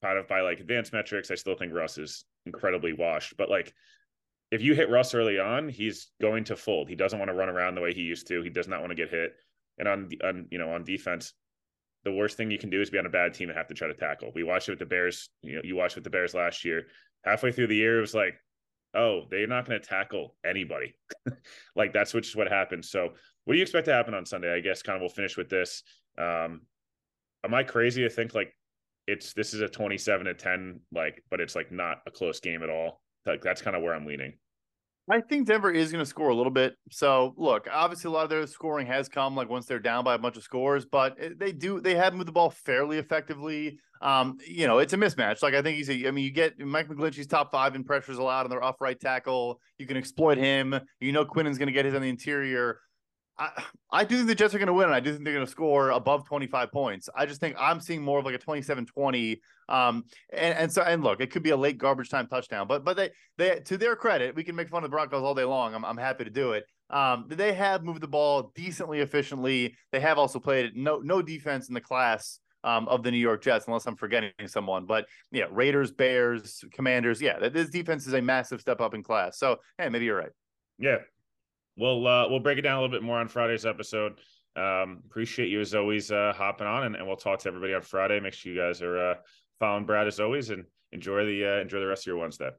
kind 0.04 0.18
of 0.18 0.28
by 0.28 0.42
like 0.42 0.60
advanced 0.60 0.92
metrics. 0.92 1.30
I 1.30 1.34
still 1.34 1.54
think 1.54 1.72
Russ 1.72 1.96
is 1.96 2.24
incredibly 2.44 2.92
washed, 2.92 3.36
but 3.38 3.48
like 3.48 3.72
if 4.50 4.60
you 4.60 4.74
hit 4.74 4.90
Russ 4.90 5.14
early 5.14 5.38
on, 5.38 5.68
he's 5.68 6.08
going 6.20 6.44
to 6.44 6.56
fold. 6.56 6.88
He 6.90 6.94
doesn't 6.94 7.18
want 7.18 7.30
to 7.30 7.34
run 7.34 7.48
around 7.48 7.74
the 7.74 7.80
way 7.80 7.94
he 7.94 8.02
used 8.02 8.28
to. 8.28 8.42
He 8.42 8.50
does 8.50 8.68
not 8.68 8.80
want 8.80 8.90
to 8.90 8.96
get 8.96 9.08
hit. 9.08 9.32
And 9.78 9.88
on 9.88 10.10
on 10.22 10.46
you 10.50 10.58
know 10.58 10.70
on 10.70 10.84
defense, 10.84 11.32
the 12.04 12.12
worst 12.12 12.36
thing 12.36 12.50
you 12.50 12.58
can 12.58 12.68
do 12.68 12.82
is 12.82 12.90
be 12.90 12.98
on 12.98 13.06
a 13.06 13.10
bad 13.10 13.32
team 13.32 13.48
and 13.48 13.56
have 13.56 13.68
to 13.68 13.74
try 13.74 13.88
to 13.88 13.94
tackle. 13.94 14.30
We 14.34 14.42
watched 14.42 14.68
it 14.68 14.72
with 14.72 14.78
the 14.78 14.86
Bears. 14.86 15.30
You 15.40 15.56
know, 15.56 15.62
you 15.64 15.74
watched 15.74 15.94
with 15.94 16.04
the 16.04 16.10
Bears 16.10 16.34
last 16.34 16.64
year. 16.64 16.84
Halfway 17.24 17.50
through 17.50 17.68
the 17.68 17.76
year, 17.76 17.96
it 17.96 18.02
was 18.02 18.14
like, 18.14 18.34
oh, 18.94 19.22
they're 19.30 19.46
not 19.46 19.66
going 19.66 19.80
to 19.80 19.88
tackle 19.88 20.36
anybody. 20.44 20.94
like 21.76 21.94
that's 21.94 22.12
which 22.12 22.28
is 22.28 22.36
what 22.36 22.48
happened. 22.48 22.84
So, 22.84 23.14
what 23.44 23.54
do 23.54 23.56
you 23.56 23.62
expect 23.62 23.86
to 23.86 23.94
happen 23.94 24.12
on 24.12 24.26
Sunday? 24.26 24.54
I 24.54 24.60
guess 24.60 24.82
kind 24.82 24.96
of 24.96 25.00
we'll 25.00 25.08
finish 25.08 25.38
with 25.38 25.48
this. 25.48 25.82
Um, 26.18 26.60
am 27.42 27.54
I 27.54 27.62
crazy 27.62 28.02
to 28.02 28.10
think 28.10 28.34
like 28.34 28.54
it's 29.06 29.32
this 29.34 29.54
is 29.54 29.60
a 29.60 29.68
27 29.68 30.26
to 30.26 30.34
10 30.34 30.80
like 30.92 31.22
but 31.30 31.40
it's 31.40 31.54
like 31.54 31.70
not 31.70 31.98
a 32.06 32.10
close 32.10 32.40
game 32.40 32.62
at 32.62 32.70
all 32.70 33.02
like 33.26 33.42
that's 33.42 33.62
kind 33.62 33.76
of 33.76 33.82
where 33.82 33.94
i'm 33.94 34.06
leaning 34.06 34.32
I 35.10 35.20
think 35.20 35.46
Denver 35.46 35.70
is 35.70 35.92
going 35.92 36.02
to 36.02 36.08
score 36.08 36.30
a 36.30 36.34
little 36.34 36.52
bit. 36.52 36.76
So, 36.90 37.34
look, 37.36 37.68
obviously, 37.70 38.08
a 38.08 38.12
lot 38.12 38.24
of 38.24 38.30
their 38.30 38.46
scoring 38.46 38.86
has 38.86 39.08
come 39.08 39.36
like 39.36 39.50
once 39.50 39.66
they're 39.66 39.78
down 39.78 40.02
by 40.02 40.14
a 40.14 40.18
bunch 40.18 40.36
of 40.36 40.42
scores, 40.42 40.86
but 40.86 41.18
they 41.36 41.52
do 41.52 41.80
they 41.80 41.94
have 41.94 42.14
moved 42.14 42.28
the 42.28 42.32
ball 42.32 42.50
fairly 42.50 42.96
effectively. 42.96 43.78
Um, 44.00 44.38
you 44.46 44.66
know, 44.66 44.78
it's 44.78 44.92
a 44.92 44.96
mismatch. 44.96 45.42
Like 45.42 45.54
I 45.54 45.62
think 45.62 45.76
he's 45.76 45.90
a, 45.90 46.08
I 46.08 46.10
mean, 46.10 46.24
you 46.24 46.30
get 46.30 46.58
Mike 46.58 46.88
McGlinchey's 46.88 47.26
top 47.26 47.52
five 47.52 47.74
in 47.74 47.84
pressures 47.84 48.18
allowed 48.18 48.44
on 48.44 48.50
their 48.50 48.62
off 48.62 48.80
right 48.80 48.98
tackle. 48.98 49.60
You 49.78 49.86
can 49.86 49.96
exploit 49.96 50.38
him. 50.38 50.74
You 51.00 51.12
know, 51.12 51.24
Quinnen's 51.24 51.58
going 51.58 51.68
to 51.68 51.72
get 51.72 51.84
his 51.84 51.94
on 51.94 52.02
the 52.02 52.08
interior. 52.08 52.80
I, 53.38 53.64
I 53.90 54.04
do 54.04 54.16
think 54.16 54.28
the 54.28 54.34
Jets 54.34 54.54
are 54.54 54.58
going 54.58 54.68
to 54.68 54.72
win. 54.72 54.86
And 54.86 54.94
I 54.94 55.00
do 55.00 55.12
think 55.12 55.24
they're 55.24 55.34
going 55.34 55.46
to 55.46 55.50
score 55.50 55.90
above 55.90 56.26
25 56.26 56.70
points. 56.72 57.08
I 57.16 57.26
just 57.26 57.40
think 57.40 57.56
I'm 57.58 57.80
seeing 57.80 58.02
more 58.02 58.18
of 58.18 58.24
like 58.24 58.34
a 58.34 58.38
27 58.38 58.86
20. 58.86 59.40
Um, 59.68 60.04
and, 60.32 60.58
and 60.58 60.72
so, 60.72 60.82
and 60.82 61.02
look, 61.02 61.20
it 61.20 61.30
could 61.30 61.42
be 61.42 61.50
a 61.50 61.56
late 61.56 61.78
garbage 61.78 62.10
time 62.10 62.26
touchdown, 62.26 62.66
but, 62.68 62.84
but 62.84 62.96
they, 62.96 63.10
they, 63.38 63.60
to 63.60 63.78
their 63.78 63.96
credit, 63.96 64.34
we 64.34 64.44
can 64.44 64.54
make 64.54 64.68
fun 64.68 64.84
of 64.84 64.90
the 64.90 64.94
Broncos 64.94 65.22
all 65.22 65.34
day 65.34 65.44
long. 65.44 65.74
I'm, 65.74 65.84
I'm 65.84 65.96
happy 65.96 66.24
to 66.24 66.30
do 66.30 66.52
it. 66.52 66.64
Um, 66.90 67.26
they 67.28 67.54
have 67.54 67.82
moved 67.82 68.02
the 68.02 68.08
ball 68.08 68.52
decently 68.54 69.00
efficiently. 69.00 69.74
They 69.90 70.00
have 70.00 70.18
also 70.18 70.38
played 70.38 70.76
no, 70.76 70.98
no 70.98 71.22
defense 71.22 71.68
in 71.68 71.74
the 71.74 71.80
class 71.80 72.40
um, 72.62 72.88
of 72.88 73.02
the 73.02 73.10
New 73.10 73.18
York 73.18 73.42
Jets, 73.42 73.66
unless 73.66 73.86
I'm 73.86 73.96
forgetting 73.96 74.32
someone. 74.46 74.86
But 74.86 75.06
yeah, 75.32 75.46
Raiders, 75.50 75.92
Bears, 75.92 76.62
Commanders. 76.72 77.20
Yeah, 77.20 77.48
this 77.48 77.70
defense 77.70 78.06
is 78.06 78.12
a 78.12 78.22
massive 78.22 78.60
step 78.60 78.80
up 78.80 78.94
in 78.94 79.02
class. 79.02 79.38
So, 79.38 79.58
hey, 79.78 79.88
maybe 79.88 80.04
you're 80.04 80.18
right. 80.18 80.32
Yeah, 80.78 80.98
we'll 81.76 82.06
uh, 82.06 82.28
we'll 82.28 82.40
break 82.40 82.58
it 82.58 82.62
down 82.62 82.78
a 82.78 82.80
little 82.82 82.94
bit 82.94 83.02
more 83.02 83.18
on 83.18 83.28
Friday's 83.28 83.66
episode. 83.66 84.14
Um, 84.56 85.02
appreciate 85.06 85.48
you 85.48 85.60
as 85.60 85.74
always 85.74 86.12
uh, 86.12 86.32
hopping 86.36 86.66
on, 86.66 86.84
and, 86.84 86.96
and 86.96 87.06
we'll 87.06 87.16
talk 87.16 87.40
to 87.40 87.48
everybody 87.48 87.74
on 87.74 87.82
Friday. 87.82 88.20
Make 88.20 88.34
sure 88.34 88.52
you 88.52 88.60
guys 88.60 88.82
are 88.82 88.98
uh, 88.98 89.14
following 89.58 89.84
Brad 89.84 90.06
as 90.06 90.20
always, 90.20 90.50
and 90.50 90.64
enjoy 90.92 91.24
the 91.26 91.44
uh, 91.44 91.60
enjoy 91.60 91.80
the 91.80 91.86
rest 91.86 92.02
of 92.02 92.06
your 92.06 92.18
Wednesday. 92.18 92.50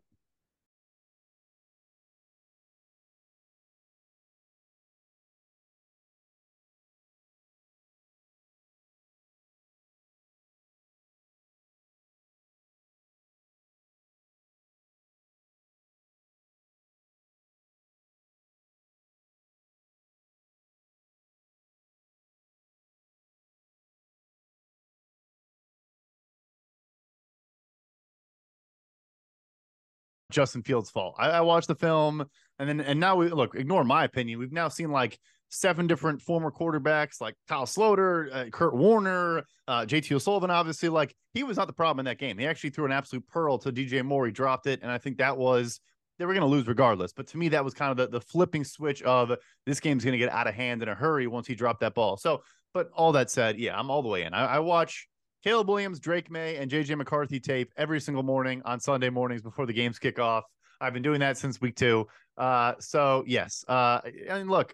Justin 30.36 30.62
Fields' 30.62 30.90
fault. 30.90 31.16
I, 31.18 31.30
I, 31.30 31.42
watched 31.42 31.70
the 31.70 31.76
film, 31.76 32.26
and 32.60 32.70
then 32.70 32.82
and 32.82 33.00
now 33.00 33.16
we 33.16 33.30
look. 33.30 33.56
Ignore 33.56 33.86
my 33.86 34.04
opinion. 34.04 34.38
We've 34.38 34.52
now 34.52 34.68
seen 34.68 34.92
like 34.92 35.18
seven 35.50 35.88
different 35.88 36.22
former 36.22 36.52
quarterbacks, 36.52 37.22
like 37.22 37.36
Kyle 37.48 37.66
Sloter, 37.66 38.34
uh, 38.36 38.50
Kurt 38.50 38.76
Warner, 38.76 39.44
uh, 39.68 39.86
JT 39.86 40.12
O'Sullivan. 40.12 40.52
Obviously, 40.52 40.90
like 40.90 41.16
he 41.34 41.44
was 41.44 41.56
not 41.56 41.68
the 41.68 41.74
problem 41.74 42.00
in 42.00 42.06
that 42.06 42.20
game. 42.20 42.38
He 42.38 42.46
actually 42.46 42.72
threw 42.72 42.86
an 42.86 42.92
absolute 42.92 43.26
pearl 43.28 43.58
to 43.60 43.72
DJ 43.72 44.04
Moore. 44.04 44.26
He 44.26 44.32
dropped 44.34 44.68
it, 44.68 44.82
and 44.84 44.92
I 44.92 44.98
think 44.98 45.18
that 45.18 45.38
was 45.38 45.80
they 46.20 46.26
were 46.26 46.34
going 46.34 46.42
to 46.42 46.48
lose 46.48 46.68
regardless. 46.68 47.14
But 47.14 47.28
to 47.28 47.38
me, 47.38 47.50
that 47.50 47.64
was 47.64 47.74
kind 47.74 47.92
of 47.92 47.98
the, 47.98 48.20
the 48.20 48.22
flipping 48.22 48.66
switch 48.66 49.02
of 49.04 49.32
this 49.66 49.80
game's 49.80 50.04
going 50.04 50.14
to 50.14 50.18
get 50.18 50.30
out 50.30 50.48
of 50.48 50.54
hand 50.54 50.84
in 50.84 50.90
a 50.90 50.96
hurry 50.96 51.28
once 51.28 51.48
he 51.48 51.56
dropped 51.56 51.80
that 51.80 51.94
ball. 51.94 52.18
So, 52.18 52.44
but 52.74 52.90
all 52.94 53.14
that 53.14 53.32
said, 53.32 53.58
yeah, 53.58 53.80
I'm 53.80 53.90
all 53.90 54.02
the 54.02 54.10
way 54.10 54.24
in. 54.24 54.34
I, 54.34 54.56
I 54.56 54.60
watch 54.60 55.08
Caleb 55.46 55.70
Williams, 55.70 56.00
Drake 56.00 56.32
Maye, 56.32 56.58
and 56.58 56.72
JJ 56.72 56.98
McCarthy 56.98 57.40
tape 57.40 57.72
every 57.78 58.02
single 58.02 58.24
morning 58.24 58.64
on 58.66 58.80
Sunday 58.80 59.12
mornings 59.12 59.44
before 59.44 59.68
the 59.68 59.74
games 59.74 60.00
kick 60.00 60.18
off. 60.18 60.44
I've 60.82 60.92
been 60.92 61.04
doing 61.04 61.20
that 61.20 61.38
since 61.38 61.62
week 61.62 61.76
two. 61.76 62.08
Uh, 62.36 62.74
so 62.80 63.24
yes. 63.28 63.64
Uh, 63.68 64.02
and 64.28 64.50
look, 64.50 64.74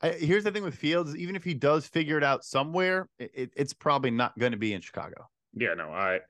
I, 0.00 0.10
here's 0.10 0.44
the 0.44 0.52
thing 0.52 0.62
with 0.62 0.76
Fields: 0.76 1.16
even 1.16 1.34
if 1.34 1.42
he 1.42 1.54
does 1.54 1.88
figure 1.88 2.16
it 2.16 2.22
out 2.22 2.44
somewhere, 2.44 3.08
it, 3.18 3.50
it's 3.56 3.72
probably 3.72 4.12
not 4.12 4.38
going 4.38 4.52
to 4.52 4.58
be 4.58 4.74
in 4.74 4.80
Chicago. 4.80 5.28
Yeah, 5.54 5.74
no, 5.74 5.90
I 5.90 6.20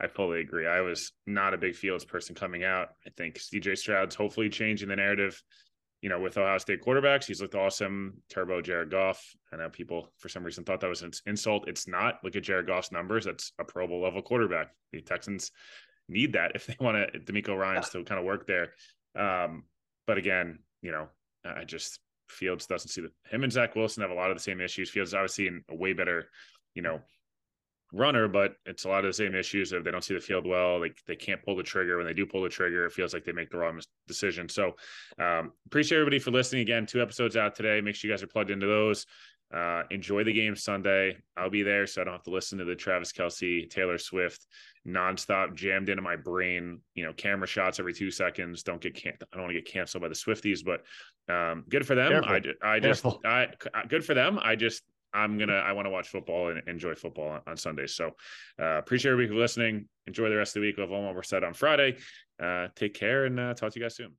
I 0.00 0.08
fully 0.08 0.40
agree. 0.40 0.66
I 0.66 0.80
was 0.80 1.12
not 1.28 1.54
a 1.54 1.56
big 1.56 1.76
Fields 1.76 2.04
person 2.04 2.34
coming 2.34 2.64
out. 2.64 2.88
I 3.06 3.10
think 3.16 3.38
CJ 3.38 3.78
Stroud's 3.78 4.16
hopefully 4.16 4.48
changing 4.48 4.88
the 4.88 4.96
narrative 4.96 5.40
you 6.02 6.08
know, 6.08 6.18
with 6.18 6.38
Ohio 6.38 6.58
State 6.58 6.82
quarterbacks, 6.82 7.26
he's 7.26 7.42
looked 7.42 7.54
awesome. 7.54 8.22
Turbo 8.30 8.62
Jared 8.62 8.90
Goff. 8.90 9.22
I 9.52 9.56
know 9.56 9.68
people 9.68 10.12
for 10.18 10.28
some 10.28 10.42
reason 10.42 10.64
thought 10.64 10.80
that 10.80 10.88
was 10.88 11.02
an 11.02 11.12
insult. 11.26 11.68
It's 11.68 11.86
not. 11.86 12.20
Look 12.24 12.36
at 12.36 12.42
Jared 12.42 12.66
Goff's 12.66 12.92
numbers. 12.92 13.26
That's 13.26 13.52
a 13.58 13.64
Pro 13.64 13.86
Bowl 13.86 14.02
level 14.02 14.22
quarterback. 14.22 14.68
The 14.92 15.02
Texans 15.02 15.50
need 16.08 16.32
that 16.32 16.52
if 16.54 16.66
they 16.66 16.76
want 16.80 16.96
to 16.96 17.18
DeMeco 17.18 17.56
Ryans 17.56 17.90
to 17.90 18.04
kind 18.04 18.18
of 18.18 18.24
work 18.24 18.46
there. 18.46 18.72
Um, 19.14 19.64
but 20.06 20.16
again, 20.18 20.60
you 20.82 20.90
know, 20.90 21.08
I 21.44 21.64
just 21.64 22.00
Fields 22.28 22.66
doesn't 22.66 22.88
see 22.88 23.02
the 23.02 23.10
him 23.28 23.42
and 23.42 23.52
Zach 23.52 23.74
Wilson 23.74 24.02
have 24.02 24.10
a 24.10 24.14
lot 24.14 24.30
of 24.30 24.36
the 24.36 24.42
same 24.42 24.60
issues. 24.60 24.90
Fields 24.90 25.14
obviously 25.14 25.48
in 25.48 25.64
a 25.68 25.74
way 25.74 25.92
better, 25.92 26.28
you 26.74 26.82
know, 26.82 27.00
runner, 27.92 28.28
but 28.28 28.54
it's 28.66 28.84
a 28.84 28.88
lot 28.88 29.04
of 29.04 29.08
the 29.08 29.12
same 29.12 29.34
issues 29.34 29.72
If 29.72 29.84
they 29.84 29.90
don't 29.90 30.04
see 30.04 30.14
the 30.14 30.20
field 30.20 30.46
well. 30.46 30.80
Like 30.80 30.98
they 31.06 31.16
can't 31.16 31.42
pull 31.42 31.56
the 31.56 31.62
trigger. 31.62 31.96
When 31.96 32.06
they 32.06 32.14
do 32.14 32.26
pull 32.26 32.42
the 32.42 32.48
trigger, 32.48 32.86
it 32.86 32.92
feels 32.92 33.12
like 33.12 33.24
they 33.24 33.32
make 33.32 33.50
the 33.50 33.58
wrong 33.58 33.80
decision. 34.06 34.48
So 34.48 34.76
um, 35.18 35.52
appreciate 35.66 35.98
everybody 35.98 36.18
for 36.18 36.30
listening 36.30 36.62
again. 36.62 36.86
Two 36.86 37.02
episodes 37.02 37.36
out 37.36 37.54
today. 37.54 37.80
Make 37.80 37.94
sure 37.94 38.08
you 38.08 38.14
guys 38.14 38.22
are 38.22 38.28
plugged 38.28 38.50
into 38.50 38.66
those. 38.66 39.06
Uh, 39.52 39.82
enjoy 39.90 40.22
the 40.22 40.32
game 40.32 40.54
Sunday. 40.54 41.16
I'll 41.36 41.50
be 41.50 41.64
there, 41.64 41.84
so 41.84 42.00
I 42.00 42.04
don't 42.04 42.14
have 42.14 42.22
to 42.22 42.30
listen 42.30 42.58
to 42.58 42.64
the 42.64 42.76
Travis 42.76 43.12
Kelce, 43.12 43.68
Taylor 43.68 43.98
Swift 43.98 44.46
nonstop 44.86 45.54
jammed 45.54 45.88
into 45.88 46.02
my 46.02 46.16
brain. 46.16 46.80
You 46.94 47.04
know, 47.04 47.12
camera 47.12 47.46
shots 47.46 47.80
every 47.80 47.92
two 47.92 48.10
seconds. 48.10 48.62
Don't 48.62 48.80
get 48.80 48.94
can- 48.94 49.16
I 49.20 49.36
don't 49.36 49.42
want 49.42 49.50
to 49.54 49.60
get 49.60 49.70
canceled 49.70 50.02
by 50.02 50.08
the 50.08 50.14
Swifties, 50.14 50.60
but 50.64 50.84
um, 51.32 51.64
good 51.68 51.86
for 51.86 51.94
them. 51.94 52.10
Careful. 52.12 52.30
I 52.62 52.74
I 52.74 52.80
just 52.80 53.04
I 53.24 53.48
good 53.88 54.04
for 54.04 54.14
them. 54.14 54.38
I 54.40 54.54
just 54.54 54.82
I'm 55.12 55.38
gonna 55.38 55.54
I 55.54 55.72
want 55.72 55.86
to 55.86 55.90
watch 55.90 56.08
football 56.08 56.50
and 56.50 56.62
enjoy 56.68 56.94
football 56.94 57.28
on, 57.28 57.40
on 57.46 57.56
Sundays. 57.56 57.94
So 57.94 58.10
uh, 58.60 58.78
appreciate 58.78 59.12
everybody 59.12 59.34
for 59.34 59.40
listening. 59.40 59.88
Enjoy 60.06 60.28
the 60.28 60.36
rest 60.36 60.56
of 60.56 60.62
the 60.62 60.68
week. 60.68 60.76
We'll 60.76 60.86
have 60.86 60.92
one 60.92 61.02
more 61.02 61.22
set 61.22 61.44
on 61.44 61.54
Friday. 61.54 61.96
Uh, 62.42 62.68
take 62.74 62.94
care 62.94 63.26
and 63.26 63.38
uh, 63.38 63.54
talk 63.54 63.72
to 63.72 63.78
you 63.78 63.84
guys 63.84 63.96
soon. 63.96 64.12